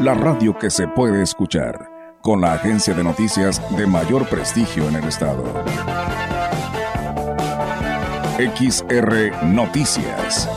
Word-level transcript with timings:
la 0.00 0.12
radio 0.12 0.58
que 0.58 0.70
se 0.70 0.86
puede 0.86 1.22
escuchar, 1.22 1.90
con 2.20 2.42
la 2.42 2.52
agencia 2.52 2.92
de 2.92 3.02
noticias 3.02 3.62
de 3.76 3.86
mayor 3.86 4.28
prestigio 4.28 4.88
en 4.88 4.96
el 4.96 5.04
estado. 5.04 5.42
XR 8.38 9.44
Noticias. 9.46 10.48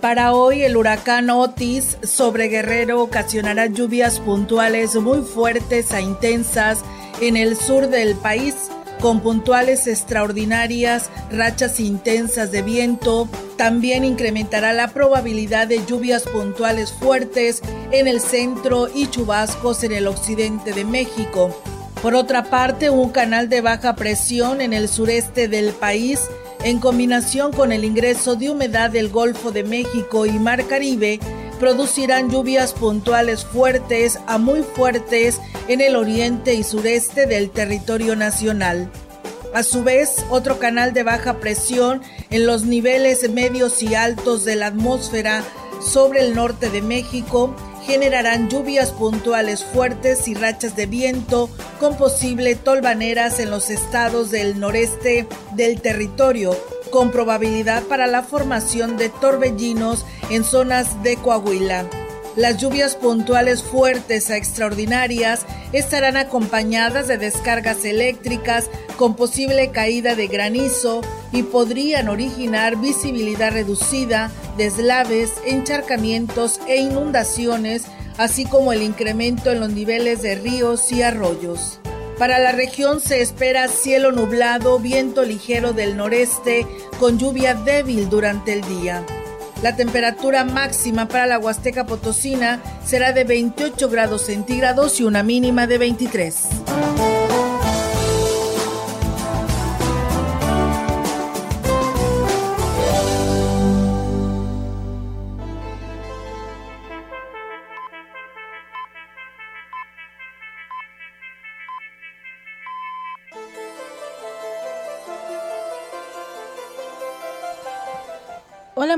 Para 0.00 0.32
hoy 0.32 0.62
el 0.62 0.76
huracán 0.76 1.30
Otis 1.30 1.98
sobre 2.02 2.48
Guerrero 2.48 3.02
ocasionará 3.02 3.66
lluvias 3.66 4.18
puntuales 4.18 4.94
muy 4.96 5.22
fuertes 5.22 5.90
e 5.92 6.00
intensas 6.00 6.82
en 7.22 7.36
el 7.36 7.56
sur 7.56 7.88
del 7.88 8.16
país, 8.16 8.54
con 9.00 9.20
puntuales 9.20 9.86
extraordinarias, 9.86 11.08
rachas 11.30 11.78
intensas 11.78 12.50
de 12.50 12.62
viento. 12.62 13.28
También 13.56 14.04
incrementará 14.04 14.72
la 14.72 14.88
probabilidad 14.88 15.68
de 15.68 15.86
lluvias 15.86 16.24
puntuales 16.24 16.92
fuertes 16.92 17.62
en 17.92 18.08
el 18.08 18.20
centro 18.20 18.88
y 18.92 19.06
chubascos 19.08 19.84
en 19.84 19.92
el 19.92 20.08
occidente 20.08 20.72
de 20.72 20.84
México. 20.84 21.56
Por 22.02 22.16
otra 22.16 22.50
parte, 22.50 22.90
un 22.90 23.10
canal 23.10 23.48
de 23.48 23.60
baja 23.60 23.94
presión 23.94 24.60
en 24.60 24.72
el 24.72 24.88
sureste 24.88 25.46
del 25.46 25.70
país 25.70 26.28
en 26.64 26.78
combinación 26.78 27.52
con 27.52 27.70
el 27.70 27.84
ingreso 27.84 28.34
de 28.34 28.50
humedad 28.50 28.90
del 28.90 29.08
Golfo 29.08 29.52
de 29.52 29.62
México 29.62 30.26
y 30.26 30.32
Mar 30.32 30.66
Caribe, 30.66 31.20
producirán 31.62 32.28
lluvias 32.28 32.72
puntuales 32.72 33.44
fuertes 33.44 34.18
a 34.26 34.36
muy 34.36 34.64
fuertes 34.64 35.40
en 35.68 35.80
el 35.80 35.94
oriente 35.94 36.54
y 36.54 36.64
sureste 36.64 37.26
del 37.26 37.50
territorio 37.52 38.16
nacional. 38.16 38.90
A 39.54 39.62
su 39.62 39.84
vez, 39.84 40.26
otro 40.28 40.58
canal 40.58 40.92
de 40.92 41.04
baja 41.04 41.38
presión 41.38 42.02
en 42.30 42.46
los 42.46 42.64
niveles 42.64 43.30
medios 43.30 43.80
y 43.80 43.94
altos 43.94 44.44
de 44.44 44.56
la 44.56 44.66
atmósfera 44.66 45.44
sobre 45.80 46.26
el 46.26 46.34
norte 46.34 46.68
de 46.68 46.82
México 46.82 47.54
generarán 47.86 48.50
lluvias 48.50 48.90
puntuales 48.90 49.62
fuertes 49.62 50.26
y 50.26 50.34
rachas 50.34 50.74
de 50.74 50.86
viento 50.86 51.48
con 51.78 51.96
posible 51.96 52.56
tolvaneras 52.56 53.38
en 53.38 53.50
los 53.50 53.70
estados 53.70 54.32
del 54.32 54.58
noreste 54.58 55.28
del 55.54 55.80
territorio, 55.80 56.56
con 56.92 57.10
probabilidad 57.10 57.82
para 57.84 58.06
la 58.06 58.22
formación 58.22 58.96
de 58.96 59.08
torbellinos 59.08 60.06
en 60.30 60.44
zonas 60.44 61.02
de 61.02 61.16
Coahuila. 61.16 61.86
Las 62.36 62.58
lluvias 62.58 62.94
puntuales 62.94 63.62
fuertes 63.62 64.30
a 64.30 64.36
extraordinarias 64.36 65.44
estarán 65.72 66.16
acompañadas 66.16 67.08
de 67.08 67.18
descargas 67.18 67.84
eléctricas 67.84 68.70
con 68.96 69.16
posible 69.16 69.70
caída 69.70 70.14
de 70.14 70.28
granizo 70.28 71.02
y 71.32 71.42
podrían 71.42 72.08
originar 72.08 72.76
visibilidad 72.76 73.52
reducida, 73.52 74.30
deslaves, 74.56 75.32
encharcamientos 75.46 76.60
e 76.68 76.76
inundaciones, 76.76 77.84
así 78.16 78.44
como 78.44 78.72
el 78.72 78.82
incremento 78.82 79.50
en 79.50 79.60
los 79.60 79.70
niveles 79.70 80.22
de 80.22 80.36
ríos 80.36 80.90
y 80.92 81.02
arroyos. 81.02 81.81
Para 82.22 82.38
la 82.38 82.52
región 82.52 83.00
se 83.00 83.20
espera 83.20 83.66
cielo 83.66 84.12
nublado, 84.12 84.78
viento 84.78 85.24
ligero 85.24 85.72
del 85.72 85.96
noreste, 85.96 86.68
con 87.00 87.18
lluvia 87.18 87.54
débil 87.54 88.08
durante 88.08 88.52
el 88.52 88.60
día. 88.60 89.04
La 89.60 89.74
temperatura 89.74 90.44
máxima 90.44 91.08
para 91.08 91.26
la 91.26 91.40
Huasteca 91.40 91.84
Potosina 91.84 92.62
será 92.84 93.12
de 93.12 93.24
28 93.24 93.88
grados 93.88 94.22
centígrados 94.22 95.00
y 95.00 95.02
una 95.02 95.24
mínima 95.24 95.66
de 95.66 95.78
23. 95.78 96.46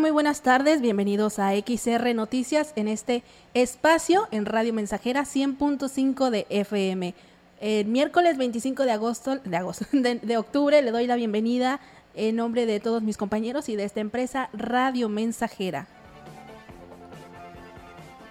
Muy 0.01 0.11
buenas 0.11 0.43
tardes. 0.43 0.81
Bienvenidos 0.81 1.39
a 1.39 1.53
XR 1.55 2.15
Noticias 2.15 2.73
en 2.75 2.89
este 2.89 3.23
espacio 3.55 4.27
en 4.33 4.45
Radio 4.45 4.73
Mensajera 4.73 5.23
100.5 5.23 6.31
de 6.31 6.47
FM. 6.51 7.15
El 7.61 7.87
miércoles 7.87 8.37
25 8.37 8.83
de 8.85 8.91
agosto, 8.91 9.37
de, 9.37 9.57
agosto 9.57 9.87
de, 9.93 10.37
octubre, 10.37 10.83
le 10.83 10.91
doy 10.91 11.07
la 11.07 11.15
bienvenida 11.15 11.81
en 12.17 12.35
nombre 12.37 12.67
de 12.67 12.81
todos 12.81 13.03
mis 13.03 13.17
compañeros 13.17 13.69
y 13.69 13.77
de 13.77 13.85
esta 13.85 14.01
empresa 14.01 14.49
Radio 14.53 15.09
Mensajera. 15.09 15.87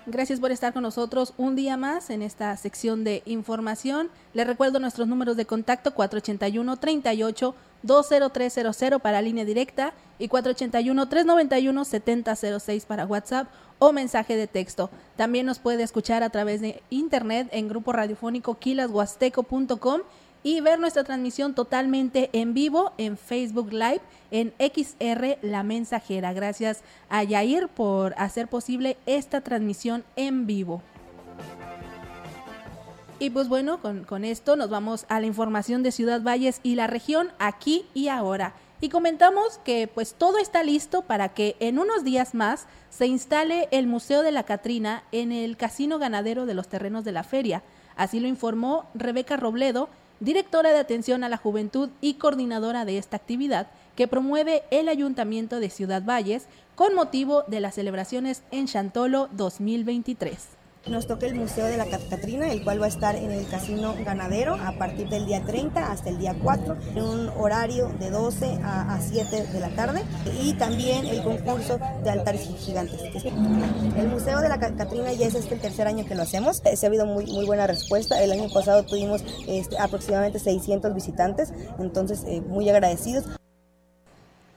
Gracias 0.05 0.41
por 0.41 0.51
estar 0.51 0.73
con 0.73 0.83
nosotros 0.83 1.33
un 1.37 1.55
día 1.55 1.77
más 1.77 2.09
en 2.09 2.23
esta 2.23 2.57
sección 2.57 3.05
de 3.05 3.23
información. 3.25 4.09
Les 4.33 4.45
recuerdo 4.45 4.79
nuestros 4.79 5.07
números 5.07 5.37
de 5.37 5.45
contacto 5.45 5.93
481 5.93 6.75
38 6.75 7.55
20300 7.83 9.01
para 9.01 9.21
línea 9.21 9.45
directa 9.45 9.93
y 10.19 10.27
481-391-7006 10.29 12.85
para 12.85 13.05
WhatsApp 13.05 13.47
o 13.79 13.93
mensaje 13.93 14.35
de 14.35 14.47
texto. 14.47 14.89
También 15.15 15.45
nos 15.45 15.59
puede 15.59 15.83
escuchar 15.83 16.23
a 16.23 16.29
través 16.29 16.59
de 16.61 16.81
internet 16.89 17.49
en 17.51 17.67
grupo 17.67 17.91
radiofónico 17.91 18.55
quilashuasteco.com 18.55 20.01
y 20.43 20.59
ver 20.61 20.79
nuestra 20.79 21.03
transmisión 21.03 21.55
totalmente 21.55 22.29
en 22.33 22.53
vivo 22.53 22.91
en 22.97 23.17
Facebook 23.17 23.71
Live 23.71 24.01
en 24.29 24.53
XR 24.59 25.37
La 25.41 25.63
Mensajera. 25.63 26.33
Gracias 26.33 26.81
a 27.09 27.23
Yair 27.23 27.69
por 27.69 28.13
hacer 28.17 28.47
posible 28.47 28.97
esta 29.05 29.41
transmisión 29.41 30.03
en 30.15 30.45
vivo. 30.45 30.81
Y 33.19 33.29
pues 33.29 33.47
bueno, 33.47 33.79
con, 33.79 34.03
con, 34.03 34.25
esto 34.25 34.55
nos 34.57 34.69
vamos 34.69 35.05
a 35.07 35.21
la 35.21 35.27
información 35.27 35.81
de 35.81 35.93
Ciudad 35.93 36.21
Valles 36.21 36.59
y 36.61 36.75
la 36.75 36.87
región 36.87 37.31
aquí 37.39 37.85
y 37.93 38.09
ahora. 38.09 38.53
Y 38.81 38.89
comentamos 38.89 39.59
que 39.63 39.87
pues 39.87 40.13
todo 40.13 40.39
está 40.39 40.61
listo 40.61 41.03
para 41.03 41.29
que 41.29 41.55
en 41.61 41.79
unos 41.79 42.03
días 42.03 42.33
más 42.33 42.67
se 42.89 43.07
instale 43.07 43.69
el 43.71 43.87
Museo 43.87 44.23
de 44.23 44.33
la 44.33 44.43
Catrina 44.43 45.03
en 45.13 45.31
el 45.31 45.55
Casino 45.55 45.99
Ganadero 45.99 46.45
de 46.45 46.53
los 46.53 46.67
Terrenos 46.67 47.05
de 47.05 47.13
la 47.13 47.23
Feria. 47.23 47.63
Así 47.95 48.19
lo 48.19 48.27
informó 48.27 48.89
Rebeca 48.93 49.37
Robledo, 49.37 49.87
directora 50.19 50.71
de 50.71 50.79
Atención 50.79 51.23
a 51.23 51.29
la 51.29 51.37
Juventud 51.37 51.89
y 52.01 52.15
coordinadora 52.15 52.85
de 52.85 52.97
esta 52.97 53.17
actividad 53.17 53.67
que 53.95 54.07
promueve 54.07 54.63
el 54.71 54.89
Ayuntamiento 54.89 55.59
de 55.59 55.69
Ciudad 55.69 56.03
Valles 56.03 56.47
con 56.75 56.95
motivo 56.95 57.43
de 57.47 57.59
las 57.59 57.75
celebraciones 57.75 58.43
en 58.51 58.67
Chantolo 58.67 59.29
2023. 59.33 60.62
Nos 60.87 61.07
toca 61.07 61.25
el 61.25 61.35
Museo 61.35 61.65
de 61.65 61.77
la 61.77 61.85
Catrina, 61.85 62.51
el 62.51 62.61
cual 62.61 62.81
va 62.81 62.87
a 62.87 62.89
estar 62.89 63.15
en 63.15 63.31
el 63.31 63.47
Casino 63.47 63.95
Ganadero 64.03 64.55
a 64.55 64.73
partir 64.73 65.07
del 65.07 65.25
día 65.25 65.41
30 65.41 65.89
hasta 65.89 66.09
el 66.09 66.17
día 66.17 66.35
4, 66.43 66.75
en 66.95 67.01
un 67.01 67.29
horario 67.37 67.87
de 67.99 68.09
12 68.09 68.59
a, 68.61 68.99
7 69.01 69.47
de 69.47 69.59
la 69.61 69.69
tarde. 69.69 70.03
Y 70.41 70.55
también 70.55 71.05
el 71.05 71.23
concurso 71.23 71.79
de 72.03 72.09
altares 72.09 72.49
gigantes. 72.59 72.99
El 73.95 74.09
Museo 74.09 74.41
de 74.41 74.49
la 74.49 74.59
Catrina 74.59 75.13
ya 75.13 75.27
es 75.27 75.35
este 75.35 75.55
el 75.55 75.61
tercer 75.61 75.87
año 75.87 76.05
que 76.05 76.15
lo 76.15 76.23
hacemos. 76.23 76.61
Eh, 76.65 76.75
se 76.75 76.85
ha 76.85 76.89
habido 76.89 77.05
muy, 77.05 77.27
muy 77.27 77.45
buena 77.45 77.65
respuesta. 77.65 78.21
El 78.21 78.33
año 78.33 78.49
pasado 78.53 78.83
tuvimos 78.83 79.23
este, 79.47 79.77
aproximadamente 79.79 80.39
600 80.39 80.93
visitantes, 80.93 81.53
entonces 81.79 82.25
eh, 82.27 82.41
muy 82.41 82.69
agradecidos. 82.69 83.23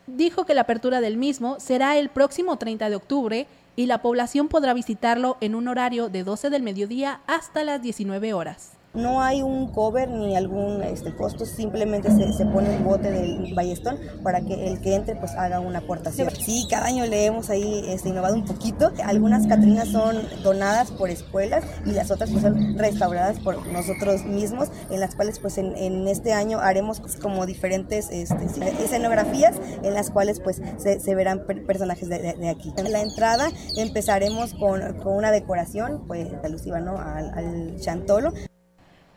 Dijo 0.08 0.44
que 0.44 0.54
la 0.54 0.62
apertura 0.62 1.00
del 1.00 1.18
mismo 1.18 1.60
será 1.60 1.96
el 1.98 2.08
próximo 2.08 2.58
30 2.58 2.90
de 2.90 2.96
octubre 2.96 3.46
y 3.76 3.86
la 3.86 4.02
población 4.02 4.48
podrá 4.48 4.74
visitarlo 4.74 5.36
en 5.40 5.54
un 5.54 5.68
horario 5.68 6.08
de 6.08 6.24
12 6.24 6.50
del 6.50 6.62
mediodía 6.62 7.20
hasta 7.26 7.62
las 7.62 7.82
19 7.82 8.32
horas. 8.32 8.75
No 8.96 9.22
hay 9.22 9.42
un 9.42 9.68
cover 9.68 10.08
ni 10.08 10.36
algún 10.36 10.82
este, 10.82 11.14
costo, 11.14 11.46
simplemente 11.46 12.10
se, 12.10 12.32
se 12.32 12.46
pone 12.46 12.76
un 12.76 12.84
bote 12.84 13.10
del 13.10 13.54
ballestón 13.54 13.98
para 14.22 14.40
que 14.40 14.68
el 14.68 14.80
que 14.80 14.94
entre 14.94 15.16
pues 15.16 15.32
haga 15.34 15.60
una 15.60 15.80
aportación. 15.80 16.30
Sí, 16.30 16.66
cada 16.70 16.86
año 16.86 17.06
le 17.06 17.26
hemos 17.26 17.50
ahí 17.50 17.84
este, 17.88 18.08
innovado 18.08 18.34
un 18.34 18.44
poquito. 18.44 18.92
Algunas 19.04 19.46
Catrinas 19.46 19.88
son 19.88 20.16
donadas 20.42 20.90
por 20.90 21.10
escuelas 21.10 21.64
y 21.84 21.92
las 21.92 22.10
otras 22.10 22.30
pues 22.30 22.42
son 22.42 22.78
restauradas 22.78 23.38
por 23.40 23.66
nosotros 23.68 24.24
mismos, 24.24 24.68
en 24.90 25.00
las 25.00 25.14
cuales 25.14 25.38
pues 25.38 25.58
en, 25.58 26.08
este 26.08 26.32
año 26.32 26.60
haremos 26.60 27.00
pues, 27.00 27.16
como 27.16 27.46
diferentes 27.46 28.08
este, 28.10 28.46
escenografías 28.82 29.56
en 29.82 29.94
las 29.94 30.10
cuales 30.10 30.40
pues 30.40 30.60
se, 30.78 31.14
verán 31.14 31.46
per 31.46 31.64
personajes 31.66 32.08
de, 32.08 32.48
aquí. 32.48 32.72
En 32.76 32.92
la 32.92 33.00
entrada 33.00 33.48
empezaremos 33.76 34.54
con, 34.54 34.80
con 35.02 35.14
una 35.14 35.30
decoración 35.30 36.04
pues 36.06 36.28
alusiva 36.44 36.80
¿no? 36.80 36.96
al 36.98 37.76
chantolo. 37.80 38.32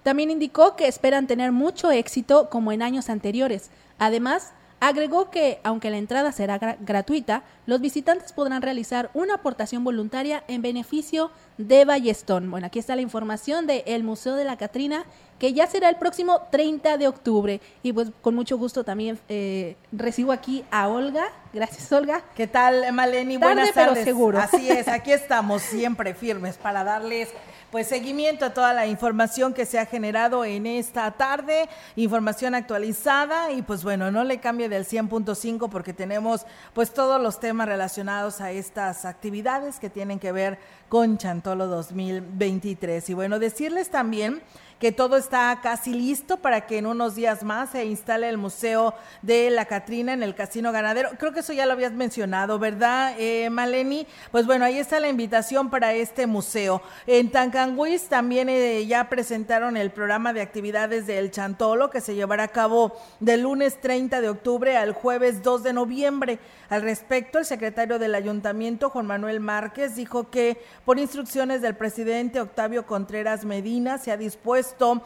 También 0.04 0.32
indicó 0.32 0.76
que 0.76 0.88
esperan 0.88 1.28
tener 1.28 1.52
mucho 1.52 1.92
éxito 1.92 2.50
como 2.50 2.72
en 2.72 2.82
años 2.82 3.10
anteriores. 3.10 3.70
Además, 3.98 4.54
Agregó 4.82 5.30
que, 5.30 5.60
aunque 5.64 5.90
la 5.90 5.98
entrada 5.98 6.32
será 6.32 6.58
gra 6.58 6.78
gratuita, 6.80 7.44
los 7.66 7.82
visitantes 7.82 8.32
podrán 8.32 8.62
realizar 8.62 9.10
una 9.14 9.36
aportación 9.36 9.84
voluntaria 9.84 10.44
en 10.48 10.62
beneficio 10.62 11.32
de 11.58 11.84
Ballestón. 11.84 12.50
Bueno, 12.50 12.68
aquí 12.68 12.80
está 12.80 12.96
la 12.96 13.02
información 13.02 13.68
del 13.68 14.06
Museo 14.06 14.36
de 14.36 14.46
la 14.46 14.56
Catrina, 14.56 15.04
que 15.38 15.54
ya 15.54 15.68
será 15.68 15.90
el 15.90 15.98
próximo 15.98 16.44
30 16.50 16.98
de 16.98 17.10
octubre. 17.10 17.60
Y 17.84 17.92
pues 17.92 18.10
con 18.22 18.36
mucho 18.36 18.58
gusto 18.58 18.86
también 18.86 19.20
eh, 19.28 19.76
recibo 19.92 20.32
aquí 20.32 20.64
a 20.72 20.88
Olga. 20.88 21.26
Gracias, 21.52 21.92
Olga. 21.92 22.24
¿Qué 22.34 22.48
tal, 22.48 22.94
Maleni? 22.94 23.38
Tarde, 23.38 23.54
Buenas 23.56 23.72
pero 23.74 23.88
tardes. 23.88 24.06
seguro. 24.06 24.40
Así 24.40 24.70
es, 24.70 24.88
aquí 24.88 25.12
estamos 25.12 25.62
siempre 25.62 26.14
firmes 26.14 26.58
para 26.58 26.86
darles 26.86 27.28
pues 27.72 27.88
seguimiento 27.88 28.46
a 28.46 28.54
toda 28.54 28.74
la 28.74 28.88
información 28.88 29.54
que 29.54 29.66
se 29.66 29.80
ha 29.80 29.86
generado 29.86 30.44
en 30.46 30.66
esta 30.66 31.12
tarde, 31.12 31.70
información 31.96 32.56
actualizada 32.56 33.52
y 33.52 33.62
pues 33.62 33.84
bueno, 33.84 34.12
no 34.12 34.24
le 34.24 34.40
cambie 34.40 34.70
del 34.70 34.86
100.5 34.86 35.70
porque 35.70 35.94
tenemos 35.94 36.46
pues 36.74 36.92
todos 36.92 37.22
los 37.22 37.40
temas 37.40 37.68
relacionados 37.68 38.42
a 38.42 38.52
estas 38.52 39.06
actividades 39.06 39.80
que 39.80 39.90
tienen 39.90 40.20
que 40.20 40.32
ver 40.32 40.58
con 40.90 41.18
Chantolo 41.18 41.68
2023. 41.68 43.10
Y 43.10 43.14
bueno, 43.14 43.40
decirles 43.40 43.90
también 43.90 44.42
que 44.80 44.92
todo 44.92 45.18
está 45.18 45.60
casi 45.62 45.94
listo 45.94 46.38
para 46.38 46.66
que 46.66 46.78
en 46.78 46.86
unos 46.86 47.16
días 47.16 47.44
más 47.44 47.72
se 47.72 47.86
instale 47.86 48.30
el 48.30 48.38
Museo 48.38 48.94
de 49.22 49.50
la 49.50 49.66
Catrina 49.66 50.14
en 50.14 50.24
el 50.24 50.36
Casino 50.36 50.72
Ganadero. 50.72 51.10
Creo 51.20 51.34
que 51.34 51.42
eso 51.42 51.54
ya 51.54 51.66
lo 51.66 51.74
habías 51.74 51.92
mencionado, 51.92 52.60
¿verdad, 52.60 53.14
eh, 53.20 53.50
Maleni? 53.50 54.08
Pues 54.32 54.46
bueno, 54.46 54.66
ahí 54.66 54.80
está 54.80 55.00
la 55.00 55.10
invitación 55.10 55.70
para 55.70 55.94
este 55.94 56.28
museo. 56.28 56.82
En 57.08 57.30
Tancanguis 57.30 58.08
también 58.08 58.48
eh, 58.50 58.86
ya 58.86 59.10
presentaron 59.10 59.76
el 59.76 59.92
programa 59.92 60.32
de 60.32 60.42
actividades 60.42 61.06
del 61.08 61.32
Chantolo 61.32 61.90
que 61.90 62.02
se 62.02 62.16
llevará 62.16 62.44
a 62.44 62.48
cabo 62.48 62.98
del 63.20 63.42
lunes 63.42 63.82
30 63.82 64.22
de 64.22 64.30
octubre 64.30 64.78
al 64.78 64.94
jueves 64.94 65.44
2 65.44 65.64
de 65.64 65.74
noviembre. 65.74 66.40
Al 66.70 66.84
respecto, 66.84 67.40
el 67.40 67.46
secretario 67.46 67.98
del 67.98 68.14
ayuntamiento, 68.14 68.92
Juan 68.92 69.08
Manuel 69.08 69.40
Márquez, 69.40 69.96
dijo 69.96 70.30
que 70.30 70.62
por 70.86 71.00
instrucciones 71.00 71.64
del 71.64 71.76
presidente 71.76 72.40
Octavio 72.40 72.86
Contreras 72.86 73.44
Medina 73.44 73.98
se 73.98 74.12
ha 74.12 74.18
dispuesto 74.18 75.02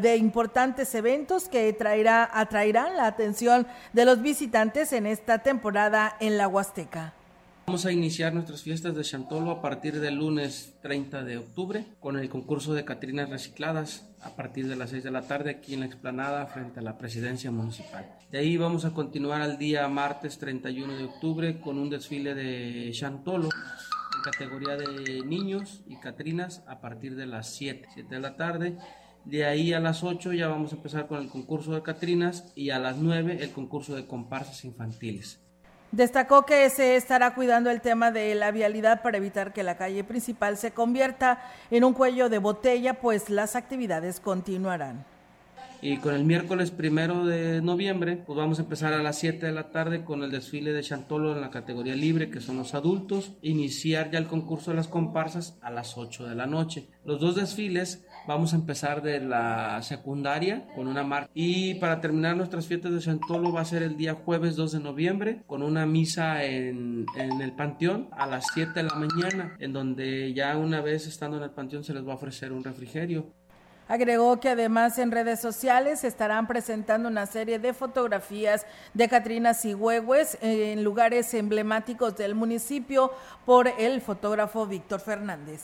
de 0.00 0.16
importantes 0.16 0.94
eventos 0.94 1.48
que 1.48 1.72
traerá, 1.72 2.28
atraerán 2.30 2.98
la 2.98 3.06
atención 3.06 3.66
de 3.94 4.04
los 4.04 4.20
visitantes 4.20 4.92
en 4.92 5.06
esta 5.06 5.38
temporada 5.38 6.16
en 6.20 6.36
la 6.36 6.48
Huasteca. 6.48 7.14
Vamos 7.66 7.86
a 7.86 7.92
iniciar 7.92 8.34
nuestras 8.34 8.62
fiestas 8.62 8.94
de 8.94 9.02
Chantolo 9.02 9.50
a 9.50 9.62
partir 9.62 9.98
del 9.98 10.16
lunes 10.16 10.74
30 10.82 11.24
de 11.24 11.38
octubre 11.38 11.86
con 11.98 12.18
el 12.18 12.28
concurso 12.28 12.74
de 12.74 12.84
Catrinas 12.84 13.30
Recicladas 13.30 14.06
a 14.20 14.36
partir 14.36 14.68
de 14.68 14.76
las 14.76 14.90
6 14.90 15.02
de 15.02 15.10
la 15.10 15.22
tarde 15.22 15.50
aquí 15.50 15.74
en 15.74 15.80
la 15.80 15.86
explanada 15.86 16.46
frente 16.46 16.80
a 16.80 16.82
la 16.82 16.98
presidencia 16.98 17.50
municipal. 17.50 18.06
De 18.30 18.38
ahí 18.38 18.56
vamos 18.56 18.84
a 18.84 18.92
continuar 18.92 19.40
al 19.40 19.56
día 19.56 19.86
martes 19.86 20.38
31 20.38 20.96
de 20.96 21.04
octubre 21.04 21.60
con 21.60 21.78
un 21.78 21.88
desfile 21.88 22.34
de 22.34 22.90
Chantolo 22.90 23.44
en 23.44 24.22
categoría 24.24 24.76
de 24.76 25.24
niños 25.24 25.84
y 25.86 25.94
Catrinas 26.00 26.64
a 26.66 26.80
partir 26.80 27.14
de 27.14 27.26
las 27.26 27.54
7, 27.54 27.86
7 27.94 28.12
de 28.12 28.20
la 28.20 28.34
tarde. 28.34 28.78
De 29.24 29.44
ahí 29.44 29.72
a 29.72 29.78
las 29.78 30.02
8 30.02 30.32
ya 30.32 30.48
vamos 30.48 30.72
a 30.72 30.76
empezar 30.76 31.06
con 31.06 31.22
el 31.22 31.28
concurso 31.28 31.72
de 31.72 31.82
Catrinas 31.82 32.52
y 32.56 32.70
a 32.70 32.80
las 32.80 32.96
9 32.96 33.38
el 33.40 33.52
concurso 33.52 33.94
de 33.94 34.08
comparsas 34.08 34.64
infantiles. 34.64 35.40
Destacó 35.92 36.44
que 36.44 36.68
se 36.68 36.96
estará 36.96 37.32
cuidando 37.32 37.70
el 37.70 37.80
tema 37.80 38.10
de 38.10 38.34
la 38.34 38.50
vialidad 38.50 39.02
para 39.02 39.18
evitar 39.18 39.52
que 39.52 39.62
la 39.62 39.76
calle 39.76 40.02
principal 40.02 40.56
se 40.56 40.72
convierta 40.72 41.40
en 41.70 41.84
un 41.84 41.92
cuello 41.92 42.28
de 42.28 42.38
botella, 42.38 42.94
pues 42.94 43.30
las 43.30 43.54
actividades 43.54 44.18
continuarán. 44.18 45.06
Y 45.88 45.98
con 45.98 46.16
el 46.16 46.24
miércoles 46.24 46.72
primero 46.72 47.24
de 47.24 47.62
noviembre, 47.62 48.16
pues 48.26 48.36
vamos 48.36 48.58
a 48.58 48.62
empezar 48.62 48.92
a 48.92 49.04
las 49.04 49.20
7 49.20 49.46
de 49.46 49.52
la 49.52 49.70
tarde 49.70 50.02
con 50.02 50.24
el 50.24 50.32
desfile 50.32 50.72
de 50.72 50.82
Chantolo 50.82 51.32
en 51.32 51.40
la 51.40 51.50
categoría 51.50 51.94
libre, 51.94 52.28
que 52.28 52.40
son 52.40 52.56
los 52.56 52.74
adultos. 52.74 53.34
Iniciar 53.40 54.10
ya 54.10 54.18
el 54.18 54.26
concurso 54.26 54.72
de 54.72 54.78
las 54.78 54.88
comparsas 54.88 55.56
a 55.62 55.70
las 55.70 55.96
8 55.96 56.26
de 56.26 56.34
la 56.34 56.48
noche. 56.48 56.88
Los 57.04 57.20
dos 57.20 57.36
desfiles 57.36 58.04
vamos 58.26 58.52
a 58.52 58.56
empezar 58.56 59.00
de 59.00 59.20
la 59.20 59.80
secundaria 59.82 60.66
con 60.74 60.88
una 60.88 61.04
marcha. 61.04 61.30
Y 61.34 61.74
para 61.74 62.00
terminar 62.00 62.36
nuestras 62.36 62.66
fiestas 62.66 62.92
de 62.92 62.98
Chantolo 62.98 63.52
va 63.52 63.60
a 63.60 63.64
ser 63.64 63.84
el 63.84 63.96
día 63.96 64.14
jueves 64.14 64.56
2 64.56 64.72
de 64.72 64.80
noviembre 64.80 65.44
con 65.46 65.62
una 65.62 65.86
misa 65.86 66.44
en, 66.44 67.06
en 67.16 67.40
el 67.40 67.52
Panteón 67.52 68.08
a 68.10 68.26
las 68.26 68.46
7 68.52 68.72
de 68.74 68.82
la 68.82 68.96
mañana, 68.96 69.56
en 69.60 69.72
donde 69.72 70.34
ya 70.34 70.56
una 70.56 70.80
vez 70.80 71.06
estando 71.06 71.36
en 71.36 71.44
el 71.44 71.50
Panteón 71.50 71.84
se 71.84 71.94
les 71.94 72.04
va 72.04 72.10
a 72.10 72.16
ofrecer 72.16 72.50
un 72.50 72.64
refrigerio. 72.64 73.32
Agregó 73.88 74.40
que 74.40 74.48
además 74.48 74.98
en 74.98 75.12
redes 75.12 75.40
sociales 75.40 76.02
estarán 76.02 76.48
presentando 76.48 77.08
una 77.08 77.26
serie 77.26 77.60
de 77.60 77.72
fotografías 77.72 78.66
de 78.94 79.08
Catrinas 79.08 79.64
y 79.64 79.74
Huehues 79.74 80.38
en 80.40 80.82
lugares 80.82 81.32
emblemáticos 81.34 82.16
del 82.16 82.34
municipio 82.34 83.12
por 83.44 83.68
el 83.68 84.00
fotógrafo 84.00 84.66
Víctor 84.66 85.00
Fernández. 85.00 85.62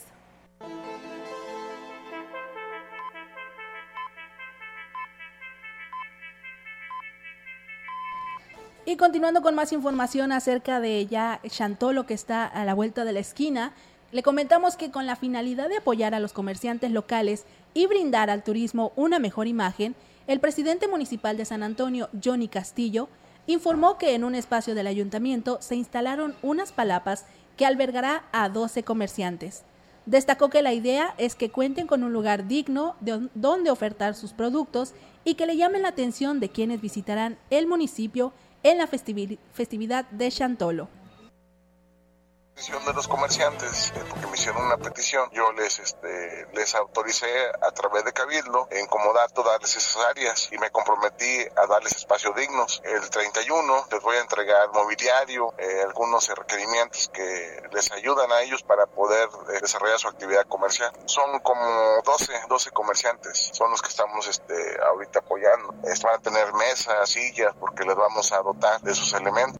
Y 8.85 8.95
continuando 8.97 9.41
con 9.41 9.55
más 9.55 9.73
información 9.73 10.31
acerca 10.31 10.79
de 10.79 11.05
ya 11.07 11.41
Chantolo 11.47 12.05
que 12.05 12.13
está 12.13 12.45
a 12.45 12.63
la 12.63 12.73
vuelta 12.73 13.03
de 13.03 13.13
la 13.13 13.19
esquina, 13.19 13.73
le 14.13 14.21
comentamos 14.21 14.77
que 14.77 14.91
con 14.91 15.07
la 15.07 15.15
finalidad 15.15 15.69
de 15.69 15.77
apoyar 15.77 16.13
a 16.13 16.19
los 16.19 16.33
comerciantes 16.33 16.91
locales 16.91 17.45
y 17.73 17.87
brindar 17.87 18.29
al 18.29 18.43
turismo 18.43 18.91
una 18.95 19.19
mejor 19.19 19.47
imagen, 19.47 19.95
el 20.27 20.39
presidente 20.39 20.87
municipal 20.87 21.37
de 21.37 21.45
San 21.45 21.63
Antonio, 21.63 22.09
Johnny 22.23 22.47
Castillo, 22.47 23.09
informó 23.47 23.97
que 23.97 24.15
en 24.15 24.23
un 24.23 24.35
espacio 24.35 24.75
del 24.75 24.87
ayuntamiento 24.87 25.57
se 25.61 25.75
instalaron 25.75 26.35
unas 26.41 26.71
palapas 26.71 27.25
que 27.57 27.65
albergará 27.65 28.23
a 28.31 28.49
12 28.49 28.83
comerciantes. 28.83 29.63
Destacó 30.05 30.49
que 30.49 30.61
la 30.61 30.73
idea 30.73 31.13
es 31.17 31.35
que 31.35 31.49
cuenten 31.49 31.87
con 31.87 32.03
un 32.03 32.13
lugar 32.13 32.47
digno 32.47 32.95
de 32.99 33.29
donde 33.35 33.71
ofertar 33.71 34.15
sus 34.15 34.33
productos 34.33 34.93
y 35.23 35.35
que 35.35 35.45
le 35.45 35.55
llamen 35.55 35.81
la 35.81 35.89
atención 35.89 36.39
de 36.39 36.49
quienes 36.49 36.81
visitarán 36.81 37.37
el 37.49 37.67
municipio 37.67 38.33
en 38.63 38.77
la 38.77 38.87
festividad 38.87 40.05
de 40.09 40.29
Chantolo 40.31 40.89
de 42.55 42.93
los 42.93 43.07
comerciantes 43.07 43.91
eh, 43.95 44.03
porque 44.09 44.27
me 44.27 44.33
hicieron 44.33 44.65
una 44.65 44.77
petición. 44.77 45.29
Yo 45.31 45.51
les 45.53 45.79
este 45.79 46.47
les 46.53 46.75
autoricé 46.75 47.27
a 47.61 47.71
través 47.71 48.03
de 48.05 48.13
cabildo 48.13 48.67
en 48.71 48.85
comodato 48.87 49.43
darles 49.43 49.75
esas 49.75 49.97
áreas 50.05 50.49
y 50.51 50.57
me 50.57 50.69
comprometí 50.69 51.45
a 51.55 51.65
darles 51.67 51.93
espacios 51.95 52.35
dignos. 52.35 52.81
El 52.83 53.09
31 53.09 53.87
les 53.91 54.01
voy 54.01 54.17
a 54.17 54.21
entregar 54.21 54.69
mobiliario 54.73 55.53
eh, 55.57 55.81
algunos 55.83 56.27
requerimientos 56.29 57.09
que 57.13 57.63
les 57.71 57.91
ayudan 57.91 58.31
a 58.31 58.41
ellos 58.41 58.63
para 58.63 58.85
poder 58.85 59.29
eh, 59.49 59.59
desarrollar 59.61 59.99
su 59.99 60.07
actividad 60.07 60.45
comercial. 60.47 60.91
Son 61.05 61.39
como 61.39 62.01
12 62.03 62.33
12 62.47 62.71
comerciantes 62.71 63.49
son 63.53 63.71
los 63.71 63.81
que 63.81 63.89
estamos 63.89 64.27
este 64.27 64.53
ahorita 64.89 65.19
apoyando. 65.19 65.73
Van 66.03 66.15
a 66.15 66.19
tener 66.19 66.53
mesas 66.53 67.09
sillas 67.09 67.53
porque 67.59 67.85
les 67.85 67.95
vamos 67.95 68.31
a 68.31 68.41
dotar 68.41 68.81
de 68.81 68.91
esos 68.91 69.13
elementos 69.13 69.59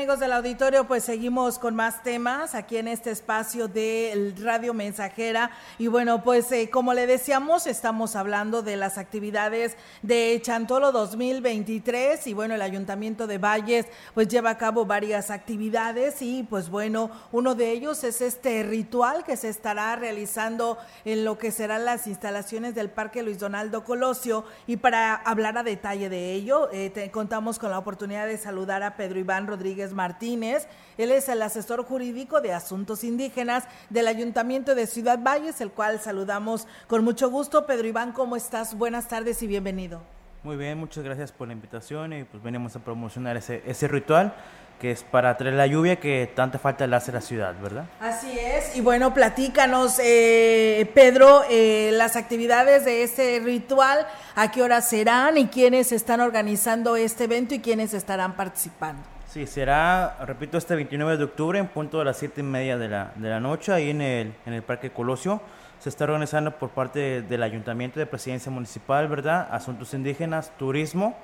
Amigos 0.00 0.18
del 0.18 0.32
auditorio, 0.32 0.86
pues 0.86 1.04
seguimos 1.04 1.58
con 1.58 1.76
más 1.76 2.02
temas 2.02 2.54
aquí 2.54 2.78
en 2.78 2.88
este 2.88 3.10
espacio 3.10 3.68
de 3.68 4.32
Radio 4.40 4.72
Mensajera. 4.72 5.50
Y 5.78 5.88
bueno, 5.88 6.24
pues 6.24 6.50
eh, 6.52 6.70
como 6.70 6.94
le 6.94 7.06
decíamos, 7.06 7.66
estamos 7.66 8.16
hablando 8.16 8.62
de 8.62 8.78
las 8.78 8.96
actividades 8.96 9.76
de 10.00 10.40
Chantolo 10.42 10.90
2023 10.90 12.26
y 12.28 12.32
bueno, 12.32 12.54
el 12.54 12.62
Ayuntamiento 12.62 13.26
de 13.26 13.36
Valles 13.36 13.84
pues 14.14 14.28
lleva 14.28 14.48
a 14.48 14.56
cabo 14.56 14.86
varias 14.86 15.30
actividades 15.30 16.22
y 16.22 16.44
pues 16.44 16.70
bueno, 16.70 17.10
uno 17.30 17.54
de 17.54 17.70
ellos 17.70 18.02
es 18.02 18.22
este 18.22 18.62
ritual 18.62 19.22
que 19.22 19.36
se 19.36 19.50
estará 19.50 19.96
realizando 19.96 20.78
en 21.04 21.26
lo 21.26 21.36
que 21.36 21.52
serán 21.52 21.84
las 21.84 22.06
instalaciones 22.06 22.74
del 22.74 22.88
Parque 22.88 23.22
Luis 23.22 23.38
Donaldo 23.38 23.84
Colosio. 23.84 24.46
Y 24.66 24.78
para 24.78 25.14
hablar 25.14 25.58
a 25.58 25.62
detalle 25.62 26.08
de 26.08 26.32
ello, 26.32 26.70
eh, 26.72 27.10
contamos 27.12 27.58
con 27.58 27.70
la 27.70 27.78
oportunidad 27.78 28.26
de 28.26 28.38
saludar 28.38 28.82
a 28.82 28.96
Pedro 28.96 29.18
Iván 29.18 29.46
Rodríguez 29.46 29.89
Martínez. 29.92 30.66
Él 30.98 31.12
es 31.12 31.28
el 31.28 31.42
asesor 31.42 31.84
jurídico 31.84 32.40
de 32.40 32.52
asuntos 32.52 33.04
indígenas 33.04 33.64
del 33.88 34.08
Ayuntamiento 34.08 34.74
de 34.74 34.86
Ciudad 34.86 35.18
Valles, 35.18 35.60
el 35.60 35.70
cual 35.70 36.00
saludamos 36.00 36.66
con 36.86 37.04
mucho 37.04 37.30
gusto. 37.30 37.66
Pedro 37.66 37.88
Iván, 37.88 38.12
¿cómo 38.12 38.36
estás? 38.36 38.76
Buenas 38.76 39.08
tardes 39.08 39.42
y 39.42 39.46
bienvenido. 39.46 40.02
Muy 40.42 40.56
bien, 40.56 40.78
muchas 40.78 41.04
gracias 41.04 41.32
por 41.32 41.48
la 41.48 41.52
invitación 41.52 42.12
y 42.14 42.24
pues 42.24 42.42
venimos 42.42 42.74
a 42.74 42.78
promocionar 42.78 43.36
ese, 43.36 43.62
ese 43.66 43.88
ritual 43.88 44.34
que 44.80 44.90
es 44.90 45.02
para 45.04 45.36
traer 45.36 45.54
la 45.54 45.66
lluvia 45.66 46.00
que 46.00 46.32
tanta 46.34 46.58
falta 46.58 46.86
le 46.86 46.96
hace 46.96 47.10
a 47.10 47.14
la 47.14 47.20
ciudad, 47.20 47.54
¿verdad? 47.62 47.84
Así 48.00 48.36
es, 48.38 48.74
y 48.74 48.80
bueno, 48.80 49.12
platícanos, 49.12 50.00
eh, 50.02 50.90
Pedro, 50.94 51.42
eh, 51.50 51.90
las 51.92 52.16
actividades 52.16 52.86
de 52.86 53.02
este 53.02 53.40
ritual, 53.40 54.06
a 54.34 54.50
qué 54.50 54.62
hora 54.62 54.80
serán 54.80 55.36
y 55.36 55.48
quiénes 55.48 55.92
están 55.92 56.20
organizando 56.20 56.96
este 56.96 57.24
evento 57.24 57.54
y 57.54 57.60
quiénes 57.60 57.92
estarán 57.92 58.34
participando. 58.34 59.02
Sí, 59.30 59.46
será, 59.46 60.16
repito, 60.26 60.58
este 60.58 60.74
29 60.74 61.16
de 61.16 61.22
octubre 61.22 61.56
en 61.60 61.68
punto 61.68 62.00
de 62.00 62.04
las 62.04 62.16
7 62.16 62.40
y 62.40 62.42
media 62.42 62.76
de 62.76 62.88
la, 62.88 63.12
de 63.14 63.30
la 63.30 63.38
noche, 63.38 63.72
ahí 63.72 63.90
en 63.90 64.00
el, 64.00 64.34
en 64.44 64.54
el 64.54 64.62
Parque 64.62 64.90
Colosio. 64.90 65.40
Se 65.78 65.88
está 65.88 66.02
organizando 66.02 66.50
por 66.58 66.70
parte 66.70 67.22
del 67.22 67.44
Ayuntamiento 67.44 68.00
de 68.00 68.06
Presidencia 68.06 68.50
Municipal, 68.50 69.06
¿verdad? 69.06 69.46
Asuntos 69.52 69.94
Indígenas, 69.94 70.50
Turismo. 70.58 71.16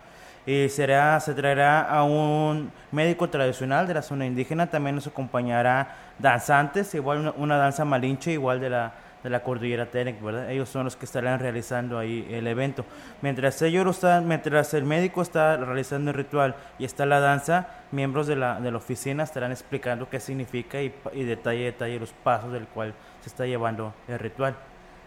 Y 0.46 0.68
será, 0.68 1.18
se 1.18 1.34
traerá 1.34 1.80
a 1.80 2.04
un 2.04 2.70
médico 2.92 3.28
tradicional 3.28 3.88
de 3.88 3.94
la 3.94 4.02
zona 4.02 4.24
indígena. 4.24 4.70
También 4.70 4.94
nos 4.94 5.08
acompañará 5.08 5.96
danzantes, 6.20 6.94
igual 6.94 7.18
una, 7.18 7.32
una 7.32 7.56
danza 7.56 7.84
malinche, 7.84 8.30
igual 8.30 8.60
de 8.60 8.70
la, 8.70 8.92
de 9.26 9.30
la 9.30 9.42
cordillera 9.42 9.86
Tenec, 9.90 10.22
¿verdad? 10.22 10.48
Ellos 10.52 10.68
son 10.68 10.84
los 10.84 10.94
que 10.94 11.04
estarán 11.04 11.40
realizando 11.40 11.98
ahí 11.98 12.24
el 12.30 12.46
evento. 12.46 12.84
Mientras 13.22 13.60
ellos 13.60 13.84
están, 13.96 14.28
mientras 14.28 14.72
el 14.72 14.84
médico 14.84 15.20
está 15.20 15.56
realizando 15.56 16.12
el 16.12 16.16
ritual 16.16 16.54
y 16.78 16.84
está 16.84 17.06
la 17.06 17.18
danza, 17.18 17.66
miembros 17.90 18.28
de 18.28 18.36
la, 18.36 18.60
de 18.60 18.70
la 18.70 18.76
oficina 18.76 19.24
estarán 19.24 19.50
explicando 19.50 20.08
qué 20.08 20.20
significa 20.20 20.80
y, 20.80 20.94
y 21.12 21.24
detalle 21.24 21.64
detalle 21.64 21.98
los 21.98 22.12
pasos 22.12 22.52
del 22.52 22.68
cual 22.68 22.94
se 23.20 23.28
está 23.28 23.46
llevando 23.46 23.92
el 24.06 24.20
ritual. 24.20 24.54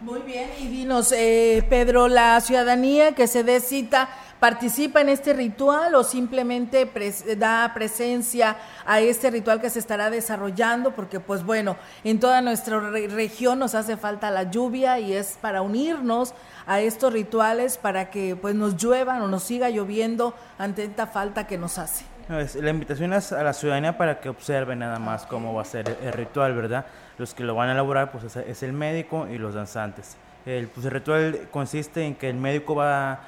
Muy 0.00 0.20
bien, 0.22 0.48
y 0.58 0.66
dinos, 0.68 1.12
eh, 1.12 1.62
Pedro, 1.68 2.08
¿la 2.08 2.40
ciudadanía 2.40 3.12
que 3.14 3.26
se 3.26 3.44
dé 3.44 3.60
cita 3.60 4.08
participa 4.38 5.02
en 5.02 5.10
este 5.10 5.34
ritual 5.34 5.94
o 5.94 6.04
simplemente 6.04 6.90
da 7.36 7.70
presencia 7.74 8.56
a 8.86 9.00
este 9.00 9.30
ritual 9.30 9.60
que 9.60 9.68
se 9.68 9.78
estará 9.78 10.08
desarrollando? 10.08 10.92
Porque, 10.92 11.20
pues 11.20 11.44
bueno, 11.44 11.76
en 12.02 12.18
toda 12.18 12.40
nuestra 12.40 12.80
región 12.80 13.58
nos 13.58 13.74
hace 13.74 13.98
falta 13.98 14.30
la 14.30 14.44
lluvia 14.44 14.98
y 14.98 15.12
es 15.12 15.36
para 15.38 15.60
unirnos 15.60 16.32
a 16.66 16.80
estos 16.80 17.12
rituales 17.12 17.76
para 17.76 18.08
que 18.08 18.36
pues 18.36 18.54
nos 18.54 18.78
lluevan 18.78 19.20
o 19.20 19.28
nos 19.28 19.42
siga 19.42 19.68
lloviendo 19.68 20.34
ante 20.56 20.84
esta 20.84 21.08
falta 21.08 21.46
que 21.46 21.58
nos 21.58 21.76
hace. 21.76 22.06
La 22.30 22.70
invitación 22.70 23.12
es 23.12 23.32
a 23.32 23.42
la 23.42 23.52
ciudadanía 23.52 23.98
para 23.98 24.20
que 24.20 24.28
observe 24.28 24.76
nada 24.76 24.98
más 25.00 25.26
cómo 25.26 25.52
va 25.52 25.62
a 25.62 25.64
ser 25.64 25.98
el 26.00 26.12
ritual, 26.12 26.54
¿verdad? 26.54 26.86
Los 27.20 27.34
que 27.34 27.44
lo 27.44 27.54
van 27.54 27.68
a 27.68 27.72
elaborar 27.72 28.10
pues 28.12 28.34
es 28.34 28.62
el 28.62 28.72
médico 28.72 29.28
y 29.28 29.36
los 29.36 29.52
danzantes. 29.52 30.16
El, 30.46 30.68
pues, 30.68 30.86
el 30.86 30.92
ritual 30.92 31.48
consiste 31.50 32.06
en 32.06 32.14
que 32.14 32.30
el 32.30 32.36
médico 32.36 32.74
va 32.74 33.20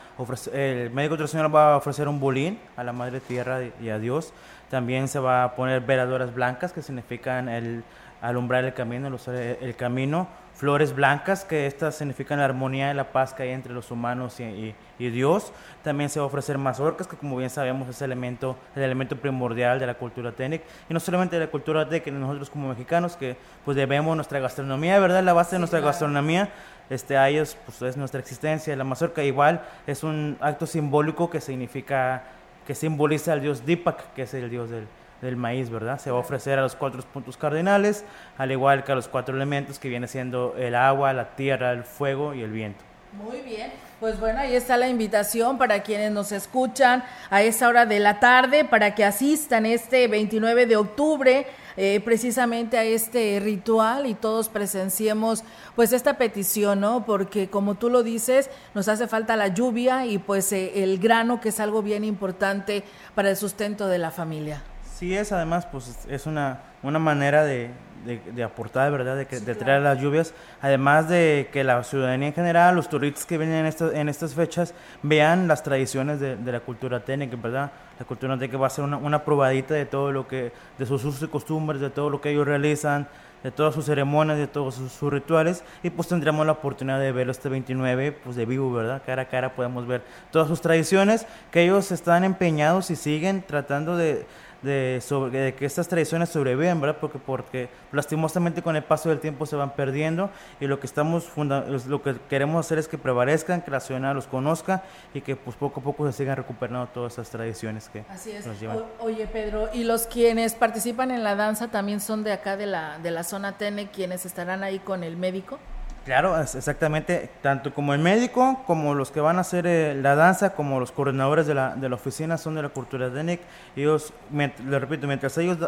el 0.54 0.90
médico 0.90 1.16
tradicional 1.16 1.54
va 1.54 1.75
a 1.75 1.76
ofrecer 1.76 2.08
un 2.08 2.18
bolín 2.18 2.58
a 2.75 2.84
la 2.84 2.94
madre 2.94 3.20
tierra 3.20 3.61
y 3.82 3.90
a 3.90 3.99
Dios. 3.99 4.32
También 4.70 5.08
se 5.08 5.18
va 5.18 5.44
a 5.44 5.54
poner 5.54 5.82
veladoras 5.82 6.34
blancas 6.34 6.72
que 6.72 6.80
significan 6.80 7.50
el 7.50 7.84
alumbrar 8.22 8.64
el 8.64 8.72
camino, 8.72 9.14
el 9.26 9.76
camino 9.76 10.26
flores 10.54 10.94
blancas, 10.94 11.44
que 11.44 11.66
estas 11.66 11.96
significan 11.96 12.38
la 12.38 12.44
armonía 12.44 12.90
y 12.90 12.94
la 12.94 13.11
paz 13.11 13.34
que 13.34 13.42
hay 13.42 13.50
entre 13.50 13.72
los 13.72 13.90
humanos 13.90 14.38
y, 14.40 14.75
Dios. 15.11 15.52
También 15.82 16.11
se 16.11 16.21
va 16.21 16.25
a 16.25 16.26
ofrecer 16.26 16.59
mazorcas, 16.59 17.06
que 17.06 17.16
como 17.16 17.37
bien 17.37 17.50
sabemos 17.50 17.88
es 17.88 18.00
el 18.02 18.12
elemento, 18.12 18.56
el 18.76 18.82
elemento 18.82 19.16
primordial 19.16 19.78
de 19.78 19.87
la 19.87 19.94
cultura 19.94 20.32
técnica. 20.32 20.64
Y 20.88 20.94
no 20.94 21.00
solamente 21.00 21.37
de 21.37 21.47
la 21.47 21.50
cultura 21.50 21.88
técnica, 21.88 22.18
nosotros 22.18 22.50
como 22.50 22.68
mexicanos, 22.68 23.16
que 23.16 23.37
pues 23.64 23.76
debemos 23.76 24.14
nuestra 24.16 24.38
gastronomía, 24.40 24.99
¿verdad? 24.99 25.23
La 25.23 25.32
base 25.32 25.56
de 25.56 25.61
nuestra 25.61 25.80
gastronomía 25.80 26.50
este, 26.90 27.16
a 27.16 27.28
ellos 27.28 27.56
pues, 27.64 27.80
es 27.82 27.97
nuestra 27.97 28.21
existencia. 28.21 28.76
La 28.76 28.85
mazorca 28.85 29.23
igual 29.23 29.62
es 29.87 30.04
un 30.04 30.37
acto 30.40 30.66
simbólico 30.66 31.30
que 31.30 31.40
significa, 31.40 32.25
que 32.66 32.75
simboliza 32.75 33.32
al 33.32 33.40
dios 33.40 33.64
Dipak, 33.64 34.12
que 34.14 34.23
es 34.23 34.35
el 34.35 34.50
dios 34.50 34.71
del, 34.71 34.87
del 35.23 35.37
maíz, 35.37 35.71
¿verdad? 35.71 35.99
Se 35.99 36.11
va 36.11 36.18
a 36.18 36.21
ofrecer 36.21 36.59
a 36.59 36.62
los 36.62 36.75
cuatro 36.75 37.00
puntos 37.02 37.37
cardinales, 37.37 38.04
al 38.37 38.52
igual 38.52 38.85
que 38.85 38.92
a 38.92 38.94
los 38.94 39.09
cuatro 39.09 39.35
elementos 39.35 39.78
que 39.78 39.88
viene 39.88 40.09
siendo 40.09 40.54
el 40.59 40.75
agua, 40.75 41.12
la 41.12 41.35
tierra, 41.37 41.73
el 41.73 41.85
fuego 41.85 42.35
y 42.35 42.42
el 42.42 42.50
viento. 42.50 42.85
Muy 43.12 43.42
bien, 43.42 43.71
pues 44.00 44.19
bueno, 44.19 44.40
ahí 44.40 44.54
está 44.54 44.78
la 44.78 44.88
invitación 44.88 45.59
para 45.59 45.83
quienes 45.83 46.11
nos 46.12 46.33
escuchan 46.33 47.04
a 47.28 47.42
esa 47.42 47.69
hora 47.69 47.85
de 47.85 48.00
la 48.00 48.21
tarde 48.21 48.64
para 48.64 48.95
que 48.95 49.04
asistan 49.04 49.66
este 49.66 50.09
29 50.09 50.64
de 50.64 50.76
octubre 50.76 51.47
eh, 51.76 52.00
precisamente 52.02 52.78
a 52.78 52.85
este 52.85 53.38
ritual 53.38 54.07
y 54.07 54.14
todos 54.14 54.49
presenciemos 54.49 55.45
pues 55.76 55.92
esta 55.92 56.16
petición, 56.16 56.81
¿no? 56.81 57.04
Porque 57.04 57.50
como 57.50 57.75
tú 57.75 57.90
lo 57.90 58.02
dices, 58.02 58.49
nos 58.75 58.88
hace 58.88 59.07
falta 59.09 59.37
la 59.37 59.49
lluvia 59.49 60.07
y 60.07 60.16
pues 60.16 60.50
eh, 60.54 60.83
el 60.83 60.99
grano 60.99 61.38
que 61.38 61.50
es 61.50 61.61
algo 61.61 61.83
bien 61.83 62.04
importante 62.04 62.83
para 63.14 63.28
el 63.28 63.37
sustento 63.37 63.88
de 63.88 63.99
la 63.99 64.11
familia. 64.11 64.62
Sí 64.99 65.14
es, 65.14 65.33
además, 65.33 65.66
pues 65.66 65.99
es 66.09 66.26
una, 66.26 66.62
una 66.83 66.99
manera 66.99 67.45
de, 67.45 67.71
de, 68.04 68.42
aportar, 68.42 68.90
¿verdad? 68.90 69.16
De, 69.16 69.40
de 69.40 69.54
traer 69.54 69.82
las 69.82 70.00
lluvias. 70.00 70.35
Además 70.61 71.09
de 71.09 71.49
que 71.52 71.64
la 71.64 71.82
ciudadanía 71.85 72.28
en 72.28 72.35
general, 72.35 72.75
los 72.75 72.88
turistas 72.88 73.26
que 73.26 73.38
vienen 73.38 73.59
en, 73.59 73.66
estas 73.66 73.94
en 73.94 74.09
estas 74.09 74.35
fechas, 74.35 74.75
vean 75.02 75.49
las 75.49 75.62
tradiciones 75.62 76.21
de, 76.21 76.37
la 76.44 76.61
cultura 76.61 77.00
técnica, 77.00 77.37
¿verdad? 77.37 77.73
La 77.99 78.04
cultura 78.04 78.35
técnica 78.35 78.59
va 78.59 78.66
a 78.66 78.71
ser 78.71 78.85
una, 78.85 78.97
una 78.97 79.25
probadita 79.25 79.75
de 79.75 79.87
todo 79.87 80.12
lo 80.12 80.26
que, 80.26 80.52
de 80.78 80.87
sus 80.87 81.04
usos 81.04 81.23
y 81.23 81.28
costumbres, 81.28 81.80
de 81.80 81.90
todo 81.90 82.11
lo 82.11 82.21
que 82.21 82.30
ellos 82.30 82.47
realizan, 82.47 83.09
de 83.42 83.50
todas 83.50 83.75
sus 83.75 83.87
ceremonias, 83.87 84.38
de 84.38 84.47
todos 84.47 84.76
sus, 84.76 84.92
sus, 84.92 85.12
rituales, 85.12 85.64
y 85.82 85.90
pues 85.90 86.09
tendremos 86.09 86.47
la 86.47 86.52
oportunidad 86.52 87.00
de 87.00 87.12
verlo 87.12 87.32
este 87.32 87.49
29, 87.49 88.12
pues 88.12 88.37
de 88.37 88.47
vivo, 88.47 88.73
¿verdad? 88.73 89.02
Cara 89.04 89.23
a 89.23 89.28
cara 89.28 89.54
podemos 89.54 89.87
ver 89.87 90.02
todas 90.30 90.49
sus 90.49 90.61
tradiciones, 90.61 91.26
que 91.50 91.62
ellos 91.62 91.90
están 91.90 92.25
empeñados 92.25 92.90
y 92.90 92.97
siguen 92.97 93.42
tratando 93.42 93.97
de 93.97 94.26
de, 94.62 95.00
sobre, 95.02 95.38
de 95.38 95.54
que 95.54 95.66
estas 95.66 95.88
tradiciones 95.88 96.28
sobreviven, 96.28 96.81
¿verdad? 96.81 96.99
Porque, 97.00 97.19
porque 97.19 97.69
lastimosamente 97.90 98.62
con 98.62 98.76
el 98.76 98.85
paso 98.85 99.09
del 99.09 99.21
tiempo 99.21 99.47
se 99.47 99.57
van 99.57 99.75
perdiendo 99.75 100.31
y 100.61 100.66
lo 100.66 100.81
que 100.81 100.87
estamos 100.87 101.31
lo 101.37 102.02
que 102.02 102.16
queremos 102.28 102.64
hacer 102.64 102.78
es 102.78 102.88
que 102.88 102.99
prevalezcan, 102.99 103.62
que 103.62 103.71
la 103.71 103.81
ciudadanía 103.81 104.14
los 104.14 104.26
conozca 104.26 104.83
y 105.14 105.21
que 105.21 105.37
pues 105.37 105.57
poco 105.57 105.81
a 105.81 105.83
poco 105.83 106.07
se 106.07 106.16
sigan 106.16 106.37
recuperando 106.37 106.87
todas 106.88 107.14
esas 107.14 107.31
tradiciones 107.31 107.88
que 107.88 108.04
nos 108.47 108.61
llevan. 108.61 108.83
oye 109.00 109.26
Pedro, 109.26 109.69
¿y 109.73 109.85
los 109.85 110.07
quienes 110.07 110.54
participan 110.54 111.11
en 111.11 111.25
la 111.25 111.35
danza 111.35 111.69
también 111.69 112.00
son 112.00 112.25
de 112.25 112.33
acá 112.33 112.57
de 112.57 112.66
la, 112.66 112.99
de 112.99 113.11
la 113.11 113.25
zona 113.25 113.59
TENE 113.59 113.90
quienes 113.90 114.26
estarán 114.26 114.62
ahí 114.62 114.78
con 114.78 115.04
el 115.04 115.16
médico? 115.16 115.59
Claro, 116.04 116.40
exactamente, 116.40 117.30
tanto 117.42 117.73
como 117.73 117.94
el 117.94 118.00
médico, 118.00 118.64
como 118.66 118.92
los 118.94 119.12
que 119.12 119.21
van 119.21 119.38
a 119.38 119.42
hacer 119.42 119.68
eh, 119.68 119.94
la 119.94 120.16
danza, 120.16 120.54
como 120.54 120.80
los 120.80 120.90
coordinadores 120.90 121.47
de 121.47 121.54
la, 121.54 121.76
de 121.76 121.88
la 121.88 121.94
oficina 121.94 122.37
son 122.38 122.56
de 122.56 122.62
la 122.62 122.71
cultura 122.71 123.09
de 123.09 123.23
NIC. 123.23 123.40
Ellos, 123.76 124.12
le 124.32 124.78
repito, 124.80 125.06
mientras 125.06 125.38
ellos 125.38 125.59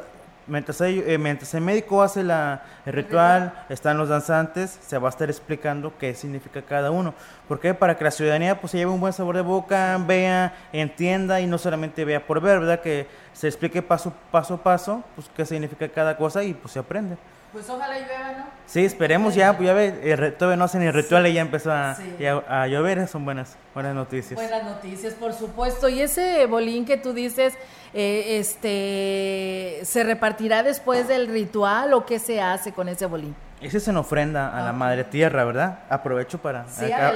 mientras, 0.46 0.80
eh, 0.80 1.18
mientras 1.18 1.54
el 1.54 1.60
médico 1.60 2.02
hace 2.02 2.22
la, 2.22 2.62
el 2.84 2.92
ritual, 2.92 3.64
están 3.68 3.96
los 3.96 4.08
danzantes, 4.08 4.78
se 4.82 4.98
va 4.98 5.08
a 5.08 5.10
estar 5.10 5.28
explicando 5.30 5.92
qué 5.98 6.14
significa 6.14 6.62
cada 6.62 6.90
uno. 6.90 7.14
porque 7.48 7.74
Para 7.74 7.96
que 7.96 8.04
la 8.04 8.10
ciudadanía 8.10 8.60
pues 8.60 8.72
se 8.72 8.78
lleve 8.78 8.90
un 8.90 9.00
buen 9.00 9.12
sabor 9.12 9.36
de 9.36 9.42
boca, 9.42 9.98
vea, 10.06 10.54
entienda 10.72 11.40
y 11.40 11.46
no 11.46 11.58
solamente 11.58 12.04
vea 12.04 12.26
por 12.26 12.40
ver, 12.40 12.60
¿verdad? 12.60 12.80
Que 12.80 13.06
se 13.32 13.48
explique 13.48 13.82
paso, 13.82 14.12
paso 14.30 14.54
a 14.54 14.62
paso 14.62 15.02
pues 15.14 15.30
qué 15.36 15.44
significa 15.44 15.88
cada 15.88 16.16
cosa 16.16 16.42
y 16.42 16.54
pues 16.54 16.72
se 16.72 16.78
aprende. 16.78 17.16
Pues 17.54 17.70
ojalá 17.70 17.96
llueva, 18.00 18.32
¿no? 18.36 18.46
Sí, 18.66 18.84
esperemos 18.84 19.36
ya, 19.36 19.56
pues 19.56 19.68
ya 19.68 19.74
ve, 19.74 20.34
todavía 20.36 20.56
no 20.56 20.64
hacen 20.64 20.82
el 20.82 20.92
ritual 20.92 21.24
y 21.28 21.34
ya 21.34 21.40
empezó 21.40 21.70
a, 21.70 22.66
llover, 22.66 23.06
son 23.06 23.24
buenas, 23.24 23.56
buenas 23.72 23.94
noticias. 23.94 24.34
Buenas 24.34 24.64
noticias, 24.64 25.14
por 25.14 25.32
supuesto. 25.32 25.88
Y 25.88 26.00
ese 26.00 26.46
bolín 26.46 26.84
que 26.84 26.96
tú 26.96 27.12
dices, 27.12 27.54
eh, 27.92 28.38
este, 28.40 29.84
¿se 29.84 30.02
repartirá 30.02 30.64
después 30.64 31.06
del 31.06 31.28
ritual 31.28 31.92
o 31.92 32.04
qué 32.04 32.18
se 32.18 32.40
hace 32.40 32.72
con 32.72 32.88
ese 32.88 33.06
bolín? 33.06 33.36
Ese 33.64 33.78
es 33.78 33.88
en 33.88 33.96
ofrenda 33.96 34.54
a 34.54 34.62
la 34.62 34.74
Madre 34.74 35.04
Tierra, 35.04 35.42
¿verdad? 35.42 35.78
Aprovecho 35.88 36.36
para 36.36 36.66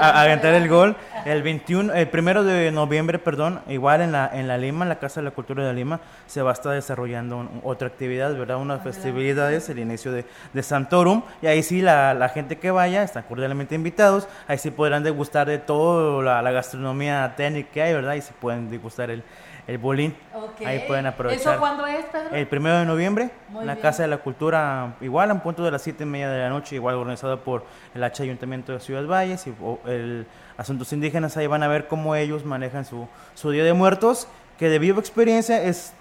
aventar 0.01 0.55
el 0.55 0.67
gol. 0.67 0.97
El 1.27 1.43
21, 1.43 1.93
el 1.93 2.09
primero 2.09 2.43
de 2.43 2.73
noviembre, 2.73 3.19
perdón, 3.19 3.61
igual 3.69 4.01
en 4.01 4.13
la, 4.13 4.31
en 4.33 4.49
la 4.49 4.57
Lima, 4.57 4.87
en 4.87 4.89
la 4.89 4.99
Casa 4.99 5.21
de 5.21 5.25
la 5.25 5.33
Cultura 5.33 5.67
de 5.67 5.75
Lima, 5.75 6.01
se 6.27 6.41
va 6.41 6.49
a 6.49 6.53
estar 6.55 6.73
desarrollando 6.73 7.47
otra 7.63 7.89
actividad, 7.89 8.35
¿verdad? 8.35 8.57
Unas 8.57 8.83
festividades, 8.83 9.69
el 9.69 9.79
inicio 9.79 10.11
de, 10.11 10.25
de 10.55 10.63
Santorum. 10.63 11.23
Y 11.43 11.49
ahí 11.49 11.63
sí, 11.63 11.83
la, 11.83 12.15
la, 12.15 12.31
gente 12.31 12.57
que 12.57 12.71
vaya, 12.71 13.03
están 13.03 13.25
cordialmente 13.25 13.75
invitados. 13.75 14.27
Ahí 14.47 14.57
sí 14.57 14.71
podrán 14.71 15.03
degustar 15.03 15.49
de 15.49 15.59
toda 15.59 16.43
la, 16.43 16.51
gastronomía 16.51 17.35
técnica 17.37 17.69
que 17.73 17.83
hay, 17.83 17.93
¿verdad? 17.93 18.15
Y 18.15 18.23
sí 18.23 18.33
pueden 18.41 18.71
degustar 18.71 19.11
el, 19.11 19.23
el 19.67 19.77
bolín. 19.77 20.17
Ahí 20.65 20.85
pueden 20.87 21.07
aprovechar. 21.07 21.53
¿Eso 21.53 21.61
cuándo 21.61 21.87
es, 21.87 22.05
Pedro? 22.07 22.35
El 22.35 22.47
primero 22.49 22.79
de 22.79 22.87
noviembre, 22.87 23.31
en 23.55 23.67
la 23.67 23.77
Casa 23.77 24.03
de 24.03 24.09
la 24.09 24.17
Cultura, 24.17 24.95
igual 25.01 25.31
a 25.31 25.35
un 25.35 25.41
punto 25.41 25.63
de 25.63 25.71
las 25.71 25.83
siete 25.83 26.05
y 26.05 26.07
media 26.07 26.31
de 26.31 26.38
la 26.39 26.49
noche, 26.49 26.77
igual 26.77 26.97
organizado 26.97 27.41
por 27.41 27.65
el 27.95 28.03
H 28.03 28.23
Ayuntamiento 28.23 28.73
de 28.73 28.81
Ciudad 28.81 29.07
Valles 29.07 29.47
y 29.47 29.55
el 29.89 30.27
Asuntos 30.57 30.93
Indígenas. 30.93 31.37
Ahí 31.37 31.47
van 31.47 31.63
a 31.63 31.69
ver 31.69 31.89
cómo 31.89 32.15
ellos 32.15 32.45
manejan 32.45 32.85
su, 32.85 33.09
su 33.35 33.51
Día 33.51 33.65
de 33.65 33.73
Muertos, 33.73 34.29
que 34.59 34.69
de 34.69 34.79
viva 34.79 35.01
experiencia 35.01 35.63
es 35.63 35.93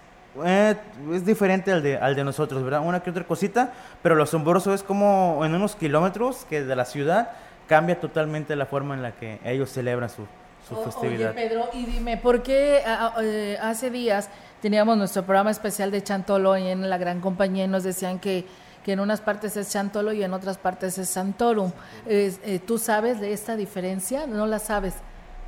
eh, 0.45 0.75
es 1.13 1.25
diferente 1.25 1.71
al 1.71 1.81
de, 1.81 1.97
al 1.97 2.15
de 2.15 2.23
nosotros, 2.23 2.63
¿verdad? 2.63 2.81
Una 2.85 3.01
que 3.01 3.09
otra 3.09 3.23
cosita, 3.23 3.73
pero 4.03 4.15
lo 4.15 4.23
asombroso 4.23 4.73
es 4.73 4.83
como 4.83 5.41
en 5.43 5.55
unos 5.55 5.75
kilómetros 5.75 6.45
que 6.49 6.63
de 6.63 6.75
la 6.75 6.85
ciudad 6.85 7.31
cambia 7.67 7.99
totalmente 7.99 8.55
la 8.55 8.65
forma 8.65 8.93
en 8.93 9.01
la 9.01 9.13
que 9.13 9.39
ellos 9.43 9.71
celebran 9.71 10.09
su, 10.09 10.27
Oye, 10.99 11.27
Pedro, 11.29 11.69
y 11.71 11.85
dime, 11.85 12.17
¿por 12.17 12.43
qué 12.43 12.81
eh, 13.21 13.57
hace 13.61 13.89
días 13.89 14.29
teníamos 14.61 14.97
nuestro 14.97 15.23
programa 15.23 15.49
especial 15.49 15.91
de 15.91 16.03
Chantolo 16.03 16.57
y 16.57 16.67
en 16.67 16.89
la 16.89 16.97
gran 16.97 17.21
compañía 17.21 17.63
y 17.63 17.67
nos 17.69 17.83
decían 17.83 18.19
que, 18.19 18.45
que 18.87 18.93
en 18.93 19.01
unas 19.01 19.19
partes 19.19 19.57
es 19.57 19.69
Chantolo 19.69 20.13
y 20.13 20.23
en 20.23 20.31
otras 20.31 20.57
partes 20.57 20.97
es 20.97 21.09
Santorum? 21.09 21.73
Eh, 22.05 22.61
¿Tú 22.65 22.77
sabes 22.77 23.19
de 23.19 23.33
esta 23.33 23.57
diferencia? 23.57 24.27
¿No 24.27 24.45
la 24.45 24.59
sabes? 24.59 24.93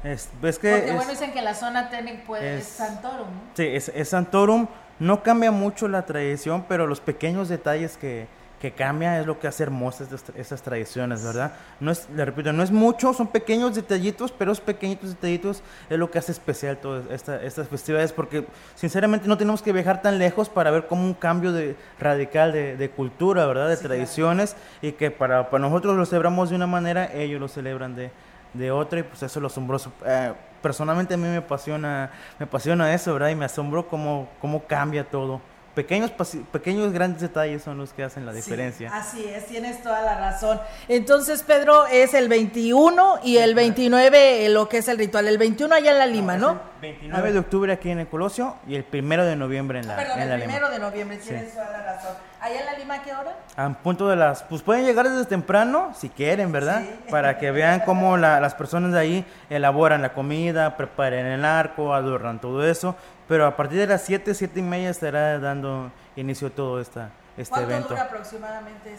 Es, 0.03 0.27
que 0.41 0.49
Porque 0.49 0.91
bueno, 0.91 1.09
dicen 1.09 1.31
que 1.31 1.41
la 1.41 1.53
zona 1.53 1.89
técnica 1.89 2.21
pues, 2.27 2.43
es, 2.43 2.65
Santorum. 2.65 3.29
Sí, 3.53 3.63
es, 3.65 3.93
es 3.95 4.09
Santorum. 4.09 4.67
No 4.99 5.23
cambia 5.23 5.51
mucho 5.51 5.87
la 5.87 6.05
tradición, 6.05 6.65
pero 6.67 6.85
los 6.85 6.99
pequeños 6.99 7.47
detalles 7.47 7.95
que, 7.95 8.27
que 8.59 8.71
cambia 8.71 9.19
es 9.19 9.25
lo 9.25 9.39
que 9.39 9.47
hace 9.47 9.63
hermosas 9.63 10.09
esas 10.35 10.61
tradiciones, 10.61 11.23
¿verdad? 11.23 11.53
No 11.79 11.91
es, 11.91 12.09
le 12.13 12.25
repito, 12.25 12.51
no 12.51 12.61
es 12.61 12.71
mucho, 12.71 13.13
son 13.13 13.27
pequeños 13.27 13.73
detallitos, 13.73 14.33
pero 14.33 14.51
esos 14.51 14.63
pequeñitos 14.63 15.11
detallitos 15.11 15.63
es 15.89 15.97
lo 15.97 16.11
que 16.11 16.19
hace 16.19 16.33
especial 16.33 16.77
todas 16.77 17.03
estas 17.09 17.67
festividades, 17.69 18.11
porque 18.11 18.45
sinceramente 18.75 19.27
no 19.29 19.37
tenemos 19.37 19.61
que 19.61 19.71
viajar 19.71 20.01
tan 20.01 20.19
lejos 20.19 20.49
para 20.49 20.71
ver 20.71 20.87
como 20.87 21.05
un 21.05 21.13
cambio 21.13 21.53
de, 21.53 21.77
radical 21.99 22.51
de, 22.51 22.91
cultura, 22.95 23.45
¿verdad? 23.45 23.69
De 23.69 23.77
tradiciones, 23.77 24.57
y 24.81 24.91
que 24.91 25.09
para, 25.09 25.49
para, 25.49 25.61
nosotros 25.61 25.95
lo 25.95 26.05
celebramos 26.05 26.49
de 26.49 26.57
una 26.57 26.67
manera, 26.67 27.13
ellos 27.13 27.39
lo 27.39 27.47
celebran 27.47 27.95
de, 27.95 28.11
de 28.53 28.71
otra, 28.71 28.99
y 28.99 29.03
pues 29.03 29.23
eso 29.23 29.39
es 29.39 29.41
lo 29.41 29.47
asombroso. 29.47 29.93
Eh, 30.05 30.33
personalmente 30.61 31.13
a 31.13 31.17
mí 31.17 31.23
me 31.23 31.37
apasiona, 31.37 32.11
me 32.37 32.43
apasiona 32.43 32.93
eso, 32.93 33.13
¿verdad? 33.13 33.29
Y 33.29 33.35
me 33.35 33.45
asombró 33.45 33.87
cómo, 33.87 34.27
cómo 34.41 34.65
cambia 34.65 35.05
todo 35.05 35.39
pequeños, 35.75 36.11
pequeños 36.51 36.91
grandes 36.93 37.21
detalles 37.21 37.63
son 37.63 37.77
los 37.77 37.93
que 37.93 38.03
hacen 38.03 38.25
la 38.25 38.33
diferencia. 38.33 38.91
así 38.93 39.23
es, 39.25 39.45
tienes 39.45 39.81
toda 39.81 40.01
la 40.01 40.19
razón. 40.19 40.59
Entonces, 40.87 41.43
Pedro, 41.43 41.87
es 41.87 42.13
el 42.13 42.27
21 42.27 43.19
y 43.23 43.37
el 43.37 43.55
29 43.55 44.45
eh, 44.45 44.49
lo 44.49 44.69
que 44.69 44.79
es 44.79 44.87
el 44.87 44.97
ritual. 44.97 45.27
El 45.27 45.37
21 45.37 45.73
allá 45.75 45.91
en 45.91 45.97
la 45.97 46.05
Lima, 46.05 46.37
¿no? 46.37 46.59
29 46.81 47.33
de 47.33 47.39
octubre 47.39 47.73
aquí 47.73 47.89
en 47.89 47.99
el 47.99 48.07
Colosio 48.07 48.55
y 48.67 48.75
el 48.75 48.85
1 48.91 49.25
de 49.25 49.35
noviembre 49.35 49.79
en 49.79 49.87
la, 49.87 49.95
Perdón, 49.95 50.19
el 50.19 50.39
primero 50.39 50.69
de 50.69 50.79
noviembre, 50.79 51.17
tienes 51.17 51.53
toda 51.53 51.69
la 51.71 51.83
razón. 51.83 52.13
¿Allá 52.41 52.59
en 52.61 52.65
la 52.65 52.73
Lima 52.77 53.03
qué 53.03 53.13
hora? 53.13 53.35
A 53.57 53.69
punto 53.69 54.07
de 54.07 54.15
las... 54.15 54.43
Pues 54.43 54.61
pueden 54.61 54.85
llegar 54.85 55.09
desde 55.09 55.25
temprano, 55.25 55.91
si 55.95 56.09
quieren, 56.09 56.51
¿verdad? 56.51 56.83
Para 57.09 57.37
que 57.37 57.51
vean 57.51 57.81
cómo 57.81 58.15
las 58.17 58.55
personas 58.55 58.93
de 58.93 58.99
ahí 58.99 59.25
elaboran 59.49 60.01
la 60.01 60.13
comida, 60.13 60.77
preparan 60.77 61.25
el 61.25 61.43
arco, 61.43 61.93
adornan 61.93 62.39
todo 62.39 62.65
eso. 62.65 62.95
Pero 63.27 63.45
a 63.45 63.55
partir 63.55 63.79
de 63.79 63.87
las 63.87 64.03
7, 64.03 64.33
7 64.33 64.59
y 64.59 64.63
media 64.63 64.89
estará 64.89 65.37
dando 65.39 65.91
inicio 66.15 66.51
todo 66.51 66.79
esta, 66.79 67.09
este 67.37 67.51
¿Cuánto 67.51 67.69
evento. 67.69 67.89
dura 67.89 68.03
aproximadamente 68.03 68.93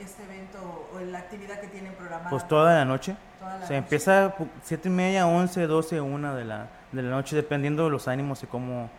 este, 0.00 0.22
evento 0.24 0.88
o 0.94 1.00
la 1.00 1.18
actividad 1.18 1.60
que 1.60 1.68
tienen 1.68 1.92
programada? 1.94 2.30
Pues 2.30 2.48
toda 2.48 2.74
la 2.74 2.84
noche. 2.84 3.16
Se 3.68 3.76
empieza 3.76 4.34
7 4.64 4.88
y 4.88 4.92
media, 4.92 5.26
11, 5.26 5.66
12, 5.66 6.00
1 6.00 6.34
de 6.34 6.44
la, 6.44 6.66
de 6.92 7.02
la 7.02 7.10
noche, 7.10 7.36
dependiendo 7.36 7.84
de 7.84 7.90
los 7.90 8.08
ánimos 8.08 8.42
y 8.42 8.46
cómo, 8.46 8.90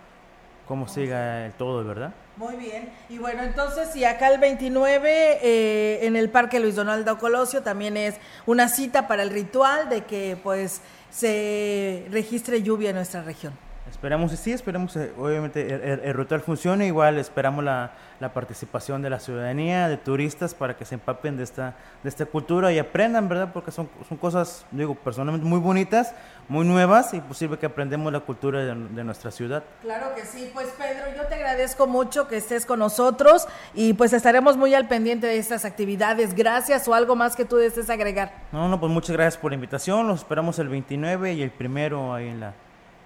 cómo 0.67 0.87
siga 0.87 1.45
el 1.45 1.53
todo, 1.53 1.83
¿verdad? 1.83 2.13
Muy 2.35 2.55
bien. 2.55 2.89
Y 3.09 3.17
bueno, 3.17 3.43
entonces, 3.43 3.95
y 3.95 4.03
acá 4.03 4.29
el 4.29 4.39
29 4.39 5.39
eh, 5.41 6.05
en 6.05 6.15
el 6.15 6.29
Parque 6.29 6.59
Luis 6.59 6.75
Donaldo 6.75 7.17
Colosio 7.17 7.63
también 7.63 7.97
es 7.97 8.15
una 8.45 8.67
cita 8.67 9.07
para 9.07 9.23
el 9.23 9.29
ritual 9.29 9.89
de 9.89 10.03
que 10.03 10.37
pues 10.41 10.81
se 11.09 12.05
registre 12.11 12.61
lluvia 12.61 12.89
en 12.89 12.97
nuestra 12.97 13.23
región. 13.23 13.53
Esperamos 13.89 14.31
sí, 14.31 14.51
esperamos 14.51 14.95
eh, 14.95 15.11
obviamente 15.17 15.73
el, 15.73 16.01
el, 16.03 16.13
ritual 16.13 16.41
funcione, 16.41 16.87
igual 16.87 17.17
esperamos 17.17 17.63
la, 17.63 17.91
la, 18.19 18.33
participación 18.33 19.01
de 19.01 19.09
la 19.09 19.19
ciudadanía, 19.19 19.87
de 19.87 19.97
turistas 19.97 20.53
para 20.53 20.75
que 20.75 20.85
se 20.85 20.95
empapen 20.95 21.37
de 21.37 21.43
esta, 21.43 21.75
de 22.03 22.09
esta 22.09 22.25
cultura 22.25 22.71
y 22.71 22.79
aprendan, 22.79 23.29
¿verdad? 23.29 23.51
Porque 23.53 23.71
son, 23.71 23.89
son 24.07 24.17
cosas, 24.17 24.65
digo, 24.71 24.95
personalmente 24.95 25.47
muy 25.47 25.59
bonitas, 25.59 26.13
muy 26.49 26.65
nuevas 26.65 27.13
y 27.13 27.21
posible 27.21 27.57
que 27.57 27.65
aprendemos 27.65 28.11
la 28.11 28.19
cultura 28.19 28.59
de, 28.59 28.75
de, 28.75 29.03
nuestra 29.03 29.31
ciudad. 29.31 29.63
Claro 29.81 30.13
que 30.15 30.25
sí, 30.25 30.51
pues 30.53 30.67
Pedro, 30.77 31.05
yo 31.15 31.25
te 31.27 31.35
agradezco 31.35 31.87
mucho 31.87 32.27
que 32.27 32.37
estés 32.37 32.65
con 32.65 32.79
nosotros 32.79 33.47
y 33.73 33.93
pues 33.93 34.13
estaremos 34.13 34.57
muy 34.57 34.75
al 34.75 34.87
pendiente 34.87 35.27
de 35.27 35.37
estas 35.37 35.65
actividades. 35.65 36.35
Gracias 36.35 36.87
o 36.87 36.93
algo 36.93 37.15
más 37.15 37.35
que 37.35 37.45
tú 37.45 37.55
desees 37.55 37.89
agregar. 37.89 38.31
No, 38.51 38.67
no, 38.67 38.79
pues 38.79 38.91
muchas 38.91 39.15
gracias 39.15 39.37
por 39.37 39.51
la 39.51 39.55
invitación, 39.55 40.07
los 40.07 40.19
esperamos 40.19 40.59
el 40.59 40.69
29 40.69 41.33
y 41.33 41.41
el 41.41 41.51
primero 41.51 42.13
ahí 42.13 42.27
en 42.27 42.41
la 42.41 42.53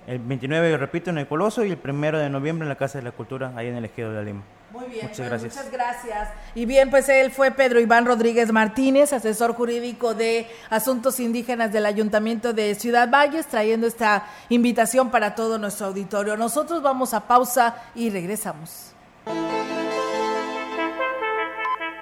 el 0.08 0.20
29, 0.20 0.78
repito, 0.78 1.10
en 1.10 1.18
el 1.20 1.28
Coloso 1.28 1.64
y 1.64 1.72
el 1.72 1.80
1 1.84 2.18
de 2.18 2.30
noviembre 2.30 2.66
en 2.66 2.70
la 2.70 2.76
Casa 2.76 2.98
de 2.98 3.04
la 3.04 3.12
Cultura, 3.12 3.54
ahí 3.56 3.68
en 3.68 3.76
el 3.76 3.86
Ejido 3.86 4.10
de 4.10 4.16
la 4.16 4.24
Lima. 4.24 4.44
Muy 4.72 4.86
bien, 4.86 5.08
muchas, 5.08 5.18
pues, 5.18 5.30
gracias. 5.30 5.56
muchas 5.56 5.72
gracias. 5.72 6.30
Y 6.56 6.66
bien, 6.66 6.90
pues 6.90 7.10
él 7.10 7.32
fue 7.32 7.52
Pedro 7.52 7.80
Iván 7.80 8.06
Rodríguez 8.06 8.52
Martínez, 8.52 9.14
asesor 9.14 9.54
jurídico 9.54 10.14
de 10.14 10.48
Asuntos 10.70 11.20
Indígenas 11.20 11.72
del 11.74 11.86
Ayuntamiento 11.86 12.54
de 12.54 12.74
Ciudad 12.76 13.10
Valles, 13.10 13.48
trayendo 13.48 13.86
esta 13.86 14.26
invitación 14.50 15.12
para 15.12 15.36
todo 15.36 15.58
nuestro 15.58 15.88
auditorio. 15.88 16.38
Nosotros 16.38 16.82
vamos 16.82 17.14
a 17.14 17.28
pausa 17.28 17.76
y 17.96 18.10
regresamos. 18.10 18.94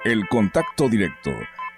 El 0.06 0.28
contacto 0.30 0.88
directo 0.88 1.32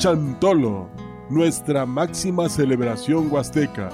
Chantolo, 0.00 0.88
nuestra 1.28 1.84
máxima 1.84 2.48
celebración 2.48 3.30
huasteca, 3.30 3.90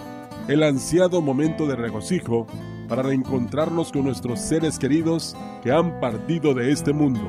el 0.46 0.62
ansiado 0.62 1.20
momento 1.20 1.66
de 1.66 1.74
regocijo 1.74 2.46
para 2.88 3.02
reencontrarnos 3.02 3.90
con 3.90 4.04
nuestros 4.04 4.38
seres 4.38 4.78
queridos 4.78 5.36
que 5.64 5.72
han 5.72 5.98
partido 5.98 6.54
de 6.54 6.70
este 6.70 6.92
mundo. 6.92 7.28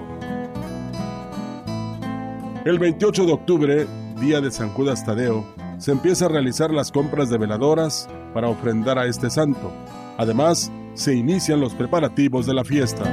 El 2.66 2.78
28 2.78 3.26
de 3.26 3.34
octubre, 3.34 3.88
día 4.20 4.42
de 4.42 4.52
San 4.52 4.70
Judas 4.70 5.04
Tadeo, 5.04 5.44
se 5.80 5.92
empieza 5.92 6.26
a 6.26 6.30
realizar 6.30 6.70
las 6.70 6.92
compras 6.92 7.32
de 7.32 7.40
veladoras 7.40 8.08
para 8.36 8.48
ofrendar 8.48 9.00
a 9.00 9.08
este 9.08 9.32
santo. 9.32 9.74
Además, 10.20 10.72
se 10.94 11.16
inician 11.16 11.60
los 11.60 11.74
preparativos 11.74 12.46
de 12.46 12.54
la 12.54 12.64
fiesta. 12.64 13.06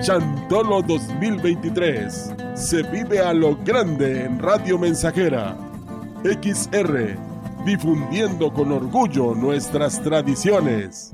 Chantolo 0.00 0.82
2023 0.82 2.43
se 2.54 2.82
vive 2.82 3.20
a 3.20 3.32
lo 3.32 3.56
grande 3.56 4.24
en 4.24 4.38
Radio 4.38 4.78
Mensajera. 4.78 5.56
XR, 6.22 7.16
difundiendo 7.64 8.52
con 8.52 8.70
orgullo 8.72 9.34
nuestras 9.34 10.00
tradiciones. 10.00 11.10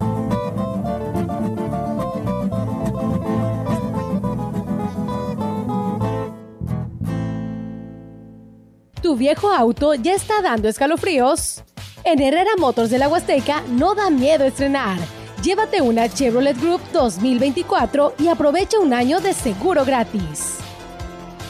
¿Tu 9.02 9.16
viejo 9.16 9.50
auto 9.50 9.94
ya 9.94 10.14
está 10.14 10.42
dando 10.42 10.68
escalofríos? 10.68 11.64
En 12.04 12.20
Herrera 12.20 12.52
Motors 12.58 12.90
de 12.90 12.98
la 12.98 13.08
Huasteca 13.08 13.62
no 13.68 13.94
da 13.94 14.10
miedo 14.10 14.44
estrenar. 14.44 14.98
Llévate 15.42 15.80
una 15.80 16.08
Chevrolet 16.08 16.58
Group 16.60 16.80
2024 16.92 18.14
y 18.18 18.28
aprovecha 18.28 18.78
un 18.78 18.92
año 18.92 19.20
de 19.20 19.32
seguro 19.32 19.84
gratis. 19.86 20.59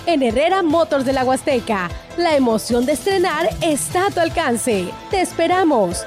En 0.06 0.22
Herrera 0.22 0.62
Motors 0.62 1.04
de 1.04 1.12
la 1.12 1.24
Huasteca, 1.24 1.90
la 2.16 2.36
emoción 2.36 2.86
de 2.86 2.92
estrenar 2.92 3.50
está 3.60 4.06
a 4.06 4.10
tu 4.10 4.20
alcance. 4.20 4.88
¡Te 5.10 5.20
esperamos! 5.20 6.06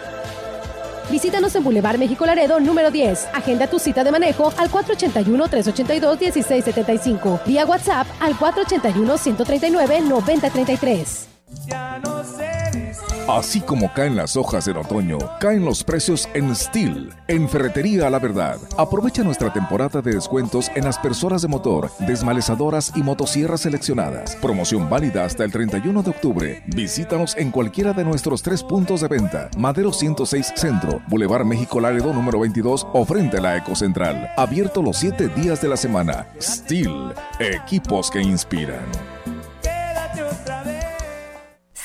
Visítanos 1.12 1.54
en 1.56 1.64
Boulevard 1.64 2.00
México 2.00 2.26
Laredo 2.26 2.60
número 2.60 2.90
10. 2.90 3.28
Agenda 3.34 3.68
tu 3.68 3.78
cita 3.78 4.04
de 4.04 4.12
manejo 4.12 4.52
al 4.58 4.72
481-382-1675. 4.72 7.44
Vía 7.46 7.66
WhatsApp 7.66 8.08
al 8.20 8.34
481-139-9033. 8.36 11.28
Ya 11.68 12.00
no 12.00 12.24
Así 13.28 13.62
como 13.62 13.92
caen 13.94 14.18
las 14.18 14.36
hojas 14.36 14.66
del 14.66 14.78
otoño, 14.78 15.18
caen 15.40 15.64
los 15.64 15.84
precios 15.84 16.28
en 16.34 16.54
Steel, 16.54 17.14
en 17.30 17.48
Ferretería 17.48 18.10
la 18.10 18.20
Verdad. 18.20 18.58
Aprovecha 18.78 19.24
nuestra 19.24 19.52
temporada 19.54 20.02
de 20.02 20.14
descuentos 20.14 20.70
en 20.76 20.86
aspersoras 20.88 21.42
de 21.42 21.48
motor, 21.48 21.90
desmalezadoras 22.00 22.92
y 22.96 23.02
motosierras 23.02 23.62
seleccionadas. 23.62 24.36
Promoción 24.36 24.90
válida 24.90 25.24
hasta 25.24 25.46
el 25.46 25.54
31 25.54 26.04
de 26.04 26.10
octubre. 26.10 26.64
Visítanos 26.68 27.38
en 27.38 27.52
cualquiera 27.52 27.94
de 27.94 28.04
nuestros 28.04 28.44
tres 28.44 28.62
puntos 28.62 29.00
de 29.00 29.08
venta. 29.08 29.50
Madero 29.58 29.94
106 29.94 30.54
Centro, 30.56 31.02
Boulevard 31.08 31.46
México 31.46 31.80
Laredo 31.80 32.14
número 32.14 32.42
22 32.42 32.88
o 32.92 33.06
frente 33.06 33.38
a 33.38 33.42
la 33.42 33.58
Ecocentral. 33.58 34.32
Abierto 34.36 34.82
los 34.82 34.98
siete 34.98 35.30
días 35.30 35.62
de 35.62 35.70
la 35.70 35.78
semana. 35.78 36.28
Steel, 36.42 37.14
equipos 37.40 38.12
que 38.12 38.22
inspiran. 38.22 38.84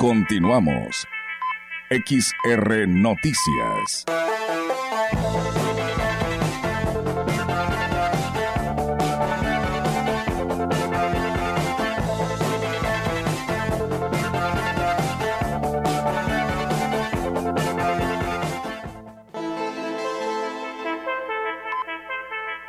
Continuamos. 0.00 1.06
XR 1.90 2.88
Noticias. 2.88 4.06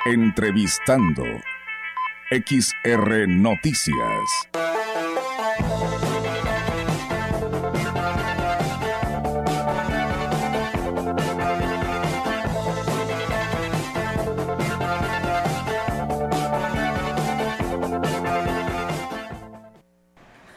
Entrevistando. 0.04 1.24
XR 2.30 3.26
Noticias. 3.30 4.52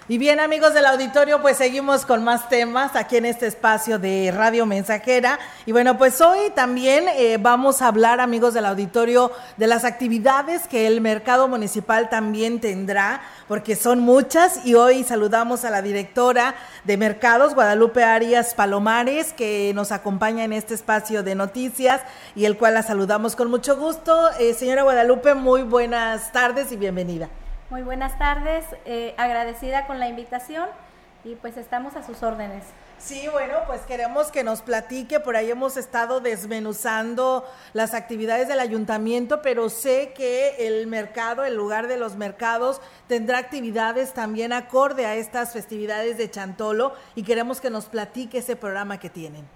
Y 0.07 0.19
bien 0.19 0.39
amigos 0.39 0.75
del 0.75 0.85
auditorio, 0.85 1.41
pues 1.41 1.57
seguimos 1.57 2.05
con 2.05 2.25
más 2.25 2.51
temas 2.51 2.95
aquí 2.95 3.17
en 3.17 3.25
este 3.25 3.47
espacio 3.47 3.99
de 3.99 4.31
Radio 4.37 4.67
Mensajera. 4.67 5.39
Y 5.65 5.73
bueno, 5.73 5.97
pues 5.97 6.21
hoy 6.21 6.51
también 6.55 7.07
eh, 7.09 7.39
vamos 7.41 7.81
a 7.81 7.89
hablar 7.89 8.21
amigos 8.21 8.53
del 8.53 8.67
auditorio 8.67 9.33
de 9.57 9.67
las 9.67 9.87
actividades 9.87 10.69
que 10.69 10.87
el 10.87 11.01
mercado 11.01 11.49
municipal 11.49 12.11
también 12.11 12.61
tendrá, 12.61 13.23
porque 13.49 13.77
son 13.77 14.01
muchas. 14.01 14.67
Y 14.67 14.75
hoy 14.75 15.05
saludamos 15.05 15.65
a 15.65 15.71
la 15.71 15.81
directora 15.81 16.55
de 16.85 16.99
mercados, 16.99 17.55
Guadalupe 17.55 18.05
Arias 18.05 18.53
Palomares, 18.53 19.33
que 19.33 19.73
nos 19.75 19.91
acompaña 19.91 20.45
en 20.45 20.53
este 20.53 20.75
espacio 20.75 21.23
de 21.23 21.35
noticias 21.35 22.03
y 22.37 22.45
el 22.45 22.59
cual 22.59 22.75
la 22.75 22.83
saludamos 22.83 23.37
con 23.37 23.49
mucho 23.49 23.79
gusto. 23.79 24.29
Eh, 24.39 24.53
señora 24.53 24.83
Guadalupe, 24.83 25.33
muy 25.33 25.63
buenas 25.63 26.31
tardes 26.31 26.73
y 26.73 26.77
bienvenida. 26.77 27.31
Muy 27.71 27.81
buenas 27.83 28.19
tardes, 28.19 28.67
eh, 28.85 29.15
agradecida 29.17 29.87
con 29.87 29.99
la 29.99 30.07
invitación 30.07 30.69
y 31.25 31.35
pues 31.37 31.57
estamos 31.57 31.97
a 31.97 32.03
sus 32.03 32.23
órdenes. 32.23 32.63
Sí, 32.99 33.27
bueno, 33.33 33.55
pues 33.67 33.81
queremos 33.83 34.31
que 34.31 34.45
nos 34.45 34.61
platique, 34.61 35.19
por 35.19 35.35
ahí 35.35 35.51
hemos 35.51 35.79
estado 35.79 36.21
desmenuzando 36.21 37.45
las 37.73 37.95
actividades 37.95 38.49
del 38.49 38.61
ayuntamiento, 38.61 39.41
pero 39.41 39.71
sé 39.71 40.13
que 40.15 40.67
el 40.67 40.87
mercado, 40.87 41.43
el 41.45 41.57
lugar 41.57 41.89
de 41.89 41.97
los 41.97 42.17
mercados, 42.17 42.83
tendrá 43.09 43.39
actividades 43.39 44.13
también 44.13 44.53
acorde 44.53 45.07
a 45.07 45.17
estas 45.17 45.55
festividades 45.55 46.19
de 46.19 46.31
Chantolo 46.31 46.93
y 47.15 47.23
queremos 47.23 47.63
que 47.63 47.71
nos 47.71 47.87
platique 47.87 48.39
ese 48.39 48.57
programa 48.57 49.01
que 49.01 49.09
tienen. 49.09 49.49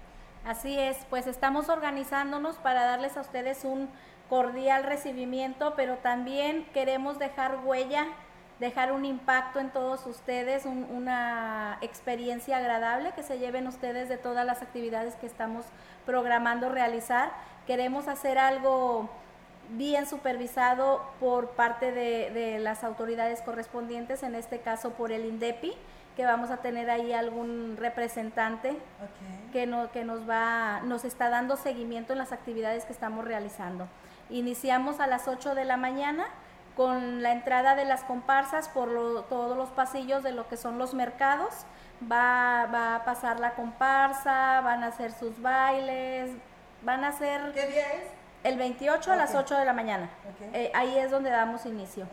Así 0.45 0.79
es, 0.79 0.97
pues 1.11 1.27
estamos 1.27 1.69
organizándonos 1.69 2.55
para 2.55 2.85
darles 2.85 3.15
a 3.17 3.21
ustedes 3.21 3.63
un 3.65 3.87
cordial 4.29 4.83
recibimiento, 4.83 5.73
pero 5.75 5.97
también 5.97 6.65
queremos 6.73 7.17
dejar 7.17 7.59
huella, 7.65 8.05
dejar 8.59 8.91
un 8.91 9.03
impacto 9.03 9.59
en 9.59 9.71
todos 9.71 10.05
ustedes, 10.05 10.65
una 10.65 11.77
experiencia 11.81 12.57
agradable 12.57 13.13
que 13.13 13.23
se 13.23 13.39
lleven 13.39 13.67
ustedes 13.67 14.07
de 14.07 14.17
todas 14.17 14.45
las 14.45 14.61
actividades 14.61 15.15
que 15.15 15.25
estamos 15.25 15.65
programando 16.05 16.69
realizar. 16.69 17.31
Queremos 17.65 18.07
hacer 18.07 18.37
algo 18.37 19.09
bien 19.71 20.07
supervisado 20.07 21.01
por 21.19 21.51
parte 21.51 21.91
de, 21.91 22.59
las 22.59 22.83
autoridades 22.83 23.41
correspondientes, 23.41 24.23
en 24.23 24.35
este 24.35 24.59
caso 24.59 24.91
por 24.91 25.11
el 25.11 25.25
INDEPI, 25.25 25.73
que 26.15 26.25
vamos 26.25 26.51
a 26.51 26.57
tener 26.57 26.89
ahí 26.89 27.13
algún 27.13 27.77
representante 27.77 28.75
que, 29.53 29.65
no, 29.65 29.91
que 29.91 30.03
nos, 30.03 30.29
va, 30.29 30.81
nos 30.81 31.05
está 31.05 31.29
dando 31.29 31.55
seguimiento 31.55 32.13
en 32.13 32.19
las 32.19 32.31
actividades 32.31 32.83
que 32.85 32.91
estamos 32.91 33.23
realizando. 33.23 33.87
Iniciamos 34.29 34.99
a 34.99 35.07
las 35.07 35.27
8 35.27 35.55
de 35.55 35.65
la 35.65 35.77
mañana 35.77 36.25
con 36.75 37.21
la 37.21 37.31
entrada 37.31 37.75
de 37.75 37.85
las 37.85 38.03
comparsas 38.03 38.69
por 38.69 38.89
todos 39.27 39.57
los 39.57 39.69
pasillos 39.69 40.23
de 40.23 40.31
lo 40.31 40.47
que 40.47 40.57
son 40.57 40.77
los 40.77 40.93
mercados. 40.93 41.65
Va, 42.09 42.67
va, 42.73 42.95
a 42.95 43.03
pasar 43.03 43.39
la 43.39 43.53
comparsa, 43.55 44.61
van 44.61 44.83
a 44.83 44.87
hacer 44.87 45.11
sus 45.11 45.41
bailes, 45.41 46.31
van 46.83 47.03
a 47.03 47.09
hacer... 47.09 47.51
¿Qué 47.53 47.67
día 47.67 47.93
es? 47.93 48.03
El 48.43 48.57
28 48.57 49.11
a 49.11 49.15
las 49.17 49.35
8 49.35 49.57
de 49.57 49.65
la 49.65 49.73
mañana. 49.73 50.09
Eh, 50.53 50.71
ahí 50.73 50.97
es 50.97 51.11
donde 51.11 51.29
damos 51.29 51.65
inicio. 51.65 52.07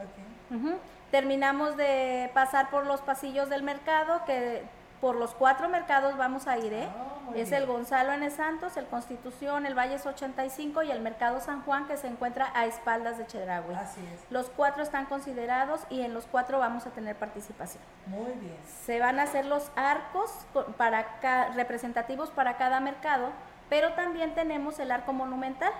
Terminamos 1.10 1.76
de 1.76 2.30
pasar 2.34 2.68
por 2.70 2.84
los 2.86 3.00
pasillos 3.00 3.48
del 3.48 3.62
mercado, 3.62 4.24
que 4.24 4.64
por 5.06 5.14
los 5.14 5.36
cuatro 5.36 5.68
mercados 5.68 6.16
vamos 6.16 6.48
a 6.48 6.58
ir, 6.58 6.72
¿eh? 6.72 6.88
Ah, 6.88 7.30
es 7.36 7.52
el 7.52 7.64
Gonzalo 7.64 8.10
N. 8.10 8.28
Santos, 8.28 8.76
el 8.76 8.86
Constitución, 8.86 9.64
el 9.64 9.76
Valles 9.76 10.04
85 10.04 10.82
y 10.82 10.90
el 10.90 11.00
Mercado 11.00 11.38
San 11.38 11.62
Juan 11.62 11.86
que 11.86 11.96
se 11.96 12.08
encuentra 12.08 12.50
a 12.54 12.66
espaldas 12.66 13.16
de 13.16 13.24
Chedraui. 13.24 13.72
Así 13.76 14.00
es. 14.12 14.20
Los 14.30 14.50
cuatro 14.50 14.82
están 14.82 15.06
considerados 15.06 15.82
y 15.90 16.00
en 16.00 16.12
los 16.12 16.26
cuatro 16.26 16.58
vamos 16.58 16.88
a 16.88 16.90
tener 16.90 17.14
participación. 17.14 17.84
Muy 18.06 18.32
bien. 18.32 18.58
Se 18.84 18.98
van 18.98 19.20
a 19.20 19.22
hacer 19.22 19.46
los 19.46 19.70
arcos 19.76 20.28
para 20.76 21.06
representativos 21.54 22.30
para 22.30 22.56
cada 22.56 22.80
mercado, 22.80 23.28
pero 23.68 23.92
también 23.92 24.34
tenemos 24.34 24.80
el 24.80 24.90
arco 24.90 25.12
monumental, 25.12 25.72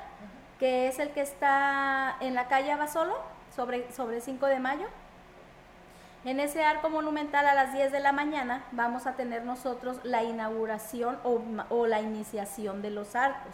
que 0.61 0.87
es 0.87 1.01
el 1.01 1.11
que 1.11 1.23
está 1.23 2.15
en 2.21 2.37
la 2.37 2.47
calle 2.47 2.71
Abasolo, 2.71 3.19
sobre, 3.57 3.91
sobre 3.91 4.21
5 4.21 4.47
de 4.47 4.61
mayo 4.61 4.87
en 6.27 6.41
ese 6.41 6.65
arco 6.65 6.91
monumental 6.91 7.47
a 7.47 7.55
las 7.55 7.73
10 7.73 7.93
de 7.93 8.01
la 8.01 8.11
mañana 8.11 8.65
vamos 8.73 9.07
a 9.07 9.13
tener 9.13 9.45
nosotros 9.45 10.01
la 10.03 10.25
inauguración 10.25 11.19
o, 11.23 11.87
la 11.87 12.01
iniciación 12.01 12.83
de 12.83 12.91
los 12.91 13.15
arcos. 13.15 13.53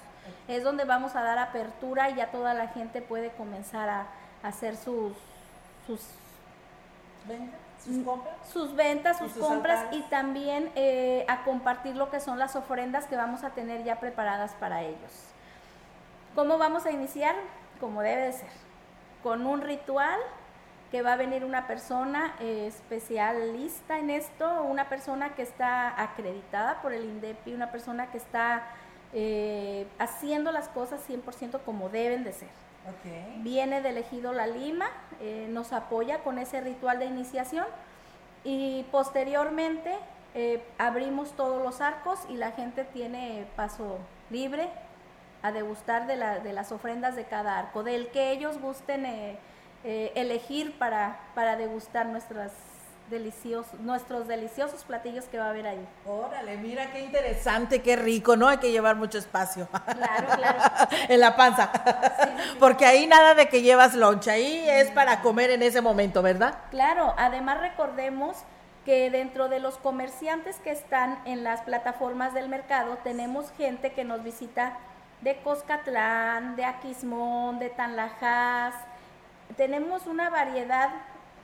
Es 0.49 0.65
donde 0.65 0.85
vamos 0.85 1.15
a 1.15 1.23
dar 1.23 1.39
apertura 1.39 2.09
y 2.09 2.15
ya 2.15 2.31
toda 2.31 2.55
la 2.55 2.69
gente 2.69 3.03
puede 3.03 3.31
comenzar 3.33 3.91
a, 3.91 4.07
hacer 4.43 4.77
sus, 4.77 5.13
sus 5.87 6.01
ventas, 7.29 7.61
sus 7.85 7.95
mm, 7.95 8.05
compras, 8.05 8.35
sus, 8.51 8.75
ventas, 8.75 9.19
sus, 9.19 9.33
compras 9.35 9.85
y 9.93 10.01
también 10.05 10.73
eh, 10.75 11.27
a 11.29 11.45
compartir 11.45 11.95
lo 11.95 12.11
que 12.11 12.21
son 12.21 12.39
las 12.39 12.57
ofrendas 12.57 13.05
que 13.05 13.17
vamos 13.17 13.45
a 13.45 13.51
tener 13.51 13.85
ya 13.85 14.01
preparadas 14.01 14.55
para 14.55 14.83
ellos. 14.83 15.13
¿Cómo 16.35 16.57
vamos 16.57 16.87
a 16.87 16.91
iniciar? 16.91 17.37
Como 17.79 18.01
debe 18.01 18.23
de 18.23 18.33
ser, 18.33 18.49
con 19.23 19.47
un 19.47 19.61
ritual 19.61 20.19
que 20.93 21.01
va 21.01 21.15
a 21.15 21.17
venir 21.17 21.43
una 21.43 21.67
persona 21.67 22.37
eh, 22.39 22.67
especialista 22.67 23.99
en 23.99 24.11
esto, 24.11 24.63
una 24.63 24.91
persona 24.91 25.35
que 25.35 25.41
está 25.41 26.01
acreditada 26.01 26.83
por 26.83 26.93
el 26.93 27.05
INDEPI, 27.05 27.55
una 27.55 27.73
persona 27.73 28.11
que 28.11 28.19
está 28.19 28.63
eh, 29.15 29.87
haciendo 29.99 30.53
las 30.53 30.69
cosas 30.69 31.01
100% 31.09 31.61
como 31.65 31.89
deben 31.89 32.25
de 32.25 32.35
ser. 32.35 32.51
Viene 33.39 33.81
del 33.81 33.97
ejido 33.97 34.35
La 34.35 34.47
Lima, 34.47 34.91
eh, 35.21 35.47
nos 35.49 35.73
apoya 35.73 36.19
con 36.19 36.39
ese 36.39 36.61
ritual 36.61 36.99
de 36.99 37.07
iniciación 37.07 37.67
y 38.45 38.85
posteriormente 38.93 39.97
abrimos 40.79 41.33
todos 41.33 41.63
los 41.63 41.81
arcos 41.81 42.19
y 42.29 42.37
la 42.37 42.53
gente 42.53 42.85
tiene 42.85 43.47
paso 43.55 43.99
libre 44.31 44.69
a 45.43 45.53
degustar 45.53 46.07
de, 46.07 46.17
de 46.17 46.53
las 46.53 46.73
ofrendas 46.73 47.17
de 47.17 47.25
cada 47.25 47.59
arco, 47.59 47.83
del 47.83 48.09
que 48.09 48.33
ellos 48.33 48.59
gusten 48.61 49.07
eh, 49.85 50.13
elegir 50.15 50.79
para, 50.79 51.21
para 51.35 51.57
degustar 51.57 52.07
nuestras 52.07 52.53
deliciosos, 53.11 53.79
nuestros 53.81 54.27
deliciosos 54.27 54.85
platillos 54.85 55.27
que 55.27 55.39
va 55.39 55.47
a 55.47 55.51
haber 55.51 55.67
ahí. 55.67 55.87
Órale, 56.07 56.57
mira 56.57 56.91
qué 56.91 57.01
interesante, 57.01 57.83
qué 57.83 57.97
rico, 57.97 58.37
¿no? 58.37 58.49
Hay 58.49 58.59
que 58.59 58.73
llevar 58.73 58.97
mucho 58.97 59.19
espacio. 59.19 59.69
Claro, 59.69 60.29
claro. 60.37 60.59
en 61.09 61.21
la 61.21 61.37
panza. 61.37 61.71
Porque 62.59 62.87
ahí 62.87 63.07
nada 63.07 63.35
de 63.35 63.49
que 63.49 63.63
llevas 63.63 63.95
loncha, 63.95 64.33
ahí 64.33 64.65
es 64.69 64.91
para 64.91 65.21
comer 65.21 65.51
en 65.51 65.63
ese 65.63 65.81
momento, 65.81 66.23
¿verdad? 66.23 66.55
Claro, 66.71 67.15
además 67.19 67.61
recordemos 67.61 68.39
que 68.85 69.11
dentro 69.11 69.49
de 69.49 69.61
los 69.61 69.77
comerciantes 69.79 70.57
que 70.57 70.71
están 70.71 71.21
en 71.25 71.45
las 71.45 71.61
plataformas 71.61 72.35
del 72.35 72.49
mercado, 72.49 72.99
tenemos 73.05 73.53
gente 73.53 73.93
que 73.93 74.05
nos 74.05 74.25
visita 74.25 74.79
de 75.21 75.37
Coscatlán, 75.43 76.57
de 76.57 76.65
Aquismón, 76.65 77.61
de 77.61 77.71
Tanlajas, 77.71 78.75
tenemos 79.57 80.07
una 80.07 80.31
variedad 80.31 80.91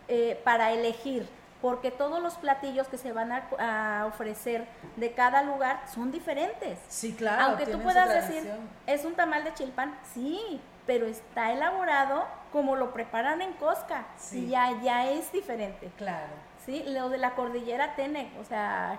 eh, 0.09 0.41
para 0.45 0.73
elegir, 0.73 1.29
porque 1.61 1.91
todos 1.91 2.23
los 2.23 2.35
platillos 2.35 2.89
que 2.89 2.99
se 2.99 3.13
van 3.13 3.33
a, 3.33 4.07
ofrecer 4.07 4.67
de 4.97 5.13
cada 5.13 5.43
lugar 5.43 5.83
son 5.93 6.11
diferentes. 6.11 6.79
Sí, 6.89 7.15
claro. 7.15 7.43
Aunque 7.43 7.67
tú 7.67 7.81
puedas 7.81 8.09
decir, 8.09 8.51
es 8.87 9.05
un 9.05 9.15
tamal 9.15 9.45
de 9.45 9.55
chilpan, 9.55 9.99
sí, 10.15 10.61
pero 10.87 11.07
está 11.07 11.53
elaborado 11.53 12.27
como 12.53 12.77
lo 12.77 12.93
preparan 12.93 13.43
en 13.43 13.53
Cosca. 13.55 14.07
Sí. 14.17 14.47
Y 14.47 14.49
ya, 14.51 14.81
ya 14.83 15.11
es 15.11 15.31
diferente. 15.33 15.91
Claro. 15.99 16.33
Sí, 16.65 16.85
lo 16.87 17.09
de 17.09 17.19
la 17.19 17.35
cordillera 17.35 17.95
tiene, 17.95 18.33
o 18.41 18.45
sea, 18.45 18.99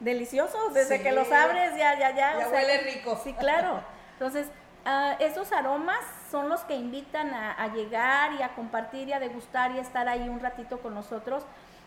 delicioso, 0.00 0.70
desde 0.70 1.02
que 1.02 1.12
los 1.12 1.30
abres 1.30 1.76
ya, 1.76 1.98
ya, 1.98 2.14
ya. 2.14 2.38
Ya 2.38 2.48
huele 2.48 2.78
rico. 2.78 3.20
Sí, 3.22 3.32
claro. 3.34 3.82
Entonces, 4.14 4.48
uh, 4.86 5.14
esos 5.22 5.52
aromas 5.52 6.00
son 6.30 6.48
los 6.48 6.60
que 6.62 6.74
invitan 6.74 7.32
a, 7.34 7.66
llegar 7.68 8.32
y 8.34 8.42
a 8.42 8.54
compartir 8.54 9.08
y 9.08 9.12
a 9.12 9.20
degustar 9.20 9.72
y 9.72 9.78
estar 9.78 10.08
ahí 10.08 10.28
un 10.28 10.40
ratito 10.40 10.80
con 10.80 10.94
nosotros. 10.94 11.44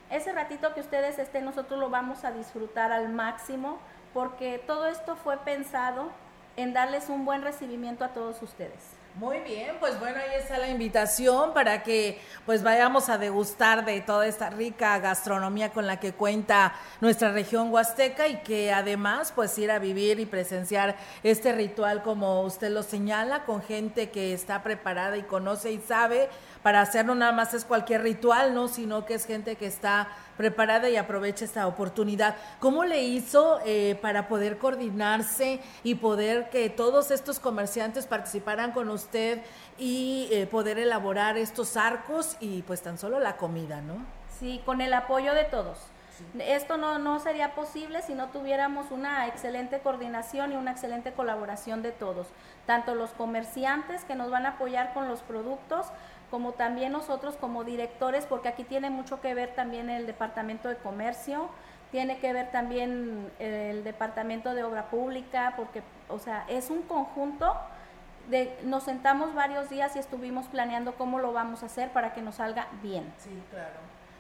Ese 0.09 0.33
ratito 0.33 0.73
que 0.73 0.81
ustedes 0.81 1.19
estén, 1.19 1.45
nosotros 1.45 1.79
lo 1.79 1.89
vamos 1.89 2.23
a 2.23 2.31
disfrutar 2.31 2.91
al 2.91 3.09
máximo 3.09 3.77
porque 4.13 4.61
todo 4.65 4.87
esto 4.87 5.15
fue 5.15 5.37
pensado 5.37 6.11
en 6.57 6.73
darles 6.73 7.09
un 7.09 7.23
buen 7.23 7.43
recibimiento 7.43 8.03
a 8.03 8.09
todos 8.09 8.41
ustedes. 8.41 9.00
Muy 9.15 9.39
bien, 9.41 9.75
pues 9.81 9.99
bueno, 9.99 10.19
ahí 10.19 10.39
está 10.39 10.57
la 10.57 10.69
invitación 10.69 11.53
para 11.53 11.83
que 11.83 12.21
pues 12.45 12.63
vayamos 12.63 13.09
a 13.09 13.17
degustar 13.17 13.83
de 13.83 13.99
toda 13.99 14.25
esta 14.25 14.49
rica 14.49 14.97
gastronomía 14.99 15.71
con 15.71 15.85
la 15.85 15.99
que 15.99 16.13
cuenta 16.13 16.73
nuestra 17.01 17.33
región 17.33 17.73
huasteca 17.73 18.29
y 18.29 18.37
que 18.37 18.71
además 18.71 19.33
pues 19.35 19.57
ir 19.57 19.69
a 19.69 19.79
vivir 19.79 20.21
y 20.21 20.25
presenciar 20.25 20.95
este 21.23 21.51
ritual 21.51 22.03
como 22.03 22.41
usted 22.43 22.69
lo 22.69 22.83
señala, 22.83 23.43
con 23.43 23.61
gente 23.61 24.11
que 24.11 24.33
está 24.33 24.63
preparada 24.63 25.17
y 25.17 25.23
conoce 25.23 25.73
y 25.73 25.79
sabe 25.79 26.29
para 26.63 26.81
hacer 26.81 27.05
no 27.05 27.15
nada 27.15 27.31
más 27.31 27.53
es 27.53 27.65
cualquier 27.65 28.01
ritual, 28.03 28.53
¿no? 28.53 28.67
Sino 28.67 29.05
que 29.05 29.15
es 29.15 29.25
gente 29.25 29.55
que 29.55 29.65
está 29.65 30.09
preparada 30.37 30.89
y 30.89 30.97
aprovecha 30.97 31.45
esta 31.45 31.67
oportunidad. 31.67 32.35
¿Cómo 32.59 32.83
le 32.83 33.03
hizo 33.03 33.59
eh, 33.65 33.97
para 34.01 34.27
poder 34.27 34.57
coordinarse 34.57 35.59
y 35.83 35.95
poder 35.95 36.49
que 36.49 36.69
todos 36.69 37.11
estos 37.11 37.39
comerciantes 37.39 38.07
participaran 38.07 38.71
con 38.71 38.89
usted 38.89 39.41
y 39.77 40.29
eh, 40.31 40.47
poder 40.47 40.77
elaborar 40.79 41.37
estos 41.37 41.77
arcos 41.77 42.37
y 42.39 42.61
pues 42.63 42.81
tan 42.81 42.97
solo 42.97 43.19
la 43.19 43.37
comida, 43.37 43.81
¿no? 43.81 44.05
Sí, 44.39 44.61
con 44.65 44.81
el 44.81 44.93
apoyo 44.93 45.33
de 45.33 45.43
todos. 45.45 45.77
Esto 46.39 46.77
no, 46.77 46.99
no 46.99 47.19
sería 47.19 47.55
posible 47.55 48.01
si 48.01 48.13
no 48.13 48.29
tuviéramos 48.29 48.91
una 48.91 49.27
excelente 49.27 49.79
coordinación 49.79 50.53
y 50.53 50.55
una 50.55 50.71
excelente 50.71 51.11
colaboración 51.13 51.81
de 51.81 51.91
todos, 51.91 52.27
tanto 52.65 52.95
los 52.95 53.11
comerciantes 53.11 54.05
que 54.05 54.15
nos 54.15 54.29
van 54.29 54.45
a 54.45 54.49
apoyar 54.49 54.93
con 54.93 55.07
los 55.07 55.21
productos, 55.21 55.87
como 56.31 56.53
también 56.53 56.93
nosotros 56.93 57.35
como 57.35 57.65
directores, 57.65 58.25
porque 58.25 58.47
aquí 58.47 58.63
tiene 58.63 58.89
mucho 58.89 59.19
que 59.19 59.35
ver 59.35 59.53
también 59.53 59.89
el 59.89 60.07
Departamento 60.07 60.69
de 60.69 60.77
Comercio, 60.77 61.49
tiene 61.91 62.19
que 62.19 62.31
ver 62.31 62.51
también 62.51 63.29
el 63.37 63.83
Departamento 63.83 64.53
de 64.53 64.63
Obra 64.63 64.89
Pública, 64.89 65.53
porque, 65.57 65.83
o 66.07 66.19
sea, 66.19 66.45
es 66.47 66.69
un 66.69 66.83
conjunto 66.83 67.53
de, 68.29 68.57
nos 68.63 68.83
sentamos 68.83 69.35
varios 69.35 69.69
días 69.69 69.95
y 69.97 69.99
estuvimos 69.99 70.45
planeando 70.47 70.95
cómo 70.95 71.19
lo 71.19 71.33
vamos 71.33 71.63
a 71.63 71.65
hacer 71.65 71.89
para 71.89 72.13
que 72.13 72.21
nos 72.21 72.35
salga 72.35 72.67
bien. 72.81 73.13
Sí, 73.17 73.43
claro. 73.51 73.75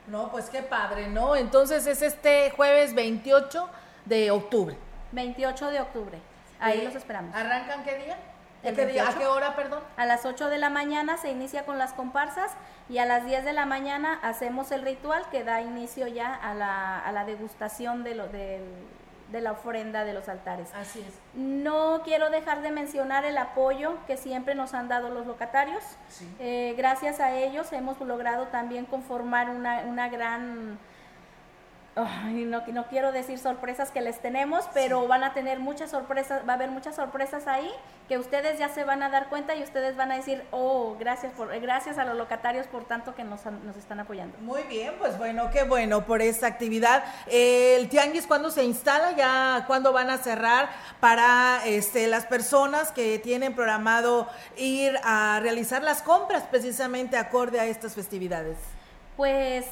No, 0.07 0.29
pues 0.31 0.49
qué 0.49 0.61
padre, 0.63 1.07
¿no? 1.07 1.37
Entonces 1.37 1.87
es 1.87 2.01
este 2.01 2.51
jueves 2.51 2.93
28 2.93 3.69
de 4.03 4.31
octubre. 4.31 4.75
28 5.13 5.71
de 5.71 5.79
octubre. 5.79 6.19
Ahí 6.59 6.83
los 6.83 6.95
esperamos. 6.95 7.33
¿Arrancan 7.33 7.83
qué 7.85 7.95
día? 7.97 8.17
¿A 8.63 9.17
qué 9.17 9.27
hora, 9.27 9.55
perdón? 9.55 9.79
A 9.97 10.05
las 10.05 10.25
8 10.25 10.49
de 10.49 10.57
la 10.57 10.69
mañana 10.69 11.17
se 11.17 11.31
inicia 11.31 11.65
con 11.65 11.77
las 11.77 11.93
comparsas 11.93 12.51
y 12.89 12.99
a 12.99 13.05
las 13.05 13.25
10 13.25 13.43
de 13.43 13.53
la 13.53 13.65
mañana 13.65 14.19
hacemos 14.21 14.71
el 14.71 14.83
ritual 14.83 15.25
que 15.31 15.43
da 15.43 15.61
inicio 15.61 16.07
ya 16.07 16.33
a 16.33 16.53
la, 16.53 16.99
a 16.99 17.11
la 17.11 17.25
degustación 17.25 18.03
de, 18.03 18.15
lo, 18.15 18.27
de, 18.27 18.61
la 19.31 19.53
ofrenda 19.53 20.03
de 20.03 20.13
los 20.13 20.29
altares. 20.29 20.69
Así 20.75 20.99
es. 20.99 21.13
No 21.33 22.01
quiero 22.03 22.29
dejar 22.29 22.61
de 22.61 22.71
mencionar 22.71 23.25
el 23.25 23.37
apoyo 23.37 23.97
que 24.05 24.17
siempre 24.17 24.53
nos 24.53 24.73
han 24.75 24.87
dado 24.87 25.09
los 25.09 25.25
locatarios. 25.25 25.83
Eh, 26.39 26.75
gracias 26.77 27.19
a 27.19 27.33
ellos 27.33 27.73
hemos 27.73 27.99
logrado 28.01 28.47
también 28.47 28.85
conformar 28.85 29.49
una, 29.49 29.81
una 29.81 30.09
gran 30.09 30.77
no, 31.95 32.63
no 32.67 32.87
quiero 32.87 33.11
decir 33.11 33.37
sorpresas 33.37 33.91
que 33.91 34.01
les 34.01 34.19
tenemos, 34.19 34.65
pero 34.73 35.07
van 35.07 35.23
a 35.23 35.33
tener 35.33 35.59
muchas 35.59 35.91
sorpresas, 35.91 36.47
va 36.47 36.53
a 36.53 36.55
haber 36.55 36.71
muchas 36.71 36.95
sorpresas 36.95 37.47
ahí 37.47 37.69
que 38.07 38.17
ustedes 38.17 38.57
ya 38.59 38.69
se 38.69 38.83
van 38.83 39.03
a 39.03 39.09
dar 39.09 39.29
cuenta 39.29 39.55
y 39.55 39.63
ustedes 39.63 39.95
van 39.95 40.11
a 40.11 40.15
decir, 40.15 40.43
oh, 40.51 40.95
gracias, 40.99 41.33
por, 41.33 41.47
gracias 41.59 41.97
a 41.97 42.05
los 42.05 42.17
locatarios 42.17 42.67
por 42.67 42.85
tanto 42.85 43.13
que 43.15 43.23
nos, 43.23 43.45
nos 43.45 43.75
están 43.75 43.99
apoyando. 43.99 44.37
Muy 44.39 44.63
bien, 44.63 44.93
pues 44.99 45.17
bueno, 45.17 45.49
qué 45.51 45.63
bueno 45.63 46.05
por 46.05 46.21
esta 46.21 46.47
actividad. 46.47 47.03
el 47.27 47.89
Tianguis, 47.89 48.27
¿cuándo 48.27 48.51
se 48.51 48.63
instala? 48.63 49.11
¿Ya 49.15 49.65
cuándo 49.67 49.91
van 49.91 50.09
a 50.09 50.17
cerrar 50.17 50.69
para 50.99 51.61
este, 51.65 52.07
las 52.07 52.25
personas 52.25 52.91
que 52.91 53.19
tienen 53.19 53.53
programado 53.53 54.27
ir 54.57 54.97
a 55.03 55.39
realizar 55.41 55.83
las 55.83 56.01
compras 56.01 56.43
precisamente 56.43 57.17
acorde 57.17 57.59
a 57.59 57.65
estas 57.65 57.95
festividades? 57.95 58.57
Pues 59.17 59.65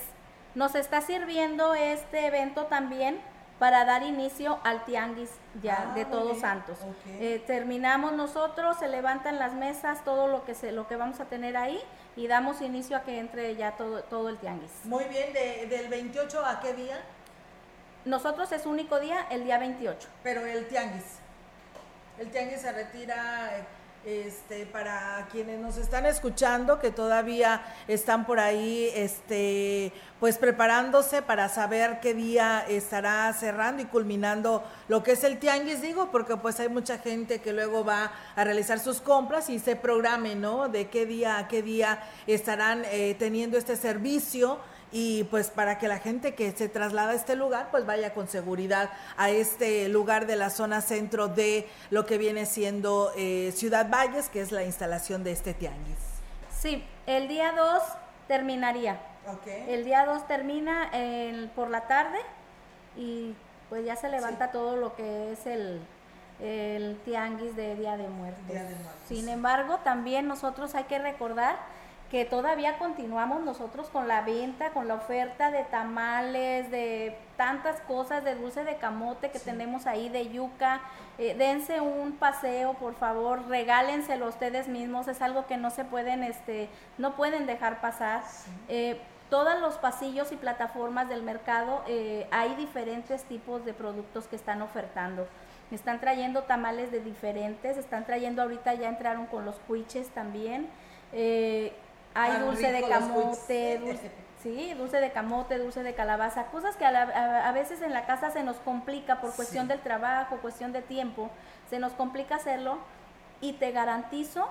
nos 0.55 0.75
está 0.75 1.01
sirviendo 1.01 1.73
este 1.73 2.25
evento 2.25 2.65
también 2.65 3.19
para 3.59 3.83
dar 3.83 4.03
inicio 4.03 4.59
al 4.63 4.85
tianguis 4.85 5.29
ya 5.61 5.89
ah, 5.91 5.93
de 5.93 6.05
Todos 6.05 6.39
Santos. 6.39 6.77
Eh, 7.19 7.43
terminamos 7.45 8.13
nosotros, 8.13 8.79
se 8.79 8.87
levantan 8.87 9.37
las 9.37 9.53
mesas, 9.53 10.03
todo 10.05 10.27
lo 10.27 10.45
que 10.45 10.55
se, 10.55 10.71
lo 10.71 10.87
que 10.87 10.95
vamos 10.95 11.19
a 11.19 11.25
tener 11.25 11.57
ahí 11.57 11.79
y 12.15 12.27
damos 12.27 12.61
inicio 12.61 12.95
a 12.95 13.03
que 13.03 13.19
entre 13.19 13.55
ya 13.55 13.75
todo, 13.75 14.01
todo 14.03 14.29
el 14.29 14.37
tianguis. 14.37 14.71
Muy 14.85 15.03
bien, 15.05 15.33
¿del 15.33 15.89
28 15.89 16.45
a 16.45 16.61
qué 16.61 16.73
día? 16.73 16.99
Nosotros 18.05 18.51
es 18.53 18.65
único 18.65 18.99
día, 18.99 19.27
el 19.29 19.43
día 19.43 19.57
28. 19.57 20.07
Pero 20.23 20.45
el 20.45 20.67
tianguis, 20.67 21.19
el 22.17 22.31
tianguis 22.31 22.61
se 22.61 22.71
retira 22.71 23.67
este, 24.05 24.65
para 24.65 25.27
quienes 25.31 25.59
nos 25.59 25.77
están 25.77 26.05
escuchando, 26.05 26.79
que 26.79 26.91
todavía 26.91 27.61
están 27.87 28.25
por 28.25 28.39
ahí, 28.39 28.89
este, 28.95 29.91
pues 30.19 30.37
preparándose 30.37 31.21
para 31.21 31.49
saber 31.49 31.99
qué 31.99 32.13
día 32.13 32.65
estará 32.67 33.31
cerrando 33.33 33.81
y 33.81 33.85
culminando 33.85 34.63
lo 34.87 35.03
que 35.03 35.11
es 35.11 35.23
el 35.23 35.37
tianguis, 35.37 35.81
digo, 35.81 36.11
porque 36.11 36.37
pues 36.37 36.59
hay 36.59 36.69
mucha 36.69 36.97
gente 36.97 37.39
que 37.39 37.53
luego 37.53 37.83
va 37.83 38.11
a 38.35 38.43
realizar 38.43 38.79
sus 38.79 39.01
compras 39.01 39.49
y 39.49 39.59
se 39.59 39.75
programe, 39.75 40.35
¿no? 40.35 40.69
De 40.69 40.87
qué 40.87 41.05
día 41.05 41.37
a 41.37 41.47
qué 41.47 41.61
día 41.61 42.01
estarán 42.27 42.83
eh, 42.85 43.15
teniendo 43.19 43.57
este 43.57 43.75
servicio 43.75 44.59
y 44.91 45.23
pues 45.25 45.49
para 45.49 45.77
que 45.77 45.87
la 45.87 45.99
gente 45.99 46.33
que 46.33 46.51
se 46.51 46.67
traslada 46.69 47.11
a 47.11 47.15
este 47.15 47.35
lugar 47.35 47.69
pues 47.71 47.85
vaya 47.85 48.13
con 48.13 48.27
seguridad 48.27 48.89
a 49.17 49.29
este 49.29 49.87
lugar 49.89 50.25
de 50.25 50.35
la 50.35 50.49
zona 50.49 50.81
centro 50.81 51.27
de 51.27 51.67
lo 51.89 52.05
que 52.05 52.17
viene 52.17 52.45
siendo 52.45 53.11
eh, 53.15 53.51
Ciudad 53.55 53.89
Valles, 53.89 54.29
que 54.29 54.41
es 54.41 54.51
la 54.51 54.63
instalación 54.63 55.23
de 55.23 55.31
este 55.31 55.53
tianguis. 55.53 55.97
Sí, 56.59 56.83
el 57.05 57.27
día 57.27 57.53
2 57.53 57.81
terminaría. 58.27 58.99
El 59.67 59.85
día 59.85 60.05
2 60.05 60.27
termina 60.27 60.89
por 61.55 61.69
la 61.69 61.81
tarde 61.87 62.17
y 62.97 63.35
pues 63.69 63.85
ya 63.85 63.95
se 63.95 64.09
levanta 64.09 64.51
todo 64.51 64.75
lo 64.75 64.95
que 64.95 65.33
es 65.33 65.45
el, 65.45 65.79
el 66.41 66.99
tianguis 67.05 67.55
de 67.55 67.75
Día 67.75 67.95
de 67.95 68.07
Muertos. 68.07 68.43
Sin 69.07 69.29
embargo, 69.29 69.77
también 69.83 70.27
nosotros 70.27 70.73
hay 70.73 70.85
que 70.85 70.97
recordar 70.97 71.57
que 72.09 72.25
todavía 72.25 72.79
continuamos 72.79 73.43
nosotros 73.43 73.87
con 73.89 74.07
la 74.07 74.21
venta, 74.21 74.71
con 74.71 74.87
la 74.87 74.95
oferta 74.95 75.51
de 75.51 75.63
tamales, 75.65 76.71
de 76.71 77.15
tantas 77.37 77.79
cosas, 77.81 78.23
de 78.23 78.33
dulce 78.33 78.63
de 78.63 78.77
camote 78.77 79.29
que 79.29 79.37
tenemos 79.37 79.85
ahí, 79.85 80.09
de 80.09 80.29
yuca. 80.29 80.81
Eh, 81.19 81.35
dense 81.37 81.81
un 81.81 82.13
paseo, 82.13 82.73
por 82.73 82.95
favor, 82.95 83.47
regálenselo 83.47 84.27
ustedes 84.27 84.67
mismos, 84.67 85.07
es 85.07 85.21
algo 85.21 85.45
que 85.45 85.57
no 85.57 85.69
se 85.69 85.85
pueden, 85.85 86.23
este, 86.23 86.69
no 86.97 87.15
pueden 87.15 87.45
dejar 87.45 87.79
pasar. 87.79 88.23
Eh, 88.69 88.99
todos 89.29 89.61
los 89.61 89.75
pasillos 89.77 90.31
y 90.31 90.35
plataformas 90.35 91.07
del 91.09 91.21
mercado 91.21 91.83
eh, 91.87 92.27
hay 92.31 92.55
diferentes 92.55 93.23
tipos 93.25 93.63
de 93.65 93.75
productos 93.75 94.25
que 94.25 94.35
están 94.35 94.63
ofertando. 94.63 95.27
Están 95.69 95.99
trayendo 95.99 96.41
tamales 96.41 96.91
de 96.91 97.01
diferentes, 97.01 97.77
están 97.77 98.03
trayendo 98.03 98.41
ahorita 98.41 98.73
ya 98.73 98.89
entraron 98.89 99.27
con 99.27 99.45
los 99.45 99.57
cuiches 99.67 100.09
también. 100.09 100.67
Hay 102.13 102.39
dulce 102.39 102.71
de 102.71 102.87
camote, 102.87 103.77
dulce, 103.79 104.11
sí, 104.43 104.73
dulce 104.73 104.97
de 104.97 105.11
camote, 105.11 105.57
dulce 105.57 105.83
de 105.83 105.93
calabaza, 105.93 106.45
cosas 106.45 106.75
que 106.75 106.85
a, 106.85 107.51
veces 107.53 107.81
en 107.81 107.93
la 107.93 108.05
casa 108.05 108.31
se 108.31 108.43
nos 108.43 108.57
complica 108.57 109.21
por 109.21 109.35
cuestión 109.35 109.67
del 109.67 109.79
trabajo, 109.79 110.37
cuestión 110.37 110.71
de 110.71 110.81
tiempo, 110.81 111.29
se 111.69 111.79
nos 111.79 111.93
complica 111.93 112.35
hacerlo 112.35 112.79
y 113.41 113.53
te 113.53 113.71
garantizo 113.71 114.49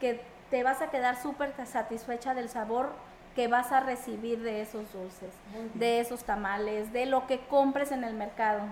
que 0.00 0.24
te 0.50 0.62
vas 0.62 0.80
a 0.80 0.90
quedar 0.90 1.20
súper 1.20 1.52
satisfecha 1.66 2.34
del 2.34 2.48
sabor 2.48 2.92
que 3.34 3.48
vas 3.48 3.70
a 3.70 3.80
recibir 3.80 4.42
de 4.42 4.62
esos 4.62 4.92
dulces, 4.92 5.30
de 5.74 6.00
esos 6.00 6.24
tamales, 6.24 6.92
de 6.92 7.06
lo 7.06 7.26
que 7.26 7.38
compres 7.40 7.92
en 7.92 8.02
el 8.02 8.14
mercado. 8.14 8.62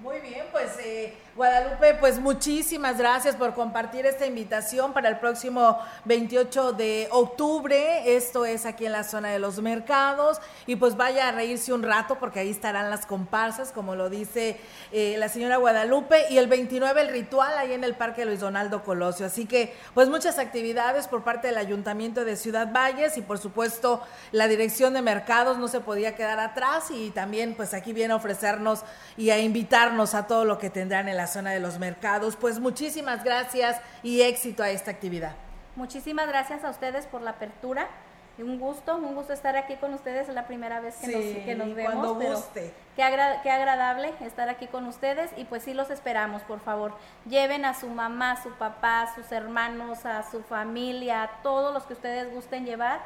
Muy 0.00 0.20
bien, 0.20 0.46
pues 0.52 0.78
eh, 0.78 1.12
Guadalupe, 1.34 1.94
pues 1.94 2.20
muchísimas 2.20 2.98
gracias 2.98 3.34
por 3.34 3.52
compartir 3.54 4.06
esta 4.06 4.26
invitación 4.26 4.92
para 4.92 5.08
el 5.08 5.18
próximo 5.18 5.76
28 6.04 6.72
de 6.72 7.08
octubre. 7.10 8.16
Esto 8.16 8.44
es 8.44 8.64
aquí 8.64 8.86
en 8.86 8.92
la 8.92 9.02
zona 9.02 9.30
de 9.30 9.40
los 9.40 9.60
mercados. 9.60 10.40
Y 10.66 10.76
pues 10.76 10.96
vaya 10.96 11.28
a 11.28 11.32
reírse 11.32 11.72
un 11.72 11.82
rato 11.82 12.16
porque 12.20 12.40
ahí 12.40 12.50
estarán 12.50 12.90
las 12.90 13.06
comparsas, 13.06 13.72
como 13.72 13.96
lo 13.96 14.08
dice 14.08 14.60
eh, 14.92 15.16
la 15.18 15.28
señora 15.28 15.56
Guadalupe. 15.56 16.26
Y 16.30 16.38
el 16.38 16.46
29 16.46 17.00
el 17.00 17.08
ritual 17.08 17.56
ahí 17.58 17.72
en 17.72 17.82
el 17.82 17.94
Parque 17.96 18.24
Luis 18.24 18.38
Donaldo 18.38 18.84
Colosio. 18.84 19.26
Así 19.26 19.46
que 19.46 19.74
pues 19.94 20.08
muchas 20.08 20.38
actividades 20.38 21.08
por 21.08 21.24
parte 21.24 21.48
del 21.48 21.58
Ayuntamiento 21.58 22.24
de 22.24 22.36
Ciudad 22.36 22.72
Valles 22.72 23.16
y 23.16 23.22
por 23.22 23.38
supuesto 23.38 24.00
la 24.30 24.46
Dirección 24.46 24.92
de 24.92 25.02
Mercados 25.02 25.58
no 25.58 25.66
se 25.66 25.80
podía 25.80 26.14
quedar 26.14 26.38
atrás. 26.38 26.92
Y 26.92 27.10
también 27.10 27.54
pues 27.54 27.74
aquí 27.74 27.92
viene 27.92 28.12
a 28.12 28.16
ofrecernos 28.16 28.82
y 29.16 29.30
a 29.30 29.38
invitar 29.38 29.87
a 29.88 30.26
todo 30.26 30.44
lo 30.44 30.58
que 30.58 30.70
tendrán 30.70 31.08
en 31.08 31.16
la 31.16 31.26
zona 31.26 31.50
de 31.50 31.60
los 31.60 31.78
mercados. 31.78 32.36
Pues 32.36 32.60
muchísimas 32.60 33.24
gracias 33.24 33.80
y 34.02 34.20
éxito 34.20 34.62
a 34.62 34.70
esta 34.70 34.90
actividad. 34.90 35.32
Muchísimas 35.76 36.28
gracias 36.28 36.62
a 36.64 36.70
ustedes 36.70 37.06
por 37.06 37.22
la 37.22 37.30
apertura. 37.30 37.88
Un 38.36 38.60
gusto, 38.60 38.96
un 38.96 39.14
gusto 39.14 39.32
estar 39.32 39.56
aquí 39.56 39.76
con 39.76 39.94
ustedes. 39.94 40.28
Es 40.28 40.34
la 40.34 40.46
primera 40.46 40.78
vez 40.80 40.94
que, 40.96 41.08
nos, 41.08 41.44
que 41.44 41.54
nos 41.54 41.74
vemos. 41.74 41.92
Cuando 41.94 42.14
guste. 42.14 42.72
Qué, 42.94 43.18
qué, 43.42 43.50
agradable 43.50 44.12
estar 44.20 44.48
aquí 44.48 44.66
con 44.66 44.86
ustedes 44.86 45.30
y 45.36 45.44
pues 45.44 45.64
sí 45.64 45.74
los 45.74 45.90
esperamos, 45.90 46.42
por 46.42 46.60
favor. 46.60 46.92
Lleven 47.26 47.64
a 47.64 47.74
su 47.74 47.88
mamá, 47.88 48.32
a 48.32 48.42
su 48.42 48.50
papá, 48.52 49.02
a 49.02 49.14
sus 49.14 49.32
hermanos, 49.32 50.04
a 50.04 50.22
su 50.30 50.42
familia, 50.42 51.22
a 51.24 51.42
todos 51.42 51.74
los 51.74 51.84
que 51.84 51.94
ustedes 51.94 52.32
gusten 52.32 52.66
llevar 52.66 53.00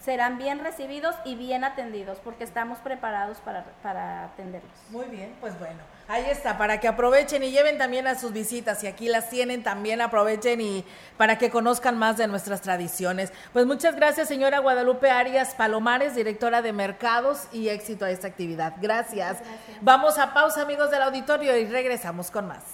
serán 0.00 0.38
bien 0.38 0.58
recibidos 0.58 1.14
y 1.24 1.36
bien 1.36 1.64
atendidos 1.64 2.18
porque 2.18 2.44
estamos 2.44 2.78
preparados 2.78 3.38
para, 3.38 3.64
para, 3.82 4.24
atenderlos. 4.24 4.72
Muy 4.90 5.06
bien, 5.06 5.34
pues 5.40 5.58
bueno, 5.58 5.80
ahí 6.08 6.24
está, 6.30 6.58
para 6.58 6.80
que 6.80 6.88
aprovechen 6.88 7.42
y 7.42 7.50
lleven 7.50 7.78
también 7.78 8.06
a 8.06 8.14
sus 8.14 8.32
visitas, 8.32 8.82
y 8.84 8.86
aquí 8.86 9.08
las 9.08 9.30
tienen, 9.30 9.62
también 9.62 10.00
aprovechen 10.00 10.60
y 10.60 10.84
para 11.16 11.38
que 11.38 11.50
conozcan 11.50 11.98
más 11.98 12.16
de 12.16 12.26
nuestras 12.26 12.60
tradiciones. 12.60 13.32
Pues 13.52 13.66
muchas 13.66 13.96
gracias, 13.96 14.28
señora 14.28 14.58
Guadalupe 14.60 15.10
Arias 15.10 15.54
Palomares, 15.54 16.14
directora 16.14 16.62
de 16.62 16.72
Mercados, 16.72 17.48
y 17.52 17.68
éxito 17.68 18.04
a 18.04 18.10
esta 18.10 18.28
actividad. 18.28 18.74
Gracias. 18.80 19.38
gracias. 19.38 19.48
Vamos 19.80 20.18
a 20.18 20.32
pausa, 20.32 20.62
amigos 20.62 20.90
del 20.90 21.02
auditorio, 21.02 21.56
y 21.56 21.66
regresamos 21.66 22.30
con 22.30 22.46
más. 22.46 22.64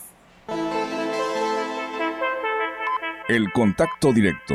El 3.29 3.53
contacto 3.53 4.13
directo 4.13 4.55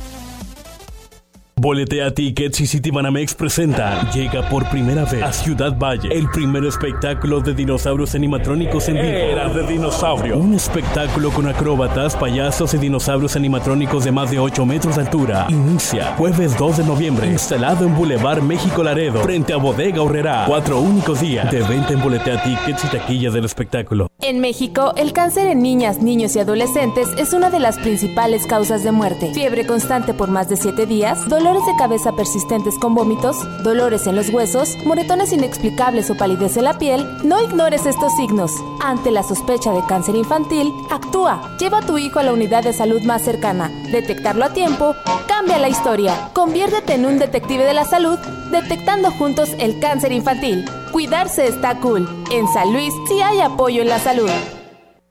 Boletea 1.61 2.11
Tickets 2.11 2.59
y 2.59 2.65
Citibanamex 2.65 3.35
presenta 3.35 4.09
Llega 4.09 4.49
por 4.49 4.67
primera 4.71 5.05
vez 5.05 5.21
a 5.21 5.31
Ciudad 5.31 5.77
Valle 5.77 6.09
el 6.11 6.27
primer 6.31 6.65
espectáculo 6.65 7.39
de 7.39 7.53
dinosaurios 7.53 8.15
animatrónicos 8.15 8.89
en 8.89 8.95
vivo. 8.95 9.07
Era 9.07 9.47
de 9.47 9.67
dinosaurio. 9.67 10.39
Un 10.39 10.55
espectáculo 10.55 11.29
con 11.29 11.47
acróbatas, 11.47 12.15
payasos 12.15 12.73
y 12.73 12.79
dinosaurios 12.79 13.35
animatrónicos 13.35 14.05
de 14.05 14.11
más 14.11 14.31
de 14.31 14.39
8 14.39 14.65
metros 14.65 14.95
de 14.95 15.03
altura. 15.03 15.45
Inicia 15.49 16.15
jueves 16.15 16.57
2 16.57 16.77
de 16.77 16.83
noviembre, 16.83 17.27
instalado 17.27 17.85
en 17.85 17.95
Boulevard 17.95 18.41
México 18.41 18.81
Laredo, 18.81 19.21
frente 19.21 19.53
a 19.53 19.57
Bodega 19.57 20.01
Horrera. 20.01 20.45
Cuatro 20.47 20.79
únicos 20.79 21.21
días 21.21 21.51
de 21.51 21.61
venta 21.61 21.93
en 21.93 22.01
Boletea 22.01 22.41
Tickets 22.41 22.85
y 22.85 22.87
taquillas 22.87 23.35
del 23.35 23.45
espectáculo. 23.45 24.07
En 24.19 24.39
México, 24.39 24.93
el 24.97 25.13
cáncer 25.13 25.45
en 25.45 25.61
niñas, 25.61 26.01
niños 26.01 26.35
y 26.35 26.39
adolescentes 26.39 27.07
es 27.19 27.33
una 27.33 27.51
de 27.51 27.59
las 27.59 27.77
principales 27.77 28.47
causas 28.47 28.83
de 28.83 28.91
muerte. 28.91 29.31
Fiebre 29.35 29.67
constante 29.67 30.15
por 30.15 30.31
más 30.31 30.49
de 30.49 30.55
7 30.55 30.87
días, 30.87 31.29
dolor 31.29 31.50
dolores 31.51 31.67
de 31.67 31.75
cabeza 31.75 32.13
persistentes 32.13 32.79
con 32.79 32.95
vómitos, 32.95 33.35
dolores 33.61 34.07
en 34.07 34.15
los 34.15 34.29
huesos, 34.29 34.77
moretones 34.85 35.33
inexplicables 35.33 36.09
o 36.09 36.15
palidez 36.15 36.55
en 36.55 36.63
la 36.63 36.77
piel, 36.77 37.05
no 37.25 37.43
ignores 37.43 37.85
estos 37.85 38.13
signos. 38.13 38.53
Ante 38.81 39.11
la 39.11 39.21
sospecha 39.21 39.73
de 39.73 39.85
cáncer 39.85 40.15
infantil, 40.15 40.71
actúa. 40.89 41.57
Lleva 41.59 41.79
a 41.79 41.85
tu 41.85 41.97
hijo 41.97 42.19
a 42.19 42.23
la 42.23 42.31
unidad 42.31 42.63
de 42.63 42.71
salud 42.71 43.01
más 43.01 43.23
cercana. 43.23 43.69
Detectarlo 43.91 44.45
a 44.45 44.53
tiempo 44.53 44.95
cambia 45.27 45.57
la 45.57 45.67
historia. 45.67 46.29
Conviértete 46.33 46.93
en 46.93 47.05
un 47.05 47.19
detective 47.19 47.65
de 47.65 47.73
la 47.73 47.83
salud 47.83 48.17
detectando 48.49 49.11
juntos 49.11 49.49
el 49.59 49.77
cáncer 49.81 50.13
infantil. 50.13 50.63
Cuidarse 50.93 51.47
está 51.47 51.81
cool. 51.81 52.07
En 52.31 52.47
San 52.47 52.71
Luis 52.71 52.93
sí 53.09 53.21
hay 53.21 53.41
apoyo 53.41 53.81
en 53.81 53.89
la 53.89 53.99
salud. 53.99 54.29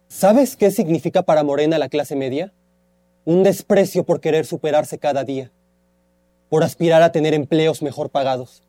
¿Sabes 0.09 0.57
qué 0.57 0.70
significa 0.70 1.22
para 1.22 1.44
Morena 1.44 1.76
la 1.79 1.90
clase 1.90 2.16
media? 2.16 2.55
Un 3.26 3.42
desprecio 3.42 4.05
por 4.05 4.22
querer 4.22 4.46
superarse 4.46 4.98
cada 4.98 5.22
día 5.22 5.53
por 6.50 6.64
aspirar 6.64 7.00
a 7.02 7.12
tener 7.12 7.32
empleos 7.32 7.80
mejor 7.80 8.10
pagados. 8.10 8.62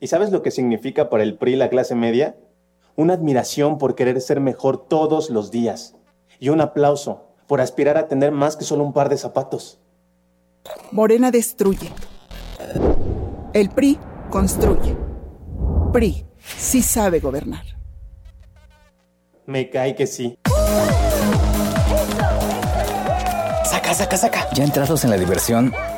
¿Y 0.00 0.06
sabes 0.06 0.30
lo 0.30 0.42
que 0.42 0.52
significa 0.52 1.10
para 1.10 1.24
el 1.24 1.36
PRI 1.36 1.56
la 1.56 1.70
clase 1.70 1.96
media? 1.96 2.36
Una 2.94 3.14
admiración 3.14 3.78
por 3.78 3.96
querer 3.96 4.20
ser 4.20 4.40
mejor 4.40 4.86
todos 4.86 5.30
los 5.30 5.50
días 5.50 5.96
y 6.38 6.50
un 6.50 6.60
aplauso 6.60 7.24
por 7.48 7.60
aspirar 7.60 7.96
a 7.96 8.06
tener 8.06 8.30
más 8.30 8.56
que 8.56 8.64
solo 8.64 8.84
un 8.84 8.92
par 8.92 9.08
de 9.08 9.16
zapatos. 9.16 9.80
Morena 10.92 11.30
destruye. 11.30 11.90
El 13.54 13.70
PRI 13.70 13.98
construye. 14.30 14.94
PRI 15.92 16.26
sí 16.58 16.82
sabe 16.82 17.18
gobernar. 17.18 17.64
Me 19.46 19.70
cae 19.70 19.94
que 19.94 20.06
sí. 20.06 20.38
Saca, 23.64 23.94
saca, 23.94 24.16
saca. 24.18 24.48
Ya 24.52 24.64
entrados 24.64 25.02
en 25.04 25.10
la 25.10 25.16
diversión 25.16 25.72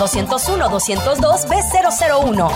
201 0.00 0.70
202 0.70 1.46
B001. 1.46 2.50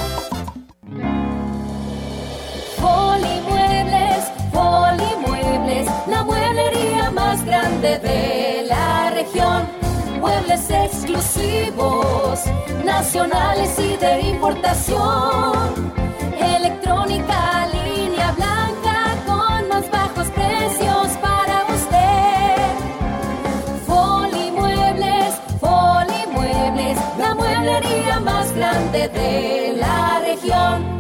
Polimuebles, 2.81 4.25
Polimuebles, 4.51 5.87
la 6.09 6.23
mueblería 6.23 7.11
más 7.11 7.45
grande 7.45 7.99
de 7.99 8.65
la 8.67 9.11
región. 9.11 9.69
Muebles 10.21 10.71
exclusivos, 10.71 12.41
nacionales 12.83 13.79
y 13.79 13.95
de 13.99 14.21
importación. 14.23 15.93
Electrónica, 16.39 17.54
grande 29.09 29.09
de 29.09 29.77
la. 29.77 30.95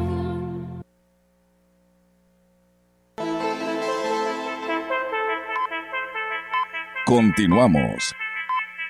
Continuamos. 7.06 8.14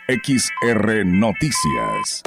XR 0.08 1.04
Noticias. 1.04 2.22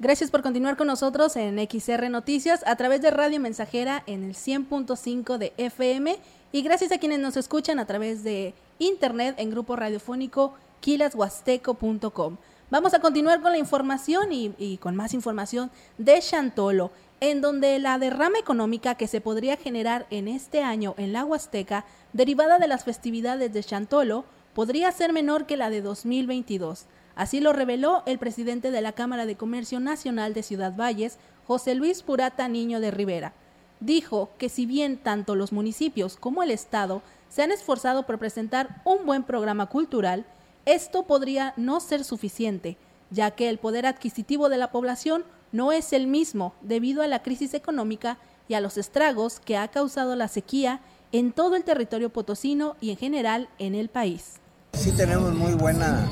Gracias 0.00 0.30
por 0.30 0.42
continuar 0.42 0.76
con 0.76 0.86
nosotros 0.86 1.34
en 1.34 1.58
XR 1.58 2.08
Noticias 2.08 2.62
a 2.68 2.76
través 2.76 3.02
de 3.02 3.10
Radio 3.10 3.40
Mensajera 3.40 4.04
en 4.06 4.22
el 4.22 4.36
100.5 4.36 5.38
de 5.38 5.52
FM 5.56 6.16
y 6.52 6.62
gracias 6.62 6.92
a 6.92 6.98
quienes 6.98 7.18
nos 7.18 7.36
escuchan 7.36 7.80
a 7.80 7.86
través 7.86 8.22
de 8.22 8.54
internet 8.78 9.34
en 9.38 9.50
grupo 9.50 9.74
radiofónico 9.74 10.54
quilashuasteco.com. 10.78 12.36
Vamos 12.70 12.94
a 12.94 13.00
continuar 13.00 13.40
con 13.40 13.50
la 13.50 13.58
información 13.58 14.32
y, 14.32 14.54
y 14.56 14.76
con 14.76 14.94
más 14.94 15.14
información 15.14 15.68
de 15.96 16.20
Chantolo, 16.20 16.92
en 17.18 17.40
donde 17.40 17.76
la 17.80 17.98
derrama 17.98 18.38
económica 18.38 18.94
que 18.94 19.08
se 19.08 19.20
podría 19.20 19.56
generar 19.56 20.06
en 20.10 20.28
este 20.28 20.62
año 20.62 20.94
en 20.96 21.12
la 21.12 21.24
Huasteca, 21.24 21.84
derivada 22.12 22.60
de 22.60 22.68
las 22.68 22.84
festividades 22.84 23.52
de 23.52 23.64
Chantolo, 23.64 24.24
podría 24.54 24.92
ser 24.92 25.12
menor 25.12 25.46
que 25.46 25.56
la 25.56 25.70
de 25.70 25.82
2022. 25.82 26.86
Así 27.18 27.40
lo 27.40 27.52
reveló 27.52 28.04
el 28.06 28.20
presidente 28.20 28.70
de 28.70 28.80
la 28.80 28.92
Cámara 28.92 29.26
de 29.26 29.34
Comercio 29.34 29.80
Nacional 29.80 30.34
de 30.34 30.44
Ciudad 30.44 30.76
Valles, 30.76 31.18
José 31.48 31.74
Luis 31.74 32.04
Purata 32.04 32.46
Niño 32.46 32.78
de 32.78 32.92
Rivera. 32.92 33.32
Dijo 33.80 34.30
que 34.38 34.48
si 34.48 34.66
bien 34.66 34.96
tanto 34.98 35.34
los 35.34 35.50
municipios 35.52 36.16
como 36.16 36.44
el 36.44 36.52
Estado 36.52 37.02
se 37.28 37.42
han 37.42 37.50
esforzado 37.50 38.06
por 38.06 38.20
presentar 38.20 38.82
un 38.84 39.04
buen 39.04 39.24
programa 39.24 39.66
cultural, 39.66 40.26
esto 40.64 41.08
podría 41.08 41.54
no 41.56 41.80
ser 41.80 42.04
suficiente, 42.04 42.76
ya 43.10 43.32
que 43.32 43.48
el 43.48 43.58
poder 43.58 43.86
adquisitivo 43.86 44.48
de 44.48 44.58
la 44.58 44.70
población 44.70 45.24
no 45.50 45.72
es 45.72 45.92
el 45.92 46.06
mismo 46.06 46.54
debido 46.60 47.02
a 47.02 47.08
la 47.08 47.24
crisis 47.24 47.52
económica 47.52 48.18
y 48.46 48.54
a 48.54 48.60
los 48.60 48.78
estragos 48.78 49.40
que 49.40 49.56
ha 49.56 49.66
causado 49.66 50.14
la 50.14 50.28
sequía 50.28 50.82
en 51.10 51.32
todo 51.32 51.56
el 51.56 51.64
territorio 51.64 52.10
potosino 52.10 52.76
y 52.80 52.90
en 52.90 52.96
general 52.96 53.48
en 53.58 53.74
el 53.74 53.88
país. 53.88 54.38
Sí 54.74 54.92
tenemos 54.92 55.34
muy 55.34 55.54
buena 55.54 56.08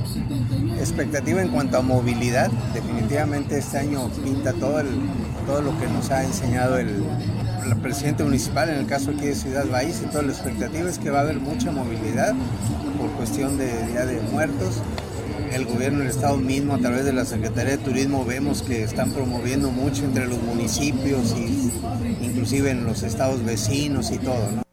expectativa 0.79 1.41
en 1.41 1.49
cuanto 1.49 1.79
a 1.79 1.83
movilidad. 1.83 2.51
Definitivamente 2.75 3.59
este 3.59 3.79
año 3.79 4.09
pinta 4.25 4.53
todo, 4.53 4.81
el, 4.81 4.89
todo 5.47 5.63
lo 5.63 5.79
que 5.79 5.87
nos 5.87 6.11
ha 6.11 6.25
enseñado 6.25 6.77
el, 6.77 7.03
el 7.65 7.77
presidente 7.77 8.25
municipal, 8.25 8.69
en 8.69 8.77
el 8.77 8.87
caso 8.87 9.13
aquí 9.13 9.27
de 9.27 9.35
Ciudad 9.35 9.67
Valles, 9.71 10.03
y 10.03 10.07
toda 10.07 10.25
la 10.25 10.33
expectativa 10.33 10.91
es 10.91 10.99
que 10.99 11.11
va 11.11 11.21
a 11.21 11.23
haber 11.23 11.39
mucha 11.39 11.71
movilidad 11.71 12.35
por 12.99 13.11
cuestión 13.13 13.57
de 13.57 13.87
Día 13.87 14.05
de 14.05 14.21
Muertos. 14.33 14.83
El 15.53 15.65
gobierno 15.65 16.01
del 16.01 16.09
estado 16.09 16.37
mismo, 16.37 16.75
a 16.75 16.79
través 16.79 17.05
de 17.05 17.13
la 17.13 17.25
Secretaría 17.25 17.77
de 17.77 17.79
Turismo, 17.79 18.25
vemos 18.25 18.63
que 18.63 18.83
están 18.83 19.13
promoviendo 19.13 19.71
mucho 19.71 20.05
entre 20.05 20.27
los 20.27 20.43
municipios 20.43 21.35
y 21.39 21.73
inclusive 22.21 22.73
en 22.73 22.85
los 22.85 23.05
estados 23.05 23.45
vecinos 23.45 24.11
y 24.11 24.19
todo, 24.19 24.51
¿no? 24.51 24.66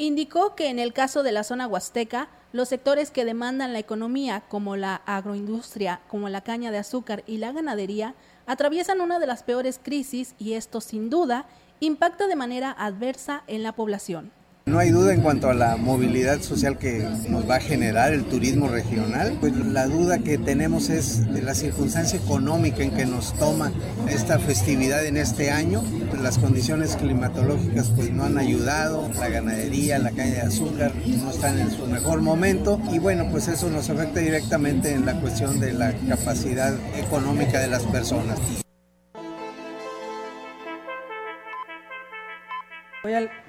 Indicó 0.00 0.54
que 0.54 0.70
en 0.70 0.78
el 0.78 0.94
caso 0.94 1.22
de 1.22 1.30
la 1.30 1.44
zona 1.44 1.66
huasteca, 1.66 2.30
los 2.52 2.70
sectores 2.70 3.10
que 3.10 3.26
demandan 3.26 3.74
la 3.74 3.80
economía, 3.80 4.42
como 4.48 4.74
la 4.74 5.02
agroindustria, 5.04 6.00
como 6.08 6.30
la 6.30 6.40
caña 6.40 6.70
de 6.70 6.78
azúcar 6.78 7.22
y 7.26 7.36
la 7.36 7.52
ganadería, 7.52 8.14
atraviesan 8.46 9.02
una 9.02 9.18
de 9.18 9.26
las 9.26 9.42
peores 9.42 9.78
crisis 9.78 10.34
y 10.38 10.54
esto 10.54 10.80
sin 10.80 11.10
duda 11.10 11.44
impacta 11.80 12.28
de 12.28 12.34
manera 12.34 12.70
adversa 12.70 13.44
en 13.46 13.62
la 13.62 13.72
población. 13.72 14.32
No 14.70 14.78
hay 14.78 14.90
duda 14.90 15.12
en 15.12 15.20
cuanto 15.20 15.50
a 15.50 15.54
la 15.54 15.76
movilidad 15.76 16.40
social 16.42 16.78
que 16.78 17.04
nos 17.28 17.50
va 17.50 17.56
a 17.56 17.60
generar 17.60 18.12
el 18.12 18.22
turismo 18.22 18.68
regional. 18.68 19.36
Pues 19.40 19.56
la 19.56 19.88
duda 19.88 20.20
que 20.20 20.38
tenemos 20.38 20.90
es 20.90 21.26
de 21.34 21.42
la 21.42 21.56
circunstancia 21.56 22.20
económica 22.20 22.84
en 22.84 22.92
que 22.92 23.04
nos 23.04 23.34
toma 23.34 23.72
esta 24.08 24.38
festividad 24.38 25.04
en 25.04 25.16
este 25.16 25.50
año. 25.50 25.82
Las 26.22 26.38
condiciones 26.38 26.94
climatológicas 26.94 27.90
pues 27.96 28.12
no 28.12 28.22
han 28.22 28.38
ayudado, 28.38 29.10
la 29.18 29.28
ganadería, 29.28 29.98
la 29.98 30.12
caña 30.12 30.34
de 30.34 30.42
azúcar 30.42 30.92
no 31.20 31.30
están 31.32 31.58
en 31.58 31.72
su 31.72 31.86
mejor 31.86 32.20
momento 32.22 32.80
y 32.92 33.00
bueno, 33.00 33.26
pues 33.28 33.48
eso 33.48 33.68
nos 33.70 33.90
afecta 33.90 34.20
directamente 34.20 34.92
en 34.92 35.04
la 35.04 35.20
cuestión 35.20 35.58
de 35.58 35.72
la 35.72 35.92
capacidad 36.08 36.72
económica 36.96 37.58
de 37.58 37.66
las 37.66 37.82
personas. 37.86 38.38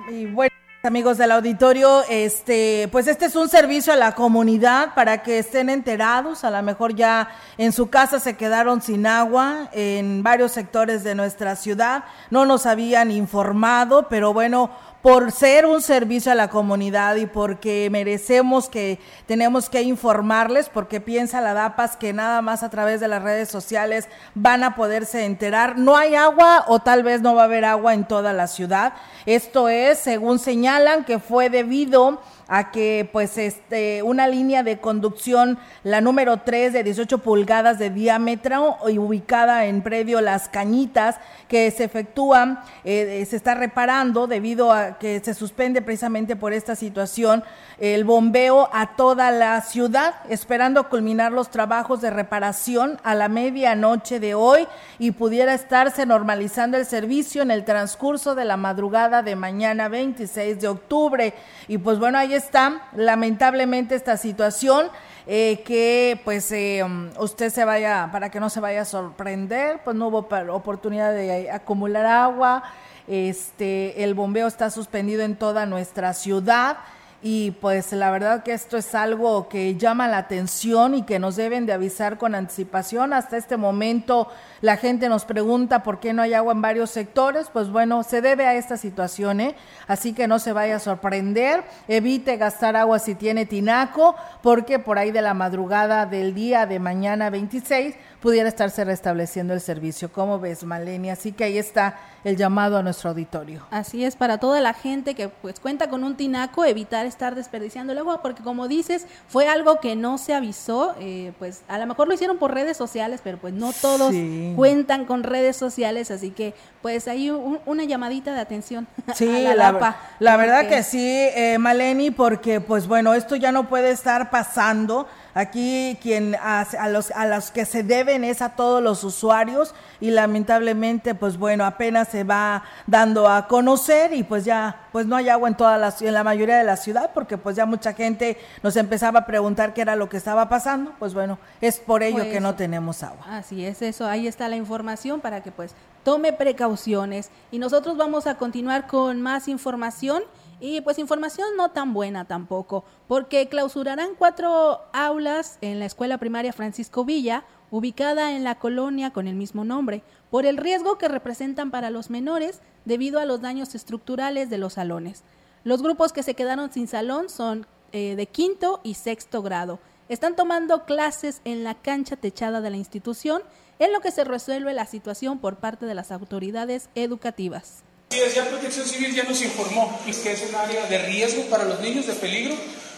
Y 0.09 0.25
bueno, 0.25 0.51
amigos 0.83 1.19
del 1.19 1.31
auditorio, 1.31 2.01
este, 2.09 2.89
pues 2.91 3.07
este 3.07 3.25
es 3.25 3.35
un 3.35 3.49
servicio 3.49 3.93
a 3.93 3.95
la 3.95 4.15
comunidad 4.15 4.95
para 4.95 5.21
que 5.21 5.37
estén 5.37 5.69
enterados. 5.69 6.43
A 6.43 6.49
lo 6.49 6.59
mejor 6.63 6.95
ya 6.95 7.29
en 7.59 7.71
su 7.71 7.91
casa 7.91 8.19
se 8.19 8.35
quedaron 8.35 8.81
sin 8.81 9.05
agua 9.05 9.69
en 9.73 10.23
varios 10.23 10.53
sectores 10.53 11.03
de 11.03 11.13
nuestra 11.13 11.55
ciudad. 11.55 12.05
No 12.31 12.47
nos 12.47 12.65
habían 12.65 13.11
informado, 13.11 14.07
pero 14.09 14.33
bueno, 14.33 14.71
por 15.01 15.31
ser 15.31 15.65
un 15.65 15.81
servicio 15.81 16.31
a 16.31 16.35
la 16.35 16.49
comunidad 16.49 17.15
y 17.15 17.25
porque 17.25 17.89
merecemos 17.91 18.69
que 18.69 18.99
tenemos 19.25 19.69
que 19.69 19.81
informarles, 19.81 20.69
porque 20.69 21.01
piensa 21.01 21.41
la 21.41 21.53
DAPAS 21.53 21.97
que 21.97 22.13
nada 22.13 22.41
más 22.41 22.61
a 22.61 22.69
través 22.69 22.99
de 22.99 23.07
las 23.07 23.23
redes 23.23 23.49
sociales 23.49 24.07
van 24.35 24.63
a 24.63 24.75
poderse 24.75 25.25
enterar. 25.25 25.77
No 25.77 25.97
hay 25.97 26.13
agua 26.13 26.65
o 26.67 26.79
tal 26.79 27.01
vez 27.01 27.21
no 27.21 27.33
va 27.33 27.43
a 27.43 27.45
haber 27.45 27.65
agua 27.65 27.93
en 27.93 28.05
toda 28.05 28.31
la 28.33 28.47
ciudad. 28.47 28.93
Esto 29.25 29.69
es, 29.69 29.97
según 29.97 30.37
señalan, 30.37 31.03
que 31.03 31.19
fue 31.19 31.49
debido 31.49 32.21
a 32.53 32.69
que 32.69 33.09
pues 33.13 33.37
este 33.37 34.03
una 34.03 34.27
línea 34.27 34.61
de 34.61 34.77
conducción, 34.77 35.57
la 35.85 36.01
número 36.01 36.41
3 36.41 36.73
de 36.73 36.83
18 36.83 37.19
pulgadas 37.19 37.79
de 37.79 37.89
diámetro 37.89 38.75
y 38.89 38.97
ubicada 38.97 39.67
en 39.67 39.81
predio 39.81 40.19
Las 40.19 40.49
Cañitas, 40.49 41.15
que 41.47 41.71
se 41.71 41.85
efectúa, 41.85 42.65
eh, 42.83 43.25
se 43.29 43.37
está 43.37 43.55
reparando 43.55 44.27
debido 44.27 44.73
a 44.73 44.99
que 44.99 45.21
se 45.23 45.33
suspende 45.33 45.81
precisamente 45.81 46.35
por 46.35 46.51
esta 46.51 46.75
situación 46.75 47.41
el 47.79 48.03
bombeo 48.03 48.69
a 48.73 48.95
toda 48.95 49.31
la 49.31 49.59
ciudad, 49.61 50.13
esperando 50.29 50.89
culminar 50.89 51.31
los 51.31 51.49
trabajos 51.49 52.01
de 52.01 52.11
reparación 52.11 52.99
a 53.03 53.15
la 53.15 53.29
medianoche 53.29 54.19
de 54.19 54.35
hoy 54.35 54.67
y 54.99 55.11
pudiera 55.11 55.53
estarse 55.53 56.05
normalizando 56.05 56.77
el 56.77 56.85
servicio 56.85 57.41
en 57.41 57.49
el 57.49 57.63
transcurso 57.63 58.35
de 58.35 58.45
la 58.45 58.57
madrugada 58.57 59.23
de 59.23 59.35
mañana 59.35 59.87
26 59.87 60.59
de 60.59 60.67
octubre. 60.67 61.33
Y 61.67 61.77
pues 61.79 61.97
bueno, 61.97 62.19
ahí 62.19 62.35
está 62.41 62.89
lamentablemente 62.95 63.95
esta 63.95 64.17
situación. 64.17 64.87
Eh, 65.27 65.61
que 65.63 66.19
pues 66.25 66.51
eh, 66.51 66.83
usted 67.19 67.51
se 67.51 67.63
vaya, 67.63 68.09
para 68.11 68.31
que 68.31 68.39
no 68.39 68.49
se 68.49 68.59
vaya 68.59 68.81
a 68.81 68.85
sorprender, 68.85 69.79
pues 69.83 69.95
no 69.95 70.07
hubo 70.07 70.27
oportunidad 70.49 71.13
de 71.13 71.51
acumular 71.51 72.07
agua, 72.07 72.63
este, 73.07 74.03
el 74.03 74.15
bombeo 74.15 74.47
está 74.47 74.71
suspendido 74.71 75.21
en 75.21 75.35
toda 75.35 75.67
nuestra 75.67 76.15
ciudad 76.15 76.77
y 77.23 77.51
pues 77.51 77.91
la 77.93 78.09
verdad 78.09 78.41
que 78.41 78.53
esto 78.53 78.77
es 78.77 78.95
algo 78.95 79.47
que 79.47 79.75
llama 79.75 80.07
la 80.07 80.17
atención 80.17 80.95
y 80.95 81.03
que 81.03 81.19
nos 81.19 81.35
deben 81.35 81.67
de 81.67 81.73
avisar 81.73 82.17
con 82.17 82.33
anticipación. 82.33 83.13
Hasta 83.13 83.37
este 83.37 83.57
momento 83.57 84.27
la 84.61 84.77
gente 84.77 85.09
nos 85.09 85.25
pregunta 85.25 85.83
por 85.83 85.99
qué 85.99 86.13
no 86.13 86.21
hay 86.21 86.33
agua 86.33 86.53
en 86.53 86.61
varios 86.61 86.91
sectores, 86.91 87.47
pues 87.51 87.69
bueno, 87.69 88.03
se 88.03 88.21
debe 88.21 88.45
a 88.45 88.55
esta 88.55 88.77
situación, 88.77 89.41
¿eh? 89.41 89.55
así 89.87 90.13
que 90.13 90.27
no 90.27 90.39
se 90.39 90.53
vaya 90.53 90.75
a 90.75 90.79
sorprender, 90.79 91.63
evite 91.87 92.37
gastar 92.37 92.75
agua 92.75 92.99
si 92.99 93.15
tiene 93.15 93.45
tinaco, 93.45 94.15
porque 94.41 94.79
por 94.79 94.97
ahí 94.97 95.11
de 95.11 95.21
la 95.21 95.33
madrugada 95.33 96.05
del 96.05 96.33
día 96.33 96.65
de 96.65 96.79
mañana 96.79 97.29
26 97.29 97.95
pudiera 98.21 98.47
estarse 98.47 98.85
restableciendo 98.85 99.53
el 99.53 99.61
servicio. 99.61 100.11
¿Cómo 100.11 100.39
ves, 100.39 100.63
Maleni? 100.63 101.09
Así 101.09 101.31
que 101.31 101.45
ahí 101.45 101.57
está 101.57 101.99
el 102.23 102.37
llamado 102.37 102.77
a 102.77 102.83
nuestro 102.83 103.09
auditorio. 103.09 103.65
Así 103.71 104.05
es, 104.05 104.15
para 104.15 104.37
toda 104.37 104.61
la 104.61 104.73
gente 104.73 105.15
que 105.15 105.27
pues 105.29 105.59
cuenta 105.59 105.89
con 105.89 106.03
un 106.03 106.15
tinaco, 106.15 106.63
evitar 106.63 107.07
estar 107.07 107.33
desperdiciando 107.33 107.93
el 107.93 107.99
agua, 107.99 108.21
porque 108.21 108.43
como 108.43 108.67
dices, 108.67 109.07
fue 109.27 109.47
algo 109.47 109.79
que 109.79 109.95
no 109.95 110.19
se 110.19 110.35
avisó, 110.35 110.95
eh, 110.99 111.33
pues 111.39 111.63
a 111.67 111.79
lo 111.79 111.87
mejor 111.87 112.07
lo 112.07 112.13
hicieron 112.13 112.37
por 112.37 112.53
redes 112.53 112.77
sociales, 112.77 113.21
pero 113.23 113.39
pues 113.39 113.55
no 113.55 113.73
todos 113.73 114.13
cuentan 114.55 115.05
con 115.05 115.23
redes 115.23 115.55
sociales, 115.55 116.11
así 116.11 116.31
que 116.31 116.53
pues 116.81 117.07
hay 117.07 117.29
una 117.29 117.83
llamadita 117.83 118.33
de 118.33 118.39
atención. 118.39 118.87
Sí, 119.15 119.27
la, 119.27 119.95
la, 120.19 120.37
verdad 120.37 120.67
que 120.67 120.83
sí, 120.83 121.05
eh, 121.05 121.57
Maleni, 121.59 122.11
porque 122.11 122.61
pues 122.61 122.87
bueno, 122.87 123.13
esto 123.13 123.35
ya 123.35 123.51
no 123.51 123.67
puede 123.67 123.91
estar 123.91 124.29
pasando 124.29 125.07
Aquí 125.33 125.97
quien 126.01 126.35
a, 126.35 126.65
los, 126.89 127.11
a 127.11 127.25
los 127.25 127.51
que 127.51 127.65
se 127.65 127.83
deben 127.83 128.23
es 128.23 128.41
a 128.41 128.49
todos 128.49 128.83
los 128.83 129.03
usuarios 129.03 129.73
y 129.99 130.11
lamentablemente 130.11 131.15
pues 131.15 131.37
bueno 131.37 131.65
apenas 131.65 132.09
se 132.09 132.23
va 132.23 132.63
dando 132.87 133.29
a 133.29 133.47
conocer 133.47 134.13
y 134.13 134.23
pues 134.23 134.43
ya 134.43 134.87
pues 134.91 135.05
no 135.05 135.15
hay 135.15 135.29
agua 135.29 135.47
en 135.47 135.55
toda 135.55 135.77
la 135.77 135.93
en 136.01 136.13
la 136.13 136.23
mayoría 136.23 136.57
de 136.57 136.63
la 136.63 136.75
ciudad 136.75 137.11
porque 137.13 137.37
pues 137.37 137.55
ya 137.55 137.65
mucha 137.65 137.93
gente 137.93 138.37
nos 138.63 138.75
empezaba 138.75 139.19
a 139.19 139.25
preguntar 139.25 139.73
qué 139.73 139.81
era 139.81 139.95
lo 139.95 140.09
que 140.09 140.17
estaba 140.17 140.49
pasando 140.49 140.93
pues 140.99 141.13
bueno 141.13 141.39
es 141.61 141.79
por 141.79 142.03
ello 142.03 142.23
que 142.23 142.39
no 142.39 142.55
tenemos 142.55 143.03
agua. 143.03 143.25
así 143.29 143.65
es 143.65 143.81
eso 143.81 144.07
ahí 144.07 144.27
está 144.27 144.49
la 144.49 144.55
información 144.55 145.21
para 145.21 145.41
que 145.41 145.51
pues 145.51 145.73
tome 146.03 146.33
precauciones. 146.33 147.29
Y 147.51 147.59
nosotros 147.59 147.97
vamos 147.97 148.27
a 148.27 148.35
continuar 148.35 148.87
con 148.87 149.21
más 149.21 149.47
información 149.47 150.23
y 150.61 150.79
pues 150.81 150.99
información 150.99 151.49
no 151.57 151.71
tan 151.71 151.91
buena 151.93 152.25
tampoco, 152.25 152.85
porque 153.07 153.49
clausurarán 153.49 154.11
cuatro 154.17 154.79
aulas 154.93 155.57
en 155.61 155.79
la 155.79 155.85
escuela 155.85 156.19
primaria 156.19 156.53
Francisco 156.53 157.03
Villa, 157.03 157.43
ubicada 157.71 158.35
en 158.35 158.43
la 158.43 158.59
colonia 158.59 159.11
con 159.11 159.27
el 159.27 159.33
mismo 159.33 159.65
nombre, 159.65 160.03
por 160.29 160.45
el 160.45 160.57
riesgo 160.57 160.99
que 160.99 161.07
representan 161.07 161.71
para 161.71 161.89
los 161.89 162.11
menores 162.11 162.61
debido 162.85 163.19
a 163.19 163.25
los 163.25 163.41
daños 163.41 163.73
estructurales 163.73 164.51
de 164.51 164.59
los 164.59 164.73
salones. 164.73 165.23
Los 165.63 165.81
grupos 165.81 166.13
que 166.13 166.21
se 166.21 166.35
quedaron 166.35 166.71
sin 166.71 166.87
salón 166.87 167.29
son 167.29 167.65
eh, 167.91 168.15
de 168.15 168.27
quinto 168.27 168.81
y 168.83 168.93
sexto 168.93 169.41
grado. 169.41 169.79
Están 170.09 170.35
tomando 170.35 170.85
clases 170.85 171.41
en 171.43 171.63
la 171.63 171.73
cancha 171.73 172.17
techada 172.17 172.61
de 172.61 172.69
la 172.69 172.77
institución, 172.77 173.41
en 173.79 173.91
lo 173.91 174.01
que 174.01 174.11
se 174.11 174.25
resuelve 174.25 174.73
la 174.73 174.85
situación 174.85 175.39
por 175.39 175.55
parte 175.55 175.87
de 175.87 175.95
las 175.95 176.11
autoridades 176.11 176.89
educativas. 176.93 177.83
Sí, 178.11 178.19
ya 178.35 178.43
Protección 178.43 178.85
Civil 178.85 179.15
ya 179.15 179.23
nos 179.23 179.41
informó 179.41 179.97
que 180.03 180.31
es 180.33 180.41
un 180.41 180.53
área 180.53 180.85
de 180.87 180.97
riesgo 180.97 181.43
para 181.45 181.63
los 181.63 181.79
niños, 181.79 182.07
de 182.07 182.13
peligro. 182.13 182.55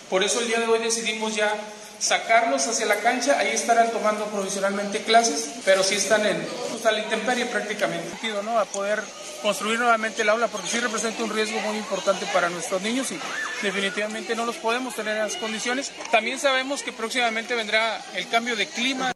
Por 0.10 0.24
eso 0.24 0.40
el 0.40 0.48
día 0.48 0.60
de 0.60 0.66
hoy 0.66 0.80
decidimos 0.80 1.36
ya 1.36 1.54
sacarlos 2.00 2.66
hacia 2.66 2.88
la 2.88 2.96
cancha. 2.96 3.38
Ahí 3.38 3.50
estarán 3.50 3.92
tomando 3.92 4.26
provisionalmente 4.26 5.04
clases, 5.04 5.52
pero 5.66 5.84
sí 5.84 5.96
están 5.96 6.26
en 6.26 6.44
pues, 6.72 6.84
la 6.84 6.98
intemperie 6.98 7.46
prácticamente. 7.46 8.10
¿no? 8.44 8.58
A 8.58 8.66
poder 8.66 9.04
construir 9.44 9.78
nuevamente 9.78 10.24
el 10.24 10.30
aula, 10.30 10.48
porque 10.48 10.68
sí 10.68 10.80
representa 10.80 11.24
un 11.24 11.30
riesgo 11.30 11.60
muy 11.60 11.78
importante 11.78 12.26
para 12.34 12.50
nuestros 12.50 12.82
niños 12.82 13.12
y 13.12 13.20
definitivamente 13.62 14.36
no 14.36 14.48
los 14.48 14.56
podemos 14.56 14.96
tener 14.96 15.16
en 15.16 15.24
las 15.24 15.36
condiciones. 15.36 15.92
También 16.12 16.40
sabemos 16.40 16.82
que 16.82 16.92
próximamente 16.92 17.54
vendrá 17.54 18.02
el 18.16 18.28
cambio 18.30 18.56
de 18.56 18.66
clima. 18.66 19.14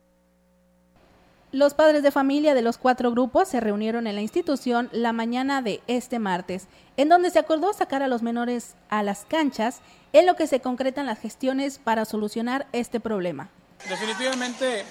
Los 1.54 1.74
padres 1.74 2.04
de 2.04 2.12
familia 2.12 2.54
de 2.54 2.62
los 2.62 2.78
cuatro 2.78 3.12
grupos 3.12 3.48
se 3.48 3.62
reunieron 3.62 4.06
en 4.06 4.16
la 4.16 4.22
institución 4.22 4.90
la 4.92 5.14
mañana 5.14 5.62
de 5.62 5.82
este 5.88 6.20
martes, 6.20 6.68
en 6.98 7.08
donde 7.08 7.30
se 7.32 7.40
acordó 7.40 7.72
sacar 7.72 8.04
a 8.04 8.10
los 8.10 8.22
menores 8.22 8.76
a 8.90 9.02
las 9.02 9.24
canchas, 9.24 9.80
en 10.12 10.26
lo 10.26 10.36
que 10.36 10.46
se 10.46 10.60
concretan 10.60 11.06
las 11.06 11.20
gestiones 11.20 11.80
para 11.80 12.04
solucionar 12.04 12.68
este 12.74 13.00
problema. 13.00 13.50
Definitivamente, 13.86 14.84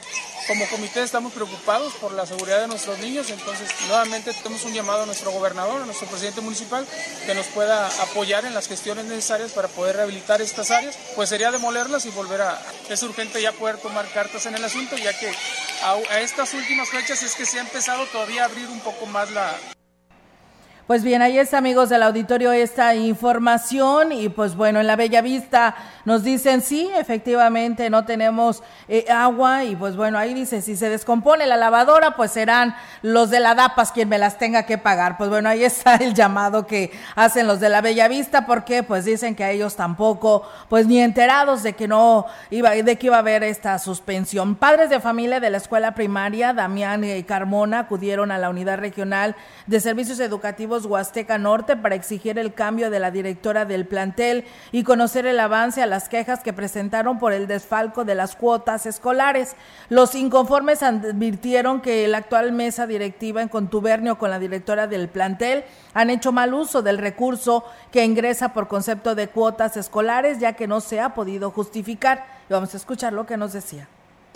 como 0.47 0.67
comité 0.69 1.03
estamos 1.03 1.33
preocupados 1.33 1.93
por 1.95 2.13
la 2.13 2.25
seguridad 2.25 2.61
de 2.61 2.69
nuestros 2.69 2.99
niños, 3.01 3.29
entonces 3.31 3.69
nuevamente 3.89 4.33
tenemos 4.33 4.65
un 4.65 4.73
llamado 4.73 5.03
a 5.03 5.07
nuestro 5.07 5.33
gobernador, 5.33 5.83
a 5.83 5.85
nuestro 5.85 6.07
presidente 6.09 6.41
municipal, 6.41 6.87
que 7.27 7.35
nos 7.35 7.47
pueda 7.47 7.89
apoyar 8.03 8.45
en 8.47 8.55
las 8.55 8.69
gestiones 8.69 9.05
necesarias 9.05 9.53
para 9.53 9.69
poder 9.69 9.97
rehabilitar 9.97 10.41
estas 10.41 10.71
áreas, 10.71 10.97
pues 11.15 11.29
sería 11.29 11.51
demolerlas 11.51 12.07
y 12.07 12.11
volver 12.11 12.41
a... 12.41 12.59
Es 12.89 13.03
urgente 13.03 13.43
ya 13.43 13.53
poder 13.53 13.77
tomar 13.79 14.07
cartas 14.15 14.47
en 14.47 14.55
el 14.55 14.65
asunto, 14.65 14.97
ya 14.97 15.13
que 15.19 15.31
a, 15.83 16.21
estas 16.21 16.55
últimas 16.55 16.89
fechas 16.89 17.23
es 17.23 17.35
que 17.35 17.45
se 17.45 17.59
ha 17.59 17.63
empezado 17.63 18.07
todavía 18.07 18.43
a 18.43 18.47
abrir 18.47 18.69
un 18.69 18.81
poco 18.81 19.05
más 19.07 19.31
la, 19.33 19.53
pues 20.87 21.03
bien, 21.03 21.21
ahí 21.21 21.37
está, 21.37 21.59
amigos 21.59 21.89
del 21.89 22.05
auditorio, 22.05 22.53
esta 22.53 22.95
información. 22.95 24.13
Y 24.13 24.29
pues 24.29 24.55
bueno, 24.55 24.79
en 24.79 24.87
la 24.87 24.95
Bella 24.95 25.21
Vista 25.21 25.75
nos 26.07 26.23
dicen, 26.23 26.63
sí, 26.63 26.89
efectivamente, 26.97 27.91
no 27.91 28.05
tenemos 28.05 28.63
eh, 28.89 29.07
agua. 29.11 29.65
Y 29.65 29.75
pues 29.75 29.97
bueno, 29.97 30.19
ahí 30.19 30.35
dice, 30.35 30.63
si 30.63 30.77
se 30.77 30.89
descompone 30.89 31.47
la 31.47 31.57
lavadora, 31.57 32.15
pues 32.15 32.31
serán 32.31 32.77
los 33.03 33.29
de 33.29 33.41
la 33.41 33.57
DAPAS 33.57 33.91
quien 33.91 34.09
me 34.09 34.17
las 34.17 34.39
tenga 34.39 34.63
que 34.63 34.79
pagar. 34.79 35.19
Pues 35.19 35.29
bueno, 35.29 35.49
ahí 35.49 35.65
está 35.65 35.97
el 35.97 36.15
llamado 36.15 36.65
que 36.65 36.93
hacen 37.17 37.49
los 37.49 37.59
de 37.59 37.71
la 37.71 37.81
Bella 37.81 38.07
Vista, 38.07 38.47
porque 38.47 38.85
pues 38.85 39.05
dicen 39.05 39.35
que 39.35 39.43
a 39.43 39.51
ellos 39.51 39.75
tampoco, 39.75 40.49
pues 40.69 40.87
ni 40.87 41.01
enterados 41.01 41.65
de 41.65 41.73
que 41.73 41.89
no 41.89 42.27
iba, 42.51 42.71
de 42.71 42.97
que 42.97 43.09
iba 43.09 43.17
a 43.17 43.19
haber 43.19 43.43
esta 43.43 43.77
suspensión. 43.81 44.55
Padres 44.55 44.91
de 44.91 45.01
familia 45.01 45.41
de 45.41 45.51
la 45.51 45.57
escuela 45.57 45.97
primaria, 45.97 46.53
Damián 46.53 47.03
y 47.03 47.25
Carmona, 47.25 47.81
acudieron 47.81 48.31
a 48.31 48.39
la 48.39 48.49
unidad 48.49 48.79
regional 48.79 49.35
de 49.67 49.81
servicios 49.81 50.21
educativos 50.21 50.87
Huasteca 50.87 51.37
Norte 51.37 51.77
para 51.77 51.97
exigir 51.97 52.39
el 52.39 52.55
cambio 52.55 52.91
de 52.91 53.01
la 53.01 53.11
directora 53.11 53.65
del 53.65 53.87
plantel 53.87 54.45
y 54.71 54.85
conocer 54.85 55.27
el 55.27 55.41
avance 55.41 55.83
a 55.83 55.96
las 55.97 56.11
quejas 56.11 56.41
que 56.41 56.53
presentaron 56.53 57.19
por 57.19 57.33
el 57.33 57.47
desfalco 57.47 58.05
de 58.05 58.15
las 58.15 58.37
cuotas 58.37 58.85
escolares. 58.85 59.57
Los 59.89 60.15
inconformes 60.15 60.83
advirtieron 60.83 61.81
que 61.81 62.07
la 62.07 62.19
actual 62.19 62.53
mesa 62.53 62.87
directiva 62.87 63.41
en 63.41 63.49
contubernio 63.49 64.19
con 64.19 64.29
la 64.29 64.39
directora 64.39 64.87
del 64.87 65.09
plantel 65.09 65.65
han 65.95 66.11
hecho 66.11 66.33
mal 66.33 66.53
uso 66.53 66.83
del 66.83 66.99
recurso 66.99 67.65
que 67.91 68.05
ingresa 68.05 68.53
por 68.53 68.69
concepto 68.69 69.15
de 69.15 69.29
cuotas 69.29 69.79
escolares 69.79 70.39
ya 70.39 70.53
que 70.53 70.67
no 70.67 70.83
se 70.83 71.01
ha 71.01 71.15
podido 71.15 71.51
justificar. 71.51 72.27
Y 72.51 72.53
vamos 72.53 72.75
a 72.75 72.77
escuchar 72.77 73.15
lo 73.15 73.25
que 73.25 73.39
nos 73.39 73.55
decía. 73.55 73.89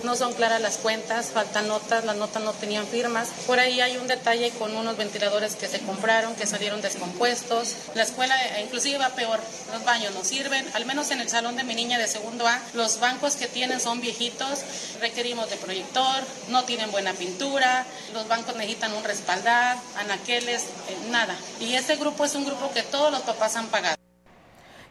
No 0.04 0.16
son 0.16 0.32
claras 0.32 0.60
las 0.60 0.78
cuentas, 0.78 1.26
faltan 1.26 1.68
notas, 1.68 2.04
las 2.04 2.16
notas 2.16 2.42
no 2.42 2.52
tenían 2.52 2.86
firmas. 2.86 3.28
Por 3.46 3.58
ahí 3.58 3.80
hay 3.80 3.98
un 3.98 4.08
detalle 4.08 4.50
con 4.52 4.74
unos 4.74 4.96
ventiladores 4.96 5.56
que 5.56 5.68
se 5.68 5.80
compraron, 5.80 6.34
que 6.34 6.46
salieron 6.46 6.80
descompuestos. 6.80 7.76
La 7.94 8.04
escuela 8.04 8.34
eh, 8.46 8.62
inclusive 8.64 8.98
va 8.98 9.10
peor, 9.10 9.38
los 9.72 9.84
baños 9.84 10.14
no 10.14 10.24
sirven, 10.24 10.66
al 10.74 10.86
menos 10.86 11.10
en 11.10 11.20
el 11.20 11.28
salón 11.28 11.56
de 11.56 11.64
mi 11.64 11.74
niña 11.74 11.98
de 11.98 12.08
segundo 12.08 12.48
A, 12.48 12.60
los 12.74 12.98
bancos 12.98 13.36
que 13.36 13.46
tienen 13.46 13.80
son 13.80 14.00
viejitos, 14.00 14.60
requerimos 15.00 15.50
de 15.50 15.56
proyector, 15.56 16.22
no 16.48 16.64
tienen 16.64 16.90
buena 16.90 17.12
pintura, 17.12 17.84
los 18.14 18.26
bancos 18.26 18.56
necesitan 18.56 18.94
un 18.94 19.04
respaldar, 19.04 19.76
anaqueles, 19.98 20.62
eh, 20.62 20.96
nada. 21.10 21.36
Y 21.60 21.74
este 21.74 21.96
grupo 21.96 22.24
es 22.24 22.34
un 22.34 22.44
grupo 22.46 22.70
que 22.72 22.82
todos 22.82 23.12
los 23.12 23.20
papás 23.20 23.56
han 23.56 23.66
pagado. 23.68 23.99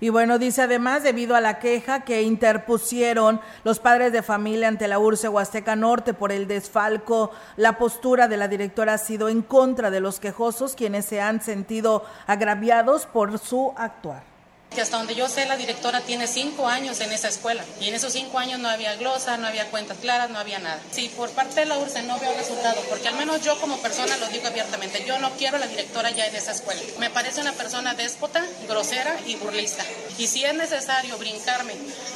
Y 0.02 0.10
bueno, 0.10 0.40
dice 0.40 0.62
además, 0.62 1.04
debido 1.04 1.36
a 1.36 1.42
la 1.42 1.60
queja 1.60 2.02
que 2.02 2.22
interpusieron 2.22 3.42
los 3.66 3.80
padres 3.80 4.14
de 4.14 4.24
familia 4.24 4.70
ante 4.70 4.88
la 4.88 4.98
URSE 4.98 5.28
Huasteca 5.28 5.76
Norte 5.76 6.14
por 6.14 6.32
el 6.32 6.48
desfalco, 6.48 7.32
la 7.58 7.78
postura 7.78 8.30
de 8.30 8.38
la 8.38 8.48
directora 8.48 8.94
ha 8.94 8.98
sido 8.98 9.28
en 9.28 9.42
contra 9.42 9.92
de 9.92 10.00
los 10.00 10.22
quejosos, 10.22 10.76
quienes 10.76 11.06
se 11.06 11.20
han 11.20 11.42
sentido 11.42 12.06
agraviados 12.28 13.08
por 13.08 13.38
su 13.40 13.74
actuar. 13.76 14.29
Que 14.74 14.82
hasta 14.82 14.98
donde 14.98 15.16
yo 15.16 15.28
sé, 15.28 15.46
la 15.48 15.58
directora 15.58 16.02
tiene 16.02 16.28
cinco 16.28 16.68
años 16.68 17.02
en 17.02 17.12
esa 17.12 17.28
escuela 17.28 17.64
y 17.82 17.88
en 17.88 17.96
esos 17.96 18.14
cinco 18.14 18.38
años 18.38 18.60
no 18.60 18.70
había 18.70 18.96
glosa, 18.98 19.38
no 19.38 19.48
había 19.48 19.70
cuentas 19.72 19.98
claras, 19.98 20.30
no 20.30 20.38
había 20.38 20.60
nada. 20.60 20.80
Sí, 20.92 21.12
por 21.18 21.30
parte 21.32 21.62
de 21.62 21.66
la 21.66 21.78
URSE 21.80 22.04
no 22.04 22.20
veo 22.20 22.32
resultado, 22.38 22.80
porque 22.88 23.08
al 23.08 23.16
menos 23.16 23.42
yo 23.42 23.60
como 23.60 23.78
persona 23.78 24.16
lo 24.18 24.28
digo 24.28 24.48
abiertamente, 24.48 25.04
yo 25.08 25.18
no 25.20 25.32
quiero 25.32 25.58
a 25.58 25.60
la 25.60 25.68
directora 25.68 26.12
ya 26.12 26.28
en 26.28 26.36
esa 26.36 26.52
escuela. 26.52 26.82
Me 27.00 27.10
parece 27.10 27.42
una 27.42 27.54
persona 27.54 27.96
déspota, 27.96 28.46
grosera 28.68 29.16
y 29.26 29.36
burlista. 29.38 29.84
Y 30.20 30.28
si 30.28 30.44
es 30.44 30.54
necesario 30.54 31.18
brincarme 31.18 31.74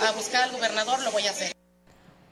a 0.07 0.11
buscar 0.11 0.43
al 0.43 0.51
gobernador, 0.51 1.01
lo 1.01 1.11
voy 1.11 1.25
a 1.25 1.31
hacer. 1.31 1.53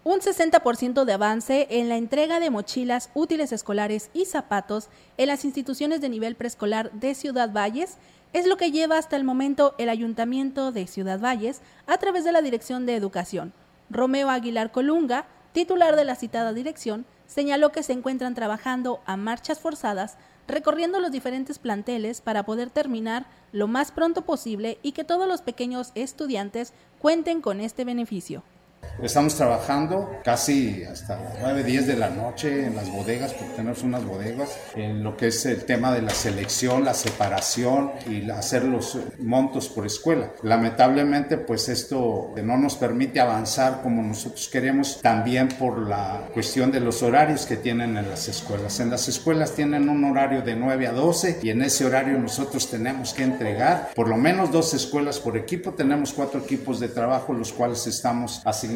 Un 0.04 0.20
60% 0.20 1.04
de 1.06 1.14
avance 1.14 1.68
en 1.70 1.88
la 1.88 1.96
entrega 1.96 2.40
de 2.40 2.50
mochilas, 2.50 3.12
útiles 3.14 3.52
escolares 3.52 4.10
y 4.14 4.26
zapatos 4.26 4.90
en 5.18 5.28
las 5.28 5.46
instituciones 5.46 6.02
de 6.02 6.10
nivel 6.10 6.36
preescolar 6.36 6.92
de 6.92 7.14
Ciudad 7.14 7.52
Valles 7.52 7.98
es 8.34 8.48
lo 8.48 8.58
que 8.58 8.72
lleva 8.72 8.98
hasta 8.98 9.18
el 9.18 9.24
momento 9.24 9.76
el 9.78 9.90
Ayuntamiento 9.90 10.72
de 10.72 10.88
Ciudad 10.88 11.20
Valles 11.20 11.62
a 11.86 11.98
través 11.98 12.24
de 12.24 12.32
la 12.32 12.42
Dirección 12.42 12.86
de 12.86 12.96
Educación. 12.96 13.54
Romeo 13.90 14.30
Aguilar 14.30 14.72
Colunga, 14.72 15.26
titular 15.52 15.96
de 15.96 16.06
la 16.06 16.16
citada 16.16 16.54
dirección, 16.54 17.06
señaló 17.28 17.72
que 17.72 17.84
se 17.84 17.94
encuentran 17.94 18.36
trabajando 18.36 19.02
a 19.06 19.18
marchas 19.18 19.60
forzadas, 19.60 20.18
recorriendo 20.48 21.00
los 21.00 21.12
diferentes 21.12 21.60
planteles 21.60 22.22
para 22.22 22.44
poder 22.44 22.70
terminar 22.70 23.26
lo 23.52 23.68
más 23.68 23.92
pronto 23.92 24.22
posible 24.22 24.80
y 24.82 24.94
que 24.94 25.04
todos 25.04 25.28
los 25.28 25.42
pequeños 25.42 25.92
estudiantes 25.96 26.74
cuenten 27.00 27.42
con 27.42 27.60
este 27.60 27.84
beneficio. 27.84 28.44
Estamos 29.02 29.36
trabajando 29.36 30.20
casi 30.24 30.84
hasta 30.84 31.20
las 31.20 31.34
9, 31.42 31.64
10 31.64 31.88
de 31.88 31.98
la 31.98 32.10
noche 32.10 32.68
en 32.68 32.76
las 32.76 32.92
bodegas, 32.92 33.34
porque 33.34 33.56
tenemos 33.56 33.82
unas 33.82 34.06
bodegas, 34.06 34.50
en 34.76 35.04
lo 35.04 35.18
que 35.18 35.28
es 35.28 35.46
el 35.48 35.66
tema 35.66 35.92
de 35.92 36.04
la 36.04 36.12
selección, 36.12 36.86
la 36.86 36.94
separación 36.94 37.94
y 38.08 38.30
hacer 38.30 38.64
los 38.64 39.00
montos 39.18 39.70
por 39.70 39.88
escuela. 39.88 40.32
Lamentablemente, 40.44 41.38
pues 41.38 41.68
esto 41.70 42.34
no 42.44 42.58
nos 42.58 42.76
permite 42.76 43.20
avanzar 43.20 43.82
como 43.82 44.04
nosotros 44.04 44.48
queremos, 44.50 45.00
también 45.02 45.48
por 45.48 45.80
la 45.80 46.30
cuestión 46.34 46.72
de 46.72 46.80
los 46.80 47.02
horarios 47.02 47.46
que 47.48 47.58
tienen 47.58 47.98
en 47.98 48.08
las 48.08 48.28
escuelas. 48.28 48.80
En 48.80 48.92
las 48.92 49.08
escuelas 49.08 49.54
tienen 49.54 49.90
un 49.90 50.04
horario 50.06 50.44
de 50.44 50.56
9 50.56 50.88
a 50.88 50.92
12 50.92 51.40
y 51.42 51.50
en 51.50 51.64
ese 51.64 51.86
horario 51.86 52.20
nosotros 52.20 52.70
tenemos 52.70 53.14
que 53.14 53.24
entregar 53.24 53.90
por 53.96 54.08
lo 54.08 54.18
menos 54.18 54.52
dos 54.52 54.76
escuelas 54.76 55.20
por 55.20 55.38
equipo. 55.38 55.72
Tenemos 55.72 56.14
cuatro 56.14 56.42
equipos 56.42 56.80
de 56.80 56.90
trabajo, 56.90 57.34
los 57.34 57.52
cuales 57.52 57.88
estamos 57.88 58.42
asignando 58.46 58.71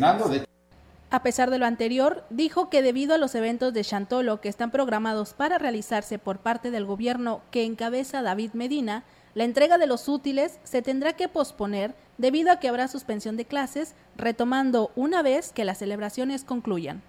a 1.15 1.23
pesar 1.23 1.49
de 1.49 1.59
lo 1.59 1.65
anterior, 1.65 2.25
dijo 2.29 2.69
que 2.69 2.81
debido 2.81 3.15
a 3.15 3.17
los 3.17 3.35
eventos 3.35 3.73
de 3.73 3.83
Chantolo 3.85 4.41
que 4.41 4.49
están 4.49 4.69
programados 4.69 5.33
para 5.33 5.57
realizarse 5.57 6.19
por 6.19 6.39
parte 6.39 6.71
del 6.71 6.85
gobierno 6.85 7.41
que 7.51 7.63
encabeza 7.63 8.21
David 8.21 8.51
Medina, 8.53 9.03
la 9.33 9.45
entrega 9.45 9.77
de 9.77 9.87
los 9.87 10.09
útiles 10.09 10.59
se 10.63 10.81
tendrá 10.81 11.13
que 11.13 11.29
posponer 11.29 11.95
debido 12.17 12.51
a 12.51 12.59
que 12.59 12.67
habrá 12.67 12.87
suspensión 12.87 13.37
de 13.37 13.45
clases, 13.45 13.95
retomando 14.17 14.91
una 14.95 15.21
vez 15.21 15.53
que 15.53 15.63
las 15.65 15.77
celebraciones 15.77 16.43
concluyan. 16.43 17.01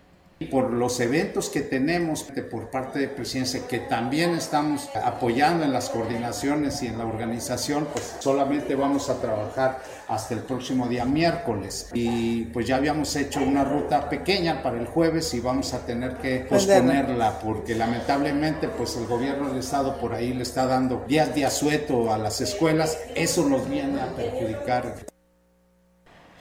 Por 0.51 0.71
los 0.71 1.01
eventos 1.01 1.49
que 1.49 1.63
tenemos 1.63 2.25
por 2.51 2.69
parte 2.69 2.99
de 2.99 3.09
presidencia, 3.09 3.67
que 3.67 3.79
también 3.79 4.35
estamos 4.35 4.91
apoyando 4.95 5.65
en 5.65 5.73
las 5.73 5.89
coordinaciones 5.89 6.83
y 6.83 6.89
en 6.89 6.99
la 6.99 7.07
organización, 7.07 7.89
pues 7.91 8.17
solamente 8.21 8.75
vamos 8.75 9.09
a 9.09 9.19
trabajar 9.19 9.81
hasta 10.09 10.35
el 10.35 10.41
próximo 10.41 10.89
día 10.89 11.07
miércoles. 11.07 11.89
Y 11.95 12.45
pues 12.53 12.67
ya 12.67 12.77
habíamos 12.77 13.17
hecho 13.17 13.41
una 13.41 13.65
ruta 13.65 14.11
pequeña 14.11 14.63
para 14.63 14.79
el 14.79 14.87
jueves 14.87 15.33
y 15.33 15.41
vamos 15.41 15.73
a 15.73 15.87
tener 15.87 16.19
que 16.19 16.41
posponerla 16.41 17.39
porque 17.39 17.75
lamentablemente 17.75 18.69
pues 18.69 18.95
el 18.97 19.07
gobierno 19.07 19.49
del 19.49 19.61
estado 19.61 19.99
por 19.99 20.13
ahí 20.13 20.35
le 20.35 20.43
está 20.43 20.67
dando 20.67 21.07
días 21.09 21.35
de 21.35 21.47
asueto 21.47 22.13
a 22.13 22.19
las 22.19 22.43
escuelas. 22.43 22.99
Eso 23.15 23.49
nos 23.49 23.67
viene 23.71 24.03
a 24.03 24.15
perjudicar. 24.15 25.16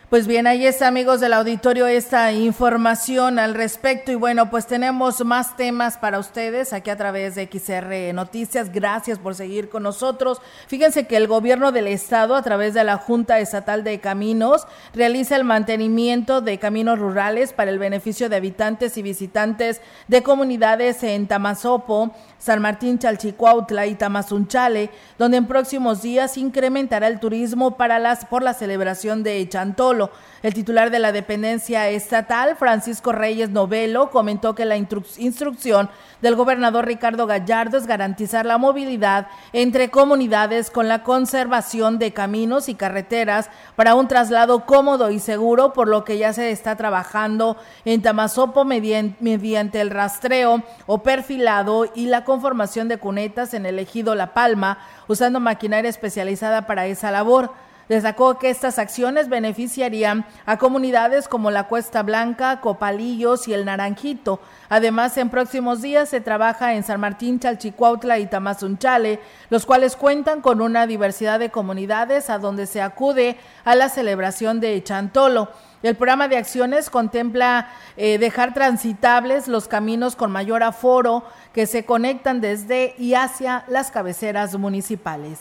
Pues 0.07 0.27
bien, 0.27 0.45
ahí 0.45 0.67
está, 0.67 0.87
amigos 0.87 1.19
del 1.19 1.33
auditorio, 1.33 1.87
esta 1.87 2.31
información 2.31 3.39
al 3.39 3.55
respecto. 3.55 4.11
Y 4.11 4.15
bueno, 4.15 4.51
pues 4.51 4.67
tenemos 4.67 5.25
más 5.25 5.57
temas 5.57 5.97
para 5.97 6.19
ustedes 6.19 6.73
aquí 6.73 6.91
a 6.91 6.95
través 6.95 7.33
de 7.33 7.49
XR 7.51 8.13
Noticias. 8.13 8.71
Gracias 8.71 9.17
por 9.17 9.33
seguir 9.33 9.67
con 9.67 9.81
nosotros. 9.81 10.43
Fíjense 10.67 11.07
que 11.07 11.17
el 11.17 11.25
gobierno 11.25 11.71
del 11.71 11.87
estado, 11.87 12.35
a 12.35 12.43
través 12.43 12.75
de 12.75 12.83
la 12.83 12.97
Junta 12.97 13.39
Estatal 13.39 13.83
de 13.83 13.99
Caminos, 13.99 14.67
realiza 14.93 15.37
el 15.37 15.43
mantenimiento 15.43 16.39
de 16.39 16.59
caminos 16.59 16.99
rurales 16.99 17.51
para 17.51 17.71
el 17.71 17.79
beneficio 17.79 18.29
de 18.29 18.35
habitantes 18.35 18.97
y 18.97 19.01
visitantes 19.01 19.81
de 20.07 20.21
comunidades 20.21 21.01
en 21.01 21.25
Tamazopo, 21.25 22.13
San 22.37 22.61
Martín 22.61 22.99
Chalchicuautla 22.99 23.85
y 23.87 23.95
Tamazunchale, 23.95 24.89
donde 25.17 25.37
en 25.37 25.47
próximos 25.47 26.01
días 26.01 26.37
incrementará 26.37 27.07
el 27.07 27.19
turismo 27.19 27.77
para 27.77 27.99
las, 27.99 28.25
por 28.25 28.43
la 28.43 28.53
celebración 28.53 29.23
de 29.23 29.47
Chantolo. 29.49 30.11
El 30.43 30.53
titular 30.53 30.91
de 30.91 30.99
la 30.99 31.11
dependencia 31.11 31.89
estatal, 31.89 32.55
Francisco 32.55 33.11
Reyes 33.11 33.49
Novelo, 33.49 34.11
comentó 34.11 34.53
que 34.53 34.65
la 34.65 34.77
instrucción 34.77 35.89
del 36.21 36.35
gobernador 36.35 36.85
Ricardo 36.85 37.25
Gallardo 37.25 37.77
es 37.77 37.87
garantizar 37.87 38.45
la 38.45 38.57
movilidad 38.57 39.27
entre 39.53 39.89
comunidades 39.89 40.69
con 40.69 40.87
la 40.87 41.03
conservación 41.03 41.99
de 41.99 42.13
caminos 42.13 42.69
y 42.69 42.75
carreteras 42.75 43.49
para 43.75 43.95
un 43.95 44.07
traslado 44.07 44.65
cómodo 44.65 45.09
y 45.09 45.19
seguro, 45.19 45.73
por 45.73 45.87
lo 45.87 46.03
que 46.03 46.17
ya 46.17 46.33
se 46.33 46.51
está 46.51 46.75
trabajando 46.75 47.57
en 47.85 48.01
Tamazopo 48.01 48.65
mediante 48.65 49.81
el 49.81 49.89
rastreo 49.89 50.63
o 50.85 51.03
perfilado 51.03 51.87
y 51.95 52.07
la 52.07 52.24
conformación 52.25 52.89
de 52.89 52.97
cunetas 52.97 53.53
en 53.53 53.65
el 53.65 53.79
ejido 53.79 54.13
La 54.15 54.33
Palma, 54.33 54.79
usando 55.07 55.39
maquinaria 55.39 55.89
especializada 55.89 56.67
para 56.67 56.87
esa 56.87 57.11
labor. 57.11 57.51
Destacó 57.87 58.39
que 58.39 58.49
estas 58.49 58.79
acciones 58.79 59.29
beneficiarían 59.29 60.25
a 60.47 60.57
comunidades 60.57 61.27
como 61.27 61.51
la 61.51 61.67
Cuesta 61.67 62.01
Blanca, 62.01 62.59
Copalillos 62.59 63.47
y 63.47 63.53
el 63.53 63.63
Naranjito. 63.65 64.39
Además, 64.69 65.15
en 65.17 65.29
próximos 65.29 65.83
días 65.83 66.09
se 66.09 66.19
trabaja 66.19 66.73
en 66.73 66.83
San 66.83 66.99
Martín, 66.99 67.39
Chalchicuautla 67.39 68.17
y 68.17 68.25
Tamazunchale, 68.25 69.19
los 69.51 69.67
cuales 69.67 69.95
cuentan 69.95 70.41
con 70.41 70.61
una 70.61 70.87
diversidad 70.87 71.37
de 71.37 71.51
comunidades 71.51 72.31
a 72.31 72.39
donde 72.39 72.65
se 72.65 72.81
acude 72.81 73.37
a 73.63 73.75
la 73.75 73.89
celebración 73.89 74.59
de 74.59 74.83
Chantolo. 74.83 75.49
El 75.85 75.95
programa 75.95 76.27
de 76.27 76.35
acciones 76.35 76.89
contempla 76.89 77.69
eh, 77.95 78.17
dejar 78.17 78.55
transitables 78.55 79.47
los 79.47 79.67
caminos 79.67 80.15
con 80.15 80.31
mayor 80.31 80.63
aforo 80.63 81.23
que 81.53 81.67
se 81.67 81.85
conectan 81.85 82.41
desde 82.41 82.95
y 82.97 83.13
hacia 83.13 83.65
las 83.67 83.91
cabeceras 83.91 84.57
municipales. 84.57 85.37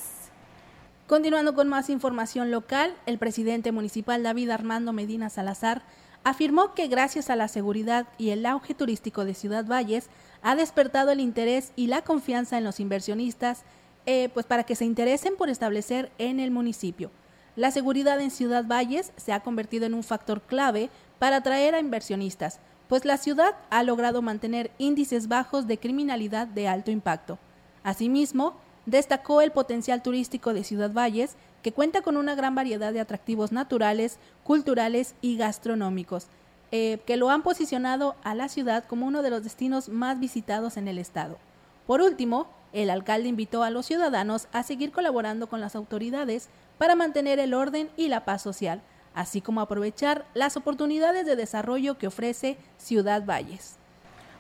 Continuando 1.07 1.55
con 1.55 1.69
más 1.69 1.89
información 1.89 2.51
local, 2.51 2.95
el 3.07 3.17
presidente 3.17 3.73
municipal 3.73 4.23
David 4.23 4.51
Armando 4.51 4.93
Medina 4.93 5.31
Salazar 5.31 5.81
afirmó 6.25 6.75
que 6.75 6.89
gracias 6.89 7.31
a 7.31 7.37
la 7.37 7.49
seguridad 7.49 8.07
y 8.19 8.29
el 8.29 8.45
auge 8.45 8.75
turístico 8.75 9.25
de 9.25 9.33
Ciudad 9.33 9.65
Valles 9.65 10.11
ha 10.43 10.57
despertado 10.57 11.11
el 11.11 11.21
interés 11.21 11.73
y 11.75 11.87
la 11.87 12.03
confianza 12.03 12.59
en 12.59 12.65
los 12.65 12.81
inversionistas, 12.81 13.63
eh, 14.05 14.29
pues 14.35 14.45
para 14.45 14.65
que 14.65 14.77
se 14.77 14.85
interesen 14.85 15.37
por 15.39 15.49
establecer 15.49 16.13
en 16.19 16.39
el 16.39 16.51
municipio. 16.51 17.11
La 17.57 17.71
seguridad 17.71 18.21
en 18.21 18.33
Ciudad 18.33 18.65
Valles 18.67 19.13
se 19.17 19.33
ha 19.33 19.41
convertido 19.41 19.87
en 19.87 19.95
un 19.95 20.03
factor 20.03 20.43
clave 20.43 20.91
para 21.21 21.37
atraer 21.37 21.75
a 21.75 21.81
inversionistas, 21.81 22.59
pues 22.89 23.05
la 23.05 23.17
ciudad 23.17 23.55
ha 23.71 23.83
logrado 23.85 24.23
mantener 24.23 24.73
índices 24.79 25.29
bajos 25.29 25.67
de 25.69 25.79
criminalidad 25.79 26.49
de 26.49 26.67
alto 26.67 26.91
impacto. 26.91 27.39
Asimismo, 27.85 28.55
destacó 28.87 29.41
el 29.41 29.53
potencial 29.53 30.03
turístico 30.03 30.53
de 30.53 30.65
Ciudad 30.65 30.93
Valles, 30.93 31.37
que 31.63 31.73
cuenta 31.73 32.03
con 32.03 32.17
una 32.17 32.35
gran 32.35 32.55
variedad 32.55 32.93
de 32.93 33.01
atractivos 33.01 33.53
naturales, 33.53 34.19
culturales 34.43 35.15
y 35.23 35.37
gastronómicos, 35.37 36.27
eh, 36.73 36.99
que 37.07 37.17
lo 37.17 37.31
han 37.31 37.43
posicionado 37.43 38.17
a 38.25 38.35
la 38.35 38.49
ciudad 38.49 38.85
como 38.85 39.07
uno 39.07 39.23
de 39.23 39.31
los 39.31 39.45
destinos 39.45 39.89
más 39.89 40.19
visitados 40.19 40.77
en 40.77 40.89
el 40.89 40.99
estado. 40.99 41.39
Por 41.87 42.01
último, 42.03 42.49
el 42.73 42.91
alcalde 42.91 43.29
invitó 43.29 43.63
a 43.63 43.71
los 43.71 43.87
ciudadanos 43.87 44.49
a 44.53 44.65
seguir 44.65 44.91
colaborando 44.91 45.47
con 45.47 45.61
las 45.61 45.77
autoridades 45.77 46.49
para 46.79 46.97
mantener 46.97 47.39
el 47.39 47.55
orden 47.55 47.91
y 47.97 48.09
la 48.09 48.25
paz 48.25 48.43
social, 48.43 48.83
así 49.15 49.41
como 49.41 49.61
aprovechar 49.61 50.27
las 50.35 50.57
oportunidades 50.57 51.27
de 51.27 51.37
desarrollo 51.37 51.99
que 51.99 52.09
ofrece 52.09 52.57
Ciudad 52.79 53.25
Valles. 53.25 53.79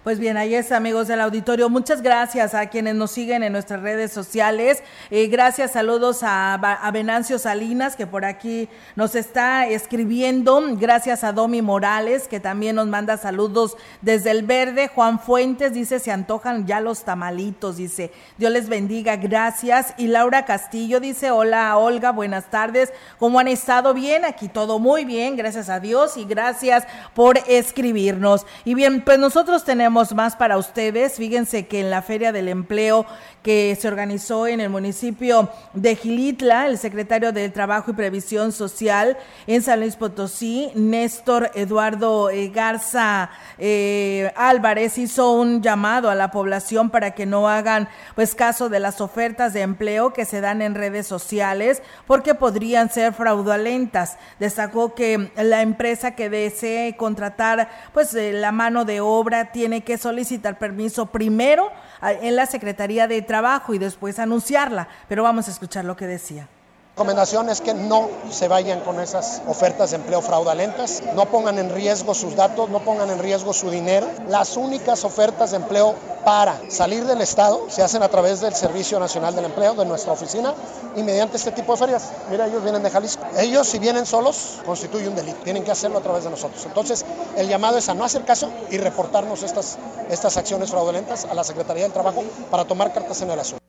Pues 0.04 0.18
bien, 0.18 0.36
ahí 0.36 0.54
es, 0.54 0.70
amigos 0.70 1.08
del 1.08 1.22
auditorio. 1.22 1.70
Muchas 1.70 2.02
gracias 2.02 2.52
a 2.52 2.66
quienes 2.66 2.94
nos 2.94 3.10
siguen 3.10 3.42
en 3.42 3.54
nuestras 3.54 3.80
redes 3.80 4.12
sociales. 4.12 4.82
Eh, 5.10 5.28
gracias, 5.28 5.72
saludos 5.72 6.22
a, 6.22 6.52
a, 6.52 6.90
Venancio 6.90 7.38
Salinas, 7.38 7.96
que 7.96 8.06
por 8.06 8.26
aquí 8.26 8.68
nos 8.96 9.14
está 9.14 9.66
escribiendo. 9.66 10.60
Gracias 10.76 11.24
a 11.24 11.32
Domi 11.32 11.62
Morales, 11.62 12.28
que 12.28 12.38
también 12.38 12.76
nos 12.76 12.86
manda 12.86 13.16
saludos 13.16 13.78
desde 14.02 14.30
el 14.32 14.42
verde. 14.42 14.88
Juan 14.88 15.18
Fuentes 15.18 15.72
dice, 15.72 15.98
se 15.98 16.10
antojan 16.10 16.66
ya 16.66 16.82
los 16.82 17.04
tamalitos, 17.04 17.78
dice. 17.78 18.12
Dios 18.36 18.52
les 18.52 18.68
bendiga, 18.68 19.16
gracias. 19.16 19.94
Y 19.96 20.08
Laura 20.08 20.44
Castillo 20.44 21.00
dice, 21.00 21.30
hola 21.30 21.78
Olga, 21.78 22.12
buenas 22.12 22.50
tardes. 22.50 22.92
¿Cómo 23.18 23.38
han 23.38 23.48
estado? 23.48 23.94
Bien, 23.94 24.26
aquí 24.26 24.48
todo 24.48 24.78
muy 24.78 25.06
bien, 25.06 25.34
gracias 25.34 25.70
a 25.70 25.80
Dios 25.80 26.18
y 26.18 26.26
gracias 26.26 26.84
por 27.14 27.38
escribirnos. 27.48 28.44
Y 28.66 28.74
bien, 28.74 29.00
pues 29.00 29.18
nosotros 29.18 29.64
tenemos 29.64 29.93
más 29.94 30.34
para 30.36 30.58
ustedes. 30.58 31.14
Fíjense 31.14 31.66
que 31.66 31.80
en 31.80 31.88
la 31.88 32.02
Feria 32.02 32.32
del 32.32 32.48
Empleo 32.48 33.06
que 33.44 33.76
se 33.78 33.86
organizó 33.86 34.46
en 34.46 34.60
el 34.60 34.70
municipio 34.70 35.50
de 35.74 35.94
Gilitla, 35.96 36.66
el 36.66 36.78
secretario 36.78 37.30
del 37.30 37.52
Trabajo 37.52 37.90
y 37.90 37.94
Previsión 37.94 38.52
Social 38.52 39.18
en 39.46 39.62
San 39.62 39.80
Luis 39.80 39.96
Potosí, 39.96 40.72
Néstor 40.74 41.50
Eduardo 41.54 42.30
eh, 42.30 42.48
Garza 42.48 43.30
eh, 43.58 44.32
Álvarez, 44.34 44.96
hizo 44.96 45.32
un 45.32 45.62
llamado 45.62 46.08
a 46.08 46.14
la 46.14 46.30
población 46.30 46.88
para 46.88 47.10
que 47.10 47.26
no 47.26 47.46
hagan 47.46 47.88
pues 48.14 48.34
caso 48.34 48.70
de 48.70 48.80
las 48.80 49.02
ofertas 49.02 49.52
de 49.52 49.60
empleo 49.60 50.14
que 50.14 50.24
se 50.24 50.40
dan 50.40 50.62
en 50.62 50.74
redes 50.74 51.06
sociales 51.06 51.82
porque 52.06 52.34
podrían 52.34 52.90
ser 52.90 53.12
fraudulentas. 53.12 54.16
Destacó 54.40 54.94
que 54.94 55.30
la 55.36 55.60
empresa 55.60 56.16
que 56.16 56.30
desee 56.30 56.96
contratar 56.96 57.68
pues 57.92 58.14
eh, 58.14 58.32
la 58.32 58.52
mano 58.52 58.86
de 58.86 59.02
obra 59.02 59.52
tiene 59.52 59.83
que 59.84 59.98
solicitar 59.98 60.58
permiso 60.58 61.06
primero 61.06 61.70
en 62.02 62.36
la 62.36 62.46
Secretaría 62.46 63.06
de 63.06 63.22
Trabajo 63.22 63.74
y 63.74 63.78
después 63.78 64.18
anunciarla. 64.18 64.88
Pero 65.08 65.22
vamos 65.22 65.48
a 65.48 65.50
escuchar 65.50 65.84
lo 65.84 65.96
que 65.96 66.06
decía 66.06 66.48
recomendación 66.94 67.50
es 67.50 67.60
que 67.60 67.74
no 67.74 68.08
se 68.30 68.46
vayan 68.46 68.78
con 68.78 69.00
esas 69.00 69.42
ofertas 69.48 69.90
de 69.90 69.96
empleo 69.96 70.22
fraudulentas, 70.22 71.02
no 71.16 71.26
pongan 71.26 71.58
en 71.58 71.74
riesgo 71.74 72.14
sus 72.14 72.36
datos, 72.36 72.70
no 72.70 72.78
pongan 72.84 73.10
en 73.10 73.18
riesgo 73.18 73.52
su 73.52 73.68
dinero. 73.68 74.08
Las 74.28 74.56
únicas 74.56 75.04
ofertas 75.04 75.50
de 75.50 75.56
empleo 75.56 75.96
para 76.24 76.56
salir 76.70 77.04
del 77.04 77.20
Estado 77.20 77.68
se 77.68 77.82
hacen 77.82 78.04
a 78.04 78.08
través 78.08 78.40
del 78.40 78.54
Servicio 78.54 79.00
Nacional 79.00 79.34
del 79.34 79.46
Empleo, 79.46 79.74
de 79.74 79.84
nuestra 79.86 80.12
oficina, 80.12 80.54
y 80.94 81.02
mediante 81.02 81.36
este 81.36 81.50
tipo 81.50 81.72
de 81.72 81.78
ferias. 81.78 82.12
Mira, 82.30 82.46
ellos 82.46 82.62
vienen 82.62 82.84
de 82.84 82.90
Jalisco. 82.90 83.24
Ellos, 83.38 83.66
si 83.66 83.80
vienen 83.80 84.06
solos, 84.06 84.60
constituye 84.64 85.08
un 85.08 85.16
delito. 85.16 85.38
Tienen 85.42 85.64
que 85.64 85.72
hacerlo 85.72 85.98
a 85.98 86.00
través 86.00 86.22
de 86.22 86.30
nosotros. 86.30 86.64
Entonces, 86.64 87.04
el 87.36 87.48
llamado 87.48 87.76
es 87.76 87.88
a 87.88 87.94
no 87.94 88.04
hacer 88.04 88.24
caso 88.24 88.50
y 88.70 88.78
reportarnos 88.78 89.42
estas, 89.42 89.78
estas 90.10 90.36
acciones 90.36 90.70
fraudulentas 90.70 91.24
a 91.24 91.34
la 91.34 91.42
Secretaría 91.42 91.82
del 91.82 91.92
Trabajo 91.92 92.22
para 92.52 92.64
tomar 92.64 92.92
cartas 92.92 93.20
en 93.20 93.32
el 93.32 93.40
asunto. 93.40 93.63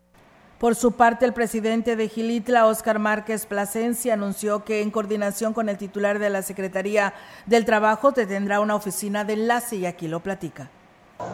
Por 0.59 0.75
su 0.75 0.93
parte, 0.93 1.25
el 1.25 1.33
presidente 1.33 1.97
de 1.97 2.07
Gilitla, 2.07 2.67
Óscar 2.67 2.97
Márquez 2.97 3.45
Plasencia, 3.45 4.13
anunció 4.13 4.63
que 4.63 4.81
en 4.81 4.89
coordinación 4.89 5.53
con 5.53 5.67
el 5.67 5.77
titular 5.77 6.17
de 6.17 6.29
la 6.29 6.43
Secretaría 6.43 7.13
del 7.45 7.65
Trabajo 7.65 8.13
tendrá 8.13 8.61
una 8.61 8.75
oficina 8.75 9.25
de 9.25 9.33
enlace 9.33 9.75
y 9.75 9.85
aquí 9.85 10.07
lo 10.07 10.21
platica. 10.21 10.69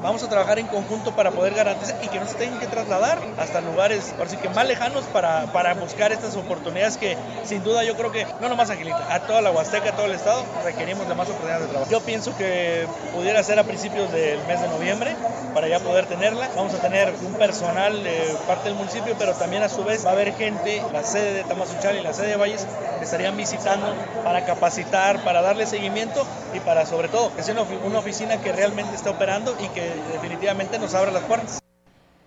Vamos 0.04 0.22
a 0.22 0.30
trabajar 0.30 0.60
en 0.60 0.68
conjunto 0.68 1.16
para 1.16 1.32
poder 1.32 1.56
garantizar 1.56 1.96
y 2.04 2.08
que 2.08 2.20
no 2.20 2.28
se 2.28 2.36
tengan 2.36 2.60
que 2.60 2.68
trasladar 2.68 3.18
hasta 3.40 3.62
lugares, 3.62 4.14
así 4.24 4.38
que 4.38 4.48
más 4.50 4.68
lejanos 4.68 5.06
para, 5.06 5.52
para 5.54 5.74
buscar 5.74 6.12
estas 6.12 6.36
oportunidades 6.36 6.98
que 6.98 7.18
sin 7.46 7.64
duda 7.64 7.84
yo 7.84 7.96
creo 7.96 8.12
que 8.12 8.28
no 8.40 8.50
nomás 8.50 8.70
a 8.70 8.76
Gilita, 8.76 9.14
a 9.14 9.22
toda 9.22 9.42
la 9.42 9.52
Huasteca, 9.52 9.90
a 9.90 9.96
todo 9.96 10.06
el 10.06 10.14
estado 10.14 10.44
requerimos 10.64 11.08
de 11.08 11.16
más 11.16 11.28
oportunidades 11.30 11.64
de 11.64 11.70
trabajo. 11.70 11.92
Yo 11.92 12.00
pienso 12.02 12.36
que 12.38 12.88
pudiera 13.14 13.44
ser 13.44 13.58
a 13.58 13.64
principios 13.64 14.12
del 14.12 14.40
mes 14.48 14.62
de 14.62 14.68
noviembre 14.68 15.16
para 15.54 15.68
ya 15.68 15.80
poder 15.80 16.06
tenerla. 16.06 16.50
Vamos 16.56 16.74
a 16.74 16.80
tener 16.80 17.14
un 17.22 17.34
personal 17.34 18.04
de 18.04 18.36
parte 18.48 18.70
del 18.70 18.78
municipio, 18.78 19.16
pero 19.18 19.34
también 19.34 19.64
a 19.64 19.70
su 19.70 19.84
vez 19.84 20.06
va 20.06 20.12
a 20.12 20.14
haber 20.14 20.34
gente, 20.34 20.82
la 20.94 21.04
sede 21.04 21.34
de 21.34 21.44
Tamazuchal 21.44 21.98
y 21.98 22.02
la 22.02 22.14
sede 22.14 22.28
de 22.28 22.36
Valles, 22.38 22.66
que 23.00 23.06
estarían 23.06 23.36
visitando 23.36 23.94
para 24.24 24.46
capacitar, 24.46 25.24
para 25.24 25.42
darle 25.42 25.66
seguimiento 25.66 26.26
y 26.54 26.60
para 26.60 26.86
sobre 26.86 27.08
todo 27.08 27.34
que 27.36 27.44
sea 27.44 27.56
una, 27.86 28.00
oficina 28.00 28.38
que 28.38 28.52
realmente 28.52 28.96
esté 28.96 29.10
operando 29.10 29.56
y 29.60 29.68
que 29.70 29.81
definitivamente 30.12 30.80
nos 30.80 30.94
abra 30.94 31.12
las 31.12 31.24
puertas. 31.24 31.60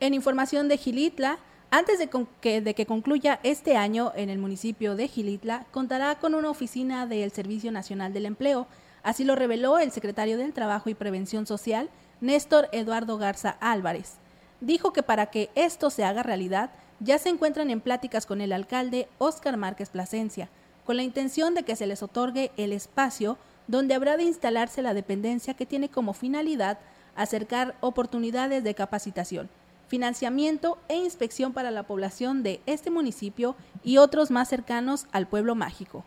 En 0.01 0.15
información 0.15 0.69
de 0.69 0.77
Gilitla, 0.77 1.39
antes 1.71 1.99
de, 1.99 2.75
que, 2.75 2.87
concluya 2.87 3.41
este 3.43 3.77
año 3.77 4.13
en 4.15 4.31
el 4.31 4.39
municipio 4.39 4.95
de 4.95 5.09
Gilitla, 5.09 5.67
contará 5.73 6.15
con 6.17 6.35
una 6.35 6.51
oficina 6.51 7.07
del 7.07 7.33
Servicio 7.33 7.73
Nacional 7.73 8.13
del 8.13 8.27
Empleo. 8.27 8.69
Así 9.03 9.25
lo 9.25 9.35
reveló 9.35 9.79
el 9.79 9.91
secretario 9.91 10.39
del 10.39 10.53
Trabajo 10.53 10.89
y 10.89 10.95
Prevención 10.95 11.47
Social, 11.47 11.91
Néstor 12.21 12.69
Eduardo 12.71 13.19
Garza 13.19 13.57
Álvarez. 13.61 14.15
Dijo 14.61 14.93
que 14.93 15.03
para 15.03 15.27
que 15.27 15.51
esto 15.57 15.91
se 15.91 16.05
haga 16.05 16.23
realidad, 16.23 16.71
ya 17.01 17.19
se 17.19 17.29
encuentran 17.29 17.71
en 17.71 17.81
pláticas 17.81 18.25
con 18.25 18.41
el 18.41 18.53
alcalde 18.53 19.09
Óscar 19.19 19.57
Márquez 19.57 19.91
Plasencia, 19.91 20.49
con 20.87 20.97
la 20.97 21.03
intención 21.03 21.55
de 21.55 21.65
que 21.65 21.77
se 21.77 21.87
les 21.87 22.03
otorgue 22.03 22.53
el 22.57 22.73
espacio 22.73 23.37
donde 23.67 23.95
habrá 23.95 24.17
de 24.17 24.25
instalarse 24.25 24.83
la 24.83 24.95
dependencia 24.95 25.55
que 25.55 25.67
tiene 25.67 25.89
como 25.89 26.13
finalidad 26.13 26.79
acercar 27.17 27.77
oportunidades 27.81 28.65
de 28.65 28.75
capacitación, 28.75 29.49
financiamiento 29.89 30.79
e 30.89 30.97
inspección 30.97 31.53
para 31.53 31.71
la 31.71 31.85
población 31.85 32.43
de 32.43 32.61
este 32.67 32.91
municipio 32.91 33.57
y 33.83 33.99
otros 33.99 34.31
más 34.31 34.49
cercanos 34.49 35.07
al 35.13 35.27
pueblo 35.27 35.55
mágico. 35.55 36.05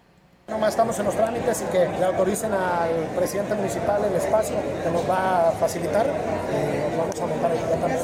Nomás 0.48 0.70
estamos 0.70 0.98
en 0.98 1.04
los 1.04 1.14
trámites 1.14 1.62
y 1.62 1.66
que 1.74 1.90
le 1.90 2.06
autoricen 2.06 2.54
al 2.54 2.90
presidente 3.18 3.54
municipal 3.54 4.02
el 4.06 4.16
espacio 4.16 4.56
que 4.82 4.90
nos 4.90 5.08
va 5.08 5.50
a 5.50 5.52
facilitar. 5.52 6.08
Eh, 6.08 6.96
vamos 6.98 7.20
a 7.20 7.26
montar 7.26 7.52
ahí 7.52 7.60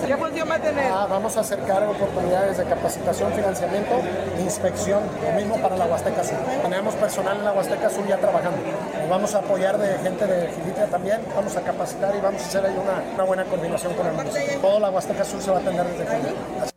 ¿Qué 0.06 0.18
función 0.18 0.50
va 0.50 0.56
a 0.56 0.60
tener? 0.60 0.92
Ah, 0.92 1.08
vamos 1.10 1.38
a 1.38 1.40
acercar 1.40 1.88
oportunidades 1.88 2.58
de 2.58 2.66
capacitación, 2.66 3.32
financiamiento 3.32 3.94
e 4.38 4.42
inspección, 4.42 5.04
lo 5.24 5.40
mismo 5.40 5.56
para 5.62 5.78
la 5.78 5.86
Huasteca 5.86 6.22
Sur. 6.22 6.36
Tenemos 6.64 6.96
personal 6.96 7.38
en 7.38 7.46
la 7.46 7.54
Huasteca 7.54 7.90
Sur 7.90 8.06
ya 8.08 8.18
trabajando. 8.18 8.58
Nos 9.00 9.10
vamos 9.10 9.34
a 9.36 9.38
apoyar 9.38 9.78
de 9.78 9.98
gente 10.00 10.28
de 10.28 10.52
Gilitia 10.52 10.88
también, 10.88 11.22
vamos 11.34 11.56
a 11.56 11.62
capacitar 11.62 12.14
y 12.14 12.20
vamos 12.20 12.42
a 12.42 12.46
hacer 12.46 12.66
ahí 12.66 12.76
una, 12.76 13.14
una 13.14 13.24
buena 13.24 13.46
coordinación 13.46 13.94
con 13.94 14.06
el 14.06 14.14
municipio. 14.14 14.60
Toda 14.60 14.82
la 14.82 14.90
Huasteca 14.90 15.24
Sur 15.24 15.42
se 15.42 15.50
va 15.50 15.60
a 15.60 15.62
atender 15.62 15.86
desde 15.86 16.06
Gilitia. 16.06 16.74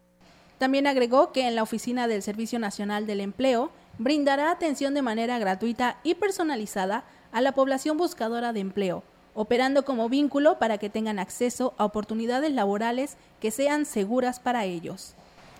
También 0.59 0.87
agregó 0.87 1.33
que 1.33 1.49
en 1.49 1.57
la 1.57 1.64
oficina 1.64 2.07
del 2.07 2.23
Servicio 2.23 2.61
Nacional 2.61 3.07
del 3.07 3.21
Empleo 3.21 3.73
brindará 3.99 4.51
atención 4.51 4.94
de 4.94 5.03
manera 5.03 5.38
gratuita 5.38 5.99
y 6.03 6.14
personalizada 6.14 7.05
a 7.32 7.40
la 7.40 7.53
población 7.53 7.97
buscadora 7.97 8.53
de 8.53 8.61
empleo, 8.61 9.03
operando 9.34 9.84
como 9.84 10.09
vínculo 10.09 10.59
para 10.59 10.78
que 10.78 10.90
tengan 10.90 11.18
acceso 11.18 11.74
a 11.78 11.84
oportunidades 11.84 12.53
laborales 12.53 13.16
que 13.40 13.51
sean 13.51 13.84
seguras 13.84 14.40
para 14.40 14.64
ellos. 14.64 15.14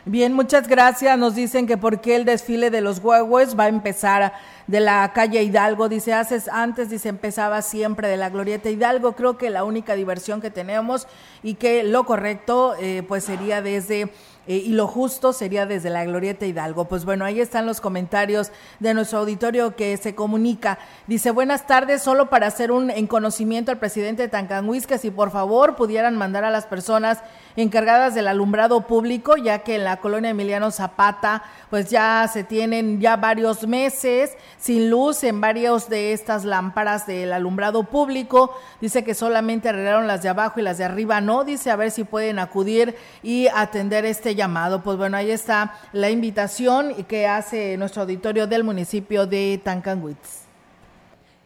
Bien, 0.09 0.33
muchas 0.33 0.69
gracias. 0.69 1.19
Nos 1.19 1.35
dicen 1.35 1.67
que 1.67 1.77
por 1.77 2.01
qué 2.01 2.15
el 2.15 2.25
desfile 2.25 2.71
de 2.71 2.81
los 2.81 3.01
huevos 3.01 3.59
va 3.59 3.65
a 3.65 3.69
empezar 3.69 4.35
de 4.69 4.79
la 4.79 5.13
calle 5.13 5.43
Hidalgo. 5.43 5.89
Dice, 5.89 6.13
haces 6.13 6.47
antes, 6.47 6.89
dice, 6.91 7.09
empezaba 7.09 7.61
siempre 7.61 8.07
de 8.07 8.17
la 8.17 8.31
glorieta 8.31 8.71
Hidalgo. 8.71 9.17
Creo 9.17 9.37
que 9.37 9.51
la 9.51 9.65
única 9.65 9.97
diversión 9.97 10.41
que 10.41 10.53
tenemos 10.53 11.09
y 11.43 11.55
que 11.55 11.83
lo 11.83 12.07
correcto, 12.07 12.77
eh, 12.79 13.03
pues 13.09 13.25
sería 13.25 13.63
desde 13.63 14.13
eh, 14.47 14.57
y 14.57 14.69
lo 14.71 14.87
justo 14.87 15.33
sería 15.33 15.67
desde 15.67 15.91
la 15.91 16.05
Glorieta 16.05 16.47
Hidalgo. 16.47 16.87
Pues 16.87 17.05
bueno, 17.05 17.25
ahí 17.25 17.41
están 17.41 17.67
los 17.67 17.81
comentarios 17.81 18.53
de 18.81 18.95
nuestro 18.95 19.19
auditorio 19.19 19.77
que 19.77 19.97
se 19.97 20.15
comunica. 20.15 20.79
Dice, 21.07 21.31
buenas 21.31 21.67
tardes, 21.67 22.03
solo 22.03 22.31
para 22.31 22.47
hacer 22.47 22.71
un 22.71 22.91
en 22.91 23.07
conocimiento 23.07 23.71
al 23.71 23.79
presidente 23.79 24.23
de 24.23 24.29
Tancanhuis, 24.29 24.87
que 24.87 24.99
si 24.99 25.11
por 25.11 25.31
favor 25.31 25.77
pudieran 25.77 26.17
mandar 26.17 26.45
a 26.45 26.51
las 26.51 26.67
personas 26.67 27.19
encargadas 27.57 28.15
del 28.15 28.29
alumbrado 28.29 28.83
público, 28.83 29.37
ya 29.37 29.61
que 29.61 29.77
en 29.77 29.85
la 29.85 29.97
colonia 29.99 30.31
Emiliano 30.31 30.71
Zapata, 30.71 31.43
pues 31.71 31.91
ya 31.91 32.29
se 32.33 32.45
tienen 32.45 33.01
ya 33.01 33.17
varios 33.17 33.67
meses 33.67 34.37
sin 34.59 34.91
luz 34.91 35.25
en 35.25 35.41
varios 35.41 35.89
de 35.89 36.13
estas 36.13 36.45
lámparas 36.45 37.07
del 37.07 37.33
alumbrado 37.33 37.85
público. 37.85 38.55
Dice 38.81 39.05
que 39.05 39.15
solamente 39.15 39.69
arreglaron 39.69 40.07
las 40.07 40.23
de 40.23 40.29
abajo 40.29 40.61
y 40.61 40.63
las 40.63 40.79
de 40.79 40.85
arriba 40.85 41.21
no. 41.21 41.45
Dice 41.45 41.71
a 41.71 41.77
ver 41.77 41.91
si 41.91 42.05
pueden 42.05 42.39
acudir 42.39 42.95
y 43.23 43.49
atender 43.49 44.05
este 44.05 44.35
llamado. 44.35 44.83
Pues 44.83 44.97
bueno, 44.99 45.17
ahí 45.17 45.31
está 45.31 45.75
la 45.93 46.11
invitación 46.11 47.05
que 47.05 47.27
hace 47.27 47.77
nuestro 47.77 48.03
auditorio 48.03 48.47
del 48.47 48.65
municipio 48.65 49.27
de 49.27 49.61
Tancanwitz. 49.65 50.46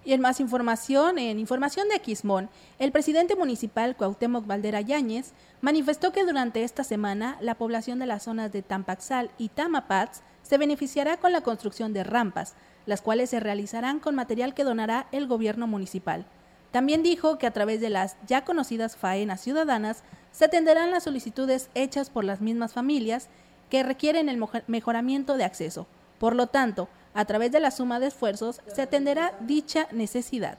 Y 0.04 0.14
en 0.14 0.20
más 0.20 0.40
información, 0.40 1.18
en 1.18 1.38
información 1.38 1.88
de 1.88 1.94
Aquismón, 1.94 2.48
el 2.78 2.90
presidente 2.90 3.36
municipal 3.36 3.96
Cuauhtémoc 3.96 4.46
Valdera 4.46 4.80
Yáñez 4.80 5.32
manifestó 5.60 6.10
que 6.10 6.24
durante 6.24 6.64
esta 6.64 6.84
semana 6.84 7.36
la 7.40 7.56
población 7.56 7.98
de 7.98 8.06
las 8.06 8.22
zonas 8.22 8.50
de 8.50 8.62
Tampaxal 8.62 9.30
y 9.36 9.50
Tamapats 9.50 10.22
se 10.42 10.56
beneficiará 10.56 11.18
con 11.18 11.32
la 11.32 11.42
construcción 11.42 11.92
de 11.92 12.02
rampas, 12.02 12.54
las 12.86 13.02
cuales 13.02 13.30
se 13.30 13.40
realizarán 13.40 14.00
con 14.00 14.14
material 14.14 14.54
que 14.54 14.64
donará 14.64 15.06
el 15.12 15.26
gobierno 15.26 15.66
municipal. 15.66 16.24
También 16.70 17.02
dijo 17.02 17.36
que 17.36 17.46
a 17.46 17.52
través 17.52 17.80
de 17.80 17.90
las 17.90 18.16
ya 18.26 18.44
conocidas 18.44 18.96
faenas 18.96 19.40
ciudadanas 19.40 20.02
se 20.32 20.46
atenderán 20.46 20.92
las 20.92 21.04
solicitudes 21.04 21.68
hechas 21.74 22.08
por 22.08 22.24
las 22.24 22.40
mismas 22.40 22.72
familias 22.72 23.28
que 23.68 23.82
requieren 23.82 24.28
el 24.28 24.42
mejoramiento 24.66 25.36
de 25.36 25.44
acceso. 25.44 25.86
Por 26.18 26.34
lo 26.34 26.46
tanto, 26.46 26.88
a 27.14 27.24
través 27.24 27.52
de 27.52 27.60
la 27.60 27.70
suma 27.70 28.00
de 28.00 28.06
esfuerzos 28.06 28.60
se 28.66 28.82
atenderá 28.82 29.32
dicha 29.40 29.86
necesidad. 29.92 30.58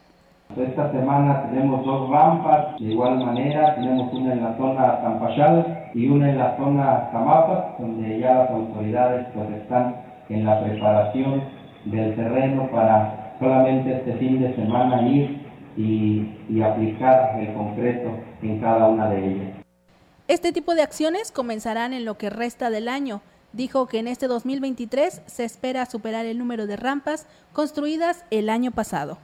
Esta 0.57 0.91
semana 0.91 1.49
tenemos 1.49 1.85
dos 1.85 2.09
rampas, 2.09 2.77
de 2.77 2.91
igual 2.91 3.19
manera 3.19 3.75
tenemos 3.75 4.11
una 4.13 4.33
en 4.33 4.43
la 4.43 4.57
zona 4.57 5.01
Tampachal 5.01 5.91
y 5.93 6.07
una 6.07 6.29
en 6.29 6.37
la 6.37 6.57
zona 6.57 7.09
Tamapas, 7.11 7.79
donde 7.79 8.19
ya 8.19 8.33
las 8.33 8.49
autoridades 8.51 9.27
pues 9.33 9.49
están 9.61 9.95
en 10.27 10.45
la 10.45 10.61
preparación 10.61 11.43
del 11.85 12.15
terreno 12.15 12.69
para 12.69 13.35
solamente 13.39 13.95
este 13.95 14.13
fin 14.15 14.41
de 14.41 14.53
semana 14.55 15.01
ir 15.07 15.41
y, 15.77 16.29
y 16.49 16.61
aplicar 16.61 17.39
el 17.39 17.53
concreto 17.53 18.09
en 18.41 18.59
cada 18.59 18.89
una 18.89 19.09
de 19.09 19.25
ellas. 19.25 19.55
Este 20.27 20.51
tipo 20.51 20.75
de 20.75 20.81
acciones 20.81 21.31
comenzarán 21.31 21.93
en 21.93 22.03
lo 22.03 22.17
que 22.17 22.29
resta 22.29 22.69
del 22.69 22.89
año 22.89 23.21
dijo 23.53 23.87
que 23.87 23.99
en 23.99 24.07
este 24.07 24.27
2023 24.27 25.21
se 25.25 25.43
espera 25.43 25.85
superar 25.85 26.25
el 26.25 26.37
número 26.37 26.67
de 26.67 26.77
rampas 26.77 27.25
construidas 27.53 28.23
el 28.31 28.49
año 28.49 28.71
pasado. 28.71 29.17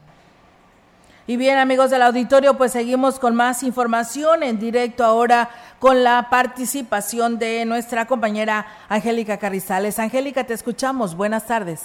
Y 1.26 1.36
bien, 1.36 1.58
amigos 1.58 1.90
del 1.90 2.00
auditorio, 2.00 2.56
pues 2.56 2.72
seguimos 2.72 3.18
con 3.18 3.34
más 3.34 3.62
información 3.62 4.42
en 4.42 4.58
directo 4.58 5.04
ahora 5.04 5.50
con 5.78 6.02
la 6.02 6.28
participación 6.30 7.38
de 7.38 7.66
nuestra 7.66 8.06
compañera 8.06 8.66
Angélica 8.88 9.36
Carrizales. 9.36 9.98
Angélica, 9.98 10.44
te 10.44 10.54
escuchamos. 10.54 11.14
Buenas 11.14 11.46
tardes. 11.46 11.82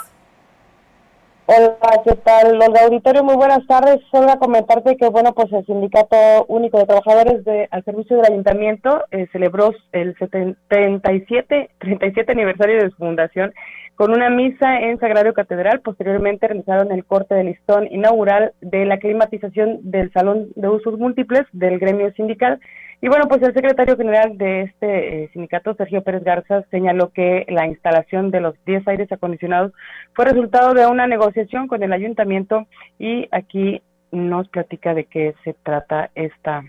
Hola, 1.45 1.75
¿qué 2.05 2.15
tal? 2.23 2.53
Olga 2.53 2.85
Auditorio, 2.85 3.21
muy 3.21 3.35
buenas 3.35 3.67
tardes. 3.67 3.99
Solo 4.11 4.31
a 4.31 4.39
comentarte 4.39 4.95
que, 4.95 5.09
bueno, 5.09 5.33
pues 5.33 5.51
el 5.51 5.65
Sindicato 5.65 6.45
Único 6.47 6.77
de 6.77 6.85
Trabajadores 6.85 7.43
de, 7.43 7.67
al 7.69 7.83
Servicio 7.83 8.15
del 8.15 8.31
Ayuntamiento 8.31 9.03
eh, 9.11 9.27
celebró 9.33 9.73
el 9.91 10.15
37, 10.15 11.69
37 11.79 12.31
aniversario 12.31 12.81
de 12.81 12.89
su 12.91 12.95
fundación 12.95 13.53
con 13.95 14.11
una 14.11 14.29
misa 14.29 14.79
en 14.79 14.97
Sagrario 14.99 15.33
Catedral. 15.33 15.81
Posteriormente 15.81 16.47
realizaron 16.47 16.93
el 16.93 17.03
corte 17.03 17.35
de 17.35 17.43
listón 17.43 17.87
inaugural 17.91 18.53
de 18.61 18.85
la 18.85 18.97
climatización 18.97 19.79
del 19.81 20.13
Salón 20.13 20.47
de 20.55 20.69
Usos 20.69 20.97
Múltiples 20.97 21.43
del 21.51 21.77
gremio 21.77 22.09
sindical. 22.13 22.61
Y 23.03 23.09
bueno, 23.09 23.27
pues 23.27 23.41
el 23.41 23.53
secretario 23.53 23.97
general 23.97 24.37
de 24.37 24.61
este 24.61 25.23
eh, 25.23 25.29
sindicato, 25.33 25.75
Sergio 25.75 26.05
Pérez 26.05 26.23
Garza, 26.23 26.63
señaló 26.71 27.11
que 27.11 27.45
la 27.49 27.67
instalación 27.67 28.31
de 28.31 28.39
los 28.39 28.55
10 28.63 28.87
aires 28.87 29.11
acondicionados 29.11 29.73
fue 30.13 30.23
resultado 30.23 30.73
de 30.73 30.87
una 30.87 31.05
negociación 31.05 31.67
con 31.67 31.83
el 31.83 31.91
ayuntamiento 31.91 32.65
y 32.97 33.27
aquí 33.31 33.81
nos 34.13 34.47
platica 34.47 34.93
de 34.93 35.03
qué 35.03 35.35
se 35.43 35.53
trata 35.53 36.11
esta, 36.15 36.63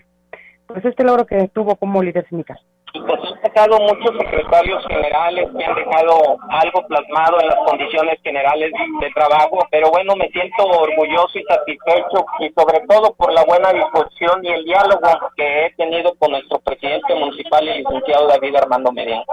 pues 0.67 0.83
este 0.83 1.05
logro 1.05 1.25
que 1.25 1.47
tuvo 1.47 1.77
como 1.77 2.03
líder 2.03 2.27
sindical 2.27 2.59
pues 3.01 3.19
han 3.23 3.41
sacado 3.41 3.79
muchos 3.79 4.17
secretarios 4.17 4.85
generales 4.87 5.49
que 5.57 5.65
han 5.65 5.75
dejado 5.75 6.37
algo 6.49 6.87
plasmado 6.87 7.39
en 7.41 7.47
las 7.47 7.57
condiciones 7.65 8.19
generales 8.23 8.71
de 9.01 9.09
trabajo, 9.11 9.59
pero 9.71 9.89
bueno, 9.91 10.15
me 10.15 10.29
siento 10.29 10.65
orgulloso 10.65 11.37
y 11.37 11.43
satisfecho 11.43 12.25
y 12.39 12.49
sobre 12.49 12.79
todo 12.87 13.13
por 13.15 13.33
la 13.33 13.43
buena 13.45 13.71
disposición 13.73 14.43
y 14.43 14.49
el 14.49 14.65
diálogo 14.65 15.09
que 15.35 15.65
he 15.65 15.71
tenido 15.75 16.13
con 16.15 16.31
nuestro 16.31 16.59
presidente 16.59 17.15
municipal 17.15 17.63
y 17.67 17.79
licenciado 17.79 18.27
David 18.27 18.55
Armando 18.55 18.91
Medina 18.91 19.23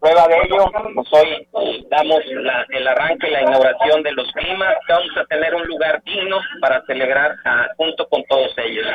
Prueba 0.00 0.26
de 0.28 0.36
ello, 0.44 0.70
pues 0.94 1.08
hoy 1.12 1.48
eh, 1.62 1.84
damos 1.90 2.20
el 2.70 2.88
arranque 2.88 3.28
y 3.28 3.30
la 3.30 3.42
inauguración 3.42 4.02
de 4.02 4.12
los 4.12 4.30
climas, 4.32 4.74
vamos 4.88 5.16
a 5.16 5.24
tener 5.26 5.54
un 5.54 5.66
lugar 5.66 6.02
digno 6.04 6.38
para 6.60 6.82
celebrar 6.86 7.36
ah, 7.44 7.68
junto 7.76 8.08
con 8.08 8.22
todos 8.24 8.52
ellos. 8.58 8.86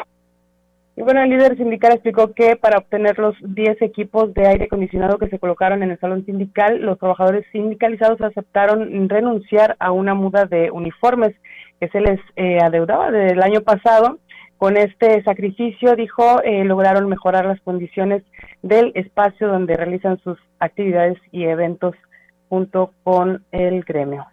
Y 0.97 1.03
bueno, 1.03 1.21
el 1.21 1.29
líder 1.29 1.55
sindical 1.57 1.93
explicó 1.93 2.33
que 2.33 2.55
para 2.55 2.79
obtener 2.79 3.19
los 3.19 3.35
10 3.41 3.83
equipos 3.83 4.33
de 4.33 4.47
aire 4.47 4.65
acondicionado 4.65 5.19
que 5.19 5.29
se 5.29 5.37
colocaron 5.37 5.83
en 5.83 5.91
el 5.91 5.99
salón 5.99 6.25
sindical, 6.25 6.81
los 6.81 6.97
trabajadores 6.97 7.45
sindicalizados 7.51 8.19
aceptaron 8.19 9.07
renunciar 9.07 9.75
a 9.77 9.91
una 9.91 10.15
muda 10.15 10.45
de 10.45 10.71
uniformes 10.71 11.35
que 11.79 11.87
se 11.89 12.01
les 12.01 12.19
eh, 12.35 12.57
adeudaba 12.63 13.11
del 13.11 13.43
año 13.43 13.61
pasado. 13.61 14.17
Con 14.57 14.75
este 14.75 15.21
sacrificio, 15.21 15.95
dijo, 15.95 16.41
eh, 16.41 16.63
lograron 16.63 17.07
mejorar 17.07 17.45
las 17.45 17.61
condiciones 17.61 18.23
del 18.63 18.91
espacio 18.95 19.49
donde 19.49 19.77
realizan 19.77 20.17
sus 20.23 20.39
actividades 20.57 21.19
y 21.31 21.43
eventos 21.43 21.93
junto 22.49 22.91
con 23.03 23.45
el 23.51 23.83
gremio 23.83 24.25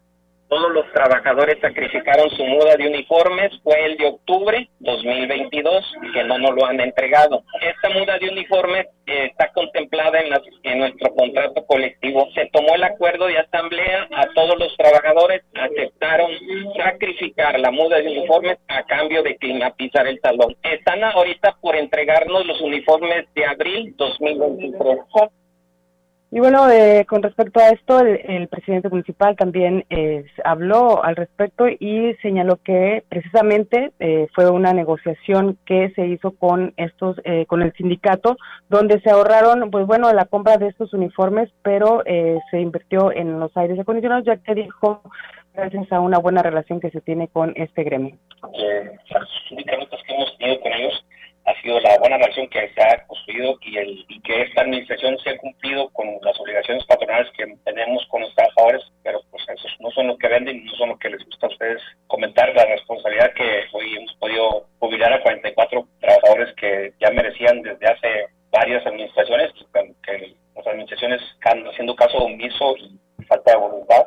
todos 0.49 0.73
los 0.73 0.91
trabajadores 0.93 1.59
sacrificaron 1.61 2.31
su 2.31 2.45
muda 2.45 2.77
de 2.77 2.87
uniformes, 2.87 3.51
fue 3.63 3.85
el 3.87 3.97
de 3.97 4.07
octubre 4.07 4.69
2022, 4.81 5.95
que 6.13 6.25
no 6.25 6.39
nos 6.39 6.55
lo 6.55 6.67
han 6.67 6.81
entregado. 6.81 7.43
Esta 7.61 7.91
muda 7.91 8.19
de 8.19 8.29
uniformes 8.29 8.87
eh, 9.07 9.27
está 9.31 9.51
contemplada 9.53 10.21
en, 10.21 10.33
en 10.63 10.79
nuestro 10.79 11.15
contrato 11.15 11.65
colectivo. 11.67 12.29
Se 12.35 12.47
tomó 12.53 12.75
el 12.75 12.85
acuerdo 12.85 13.27
de 13.27 13.39
asamblea, 13.39 14.09
a 14.13 14.27
todos 14.35 14.59
los 14.59 14.77
trabajadores 14.77 15.43
aceptaron 15.55 16.31
sacrificar 16.77 17.59
la 17.59 17.71
muda 17.71 17.99
de 17.99 18.09
uniformes 18.09 18.59
a 18.69 18.83
cambio 18.85 19.23
de 19.23 19.37
climatizar 19.37 20.07
el 20.07 20.21
salón. 20.21 20.55
Están 20.63 21.03
ahorita 21.05 21.57
por 21.61 21.77
entregarnos 21.77 22.47
los 22.47 22.61
uniformes 22.61 23.27
de 23.35 23.47
abril 23.47 23.95
2023. 23.97 24.99
Y 26.35 26.41
bueno, 26.41 26.69
eh, 26.69 27.07
con 27.09 27.23
respecto 27.23 27.61
a 27.61 27.69
esto, 27.69 28.01
el, 28.01 28.49
presidente 28.49 28.89
municipal 28.89 29.37
también 29.37 29.85
eh, 29.89 30.25
habló 30.43 31.05
al 31.05 31.15
respecto 31.15 31.69
y 31.69 32.13
señaló 32.23 32.57
que 32.57 33.05
precisamente 33.09 33.93
eh, 34.01 34.27
fue 34.35 34.51
una 34.51 34.73
negociación 34.73 35.57
que 35.65 35.93
se 35.95 36.09
hizo 36.09 36.33
con 36.33 36.75
estos, 36.77 37.19
con 37.47 37.63
el 37.63 37.73
sindicato, 37.75 38.37
donde 38.69 39.01
se 39.03 39.11
ahorraron, 39.11 39.71
pues 39.71 39.87
bueno, 39.87 40.13
la 40.13 40.25
compra 40.25 40.57
de 40.57 40.67
estos 40.67 40.93
uniformes, 40.93 41.51
pero 41.63 42.03
se 42.51 42.61
invirtió 42.61 43.13
en 43.13 43.39
los 43.39 43.57
aires 43.57 43.79
acondicionados, 43.79 44.25
ya 44.25 44.37
que 44.37 44.57
dijo 44.57 45.03
gracias 45.55 45.93
a 45.93 46.01
una 46.01 46.19
buena 46.19 46.43
relación 46.43 46.81
que 46.81 46.91
se 46.91 47.01
tiene 47.01 47.29
con 47.29 47.53
este 47.55 47.85
gremio. 47.85 48.17
los 48.43 49.29
sindicatos 49.49 50.03
que 50.05 50.15
hemos 50.15 50.37
tenido 50.39 50.61
con 50.63 50.73
ellos 50.73 51.05
ha 51.47 51.61
sido 51.61 51.79
la 51.81 51.99
buena 51.99 52.17
relación 52.17 52.49
que 52.49 52.71
se 52.75 52.83
ha 52.83 53.07
construido 53.07 53.59
y, 53.63 53.77
el, 53.77 54.05
y 54.09 54.21
que 54.23 54.43
esta 54.43 54.63
administración 54.63 55.19
se 55.19 55.31
ha 55.31 55.39
cumplido 55.39 55.91
con 55.91 56.07
las 56.23 56.39
obligaciones 56.41 56.85
patronales 56.87 57.31
que 57.37 57.45
tenemos 57.65 58.07
con 58.09 58.23
los 58.23 58.35
trabajadores, 58.35 58.83
pero 59.03 59.21
pues 59.31 59.45
esos 59.49 59.77
no 59.81 59.91
son 59.91 60.07
lo 60.07 60.17
que 60.17 60.29
venden, 60.29 60.65
no 60.65 60.73
son 60.73 60.91
lo 60.91 60.99
que 60.99 61.11
les 61.11 61.25
gusta 61.25 61.47
a 61.47 61.51
ustedes 61.51 61.83
comentar, 62.07 62.55
la 62.55 62.65
responsabilidad 62.65 63.33
que 63.35 63.65
hoy 63.73 63.97
hemos 63.97 64.15
podido 64.15 64.67
jubilar 64.79 65.13
a 65.13 65.23
44 65.23 65.87
trabajadores 66.01 66.55
que 66.57 66.93
ya 67.01 67.11
merecían 67.11 67.61
desde 67.63 67.87
hace 67.87 68.27
varias 68.51 68.87
administraciones, 68.87 69.53
que 70.03 70.35
las 70.55 70.67
administraciones 70.67 71.21
están 71.35 71.67
haciendo 71.67 71.95
caso 71.95 72.19
omiso 72.19 72.77
y 72.79 72.99
falta 73.27 73.53
de 73.53 73.59
voluntad 73.59 74.07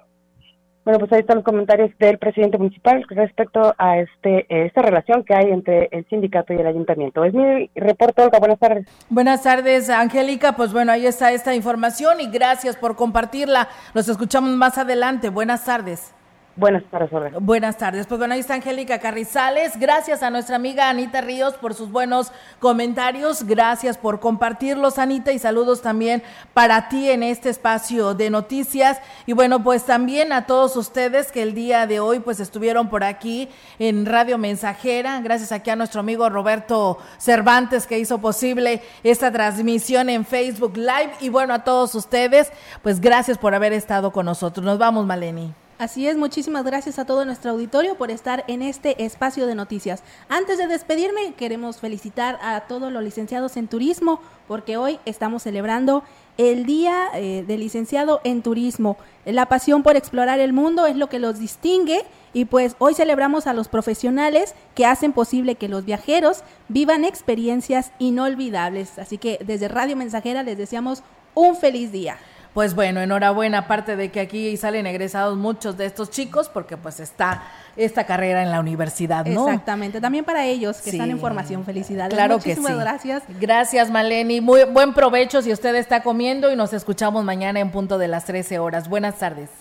bueno, 0.87 0.99
pues 0.99 1.11
ahí 1.11 1.19
están 1.19 1.35
los 1.35 1.43
comentarios 1.43 1.91
del 1.99 2.17
presidente 2.17 2.57
municipal 2.57 3.03
respecto 3.09 3.75
a 3.77 3.97
este 3.97 4.45
esta 4.47 4.81
relación 4.81 5.25
que 5.25 5.35
hay 5.35 5.51
entre 5.51 5.89
el 5.91 6.07
sindicato 6.07 6.53
y 6.53 6.55
el 6.55 6.65
ayuntamiento. 6.65 7.25
Es 7.25 7.33
mi 7.33 7.69
reporte, 7.75 8.21
Olga. 8.21 8.39
Buenas 8.39 8.57
tardes. 8.57 8.87
Buenas 9.09 9.43
tardes, 9.43 9.89
Angélica. 9.89 10.53
Pues 10.53 10.71
bueno, 10.71 10.93
ahí 10.93 11.05
está 11.05 11.33
esta 11.33 11.53
información 11.53 12.21
y 12.21 12.29
gracias 12.29 12.77
por 12.77 12.95
compartirla. 12.95 13.67
Los 13.93 14.07
escuchamos 14.07 14.51
más 14.51 14.77
adelante. 14.77 15.27
Buenas 15.27 15.65
tardes. 15.65 16.13
Buenas 16.57 16.83
tardes, 16.89 17.11
Buenas 17.39 17.77
tardes. 17.77 18.07
Pues 18.07 18.17
bueno, 18.17 18.33
ahí 18.33 18.39
está 18.39 18.55
Angélica 18.55 18.97
Carrizales. 18.97 19.77
Gracias 19.79 20.23
a 20.23 20.31
nuestra 20.31 20.55
amiga 20.55 20.89
Anita 20.89 21.21
Ríos 21.21 21.53
por 21.53 21.75
sus 21.75 21.91
buenos 21.91 22.31
comentarios. 22.57 23.43
Gracias 23.43 23.95
por 23.99 24.19
compartirlos, 24.19 24.97
Anita, 24.97 25.31
y 25.31 25.37
saludos 25.37 25.83
también 25.83 26.23
para 26.55 26.89
ti 26.89 27.11
en 27.11 27.21
este 27.21 27.51
espacio 27.51 28.15
de 28.15 28.31
noticias. 28.31 28.99
Y 29.27 29.33
bueno, 29.33 29.63
pues 29.63 29.85
también 29.85 30.33
a 30.33 30.47
todos 30.47 30.75
ustedes 30.77 31.31
que 31.31 31.43
el 31.43 31.53
día 31.53 31.85
de 31.85 31.99
hoy 31.99 32.21
pues 32.21 32.39
estuvieron 32.39 32.89
por 32.89 33.03
aquí 33.03 33.49
en 33.77 34.07
Radio 34.07 34.39
Mensajera. 34.39 35.21
Gracias 35.21 35.51
aquí 35.51 35.69
a 35.69 35.75
nuestro 35.75 35.99
amigo 35.99 36.27
Roberto 36.27 36.97
Cervantes 37.19 37.85
que 37.85 37.99
hizo 37.99 38.17
posible 38.17 38.81
esta 39.03 39.31
transmisión 39.31 40.09
en 40.09 40.25
Facebook 40.25 40.75
Live. 40.75 41.11
Y 41.19 41.29
bueno, 41.29 41.53
a 41.53 41.63
todos 41.63 41.93
ustedes, 41.93 42.51
pues 42.81 42.99
gracias 42.99 43.37
por 43.37 43.53
haber 43.53 43.73
estado 43.73 44.11
con 44.11 44.25
nosotros. 44.25 44.65
Nos 44.65 44.79
vamos, 44.79 45.05
Maleni. 45.05 45.53
Así 45.79 46.07
es, 46.07 46.17
muchísimas 46.17 46.65
gracias 46.65 46.97
a 46.97 47.05
todo 47.05 47.23
nuestro 47.23 47.51
auditorio 47.51 47.95
por 47.99 48.09
estar 48.09 48.43
en 48.47 48.63
este 48.63 49.05
espacio 49.05 49.45
de 49.45 49.53
noticias. 49.53 50.01
Antes 50.27 50.57
de 50.57 50.65
despedirme, 50.65 51.35
queremos 51.35 51.79
felicitar 51.79 52.39
a 52.41 52.61
todos 52.61 52.91
los 52.91 53.03
licenciados 53.03 53.57
en 53.57 53.67
turismo, 53.67 54.19
porque 54.47 54.75
hoy 54.75 54.97
estamos 55.05 55.43
celebrando 55.43 56.03
el 56.37 56.65
Día 56.65 57.09
eh, 57.13 57.45
del 57.47 57.59
Licenciado 57.59 58.21
en 58.23 58.41
Turismo. 58.41 58.97
La 59.23 59.45
pasión 59.45 59.83
por 59.83 59.95
explorar 59.95 60.39
el 60.39 60.51
mundo 60.51 60.87
es 60.87 60.95
lo 60.95 61.09
que 61.09 61.19
los 61.19 61.37
distingue 61.37 62.03
y 62.33 62.45
pues 62.45 62.75
hoy 62.79 62.95
celebramos 62.95 63.45
a 63.45 63.53
los 63.53 63.67
profesionales 63.67 64.55
que 64.73 64.87
hacen 64.87 65.13
posible 65.13 65.55
que 65.55 65.69
los 65.69 65.85
viajeros 65.85 66.41
vivan 66.69 67.05
experiencias 67.05 67.91
inolvidables. 67.99 68.97
Así 68.97 69.19
que 69.19 69.37
desde 69.45 69.67
Radio 69.67 69.95
Mensajera 69.95 70.41
les 70.41 70.57
deseamos 70.57 71.03
un 71.35 71.55
feliz 71.55 71.91
día 71.91 72.17
pues 72.57 72.73
bueno, 72.73 73.01
enhorabuena, 73.01 73.59
aparte 73.59 73.95
de 73.95 74.09
que 74.09 74.19
aquí 74.19 74.57
salen 74.57 74.87
egresados 74.87 75.37
muchos 75.37 75.77
de 75.77 75.85
estos 75.85 76.09
chicos, 76.09 76.49
porque 76.49 76.75
pues 76.75 76.99
está 76.99 77.43
esta 77.75 78.07
carrera 78.07 78.41
en 78.41 78.49
la 78.49 78.59
universidad, 78.59 79.27
¿no? 79.27 79.47
Exactamente, 79.47 80.01
también 80.01 80.25
para 80.25 80.43
ellos 80.43 80.81
que 80.81 80.89
están 80.89 81.11
en 81.11 81.19
formación, 81.19 81.65
felicidades. 81.65 82.15
Claro 82.15 82.39
que 82.39 82.55
sí. 82.55 82.63
gracias. 82.67 83.21
Gracias, 83.39 83.91
Maleni. 83.91 84.41
Muy 84.41 84.63
buen 84.63 84.95
provecho 84.95 85.43
si 85.43 85.53
usted 85.53 85.75
está 85.75 86.01
comiendo 86.01 86.51
y 86.51 86.55
nos 86.55 86.73
escuchamos 86.73 87.23
mañana 87.23 87.59
en 87.59 87.69
punto 87.69 87.99
de 87.99 88.07
las 88.07 88.25
13 88.25 88.57
horas. 88.57 88.89
Buenas 88.89 89.19
tardes. 89.19 89.51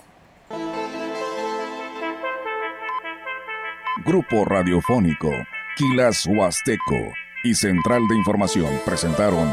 Grupo 4.06 4.46
Radiofónico, 4.46 5.32
Quilas 5.76 6.24
Huasteco 6.24 7.12
y 7.44 7.54
Central 7.54 8.08
de 8.08 8.16
Información 8.16 8.70
presentaron 8.86 9.52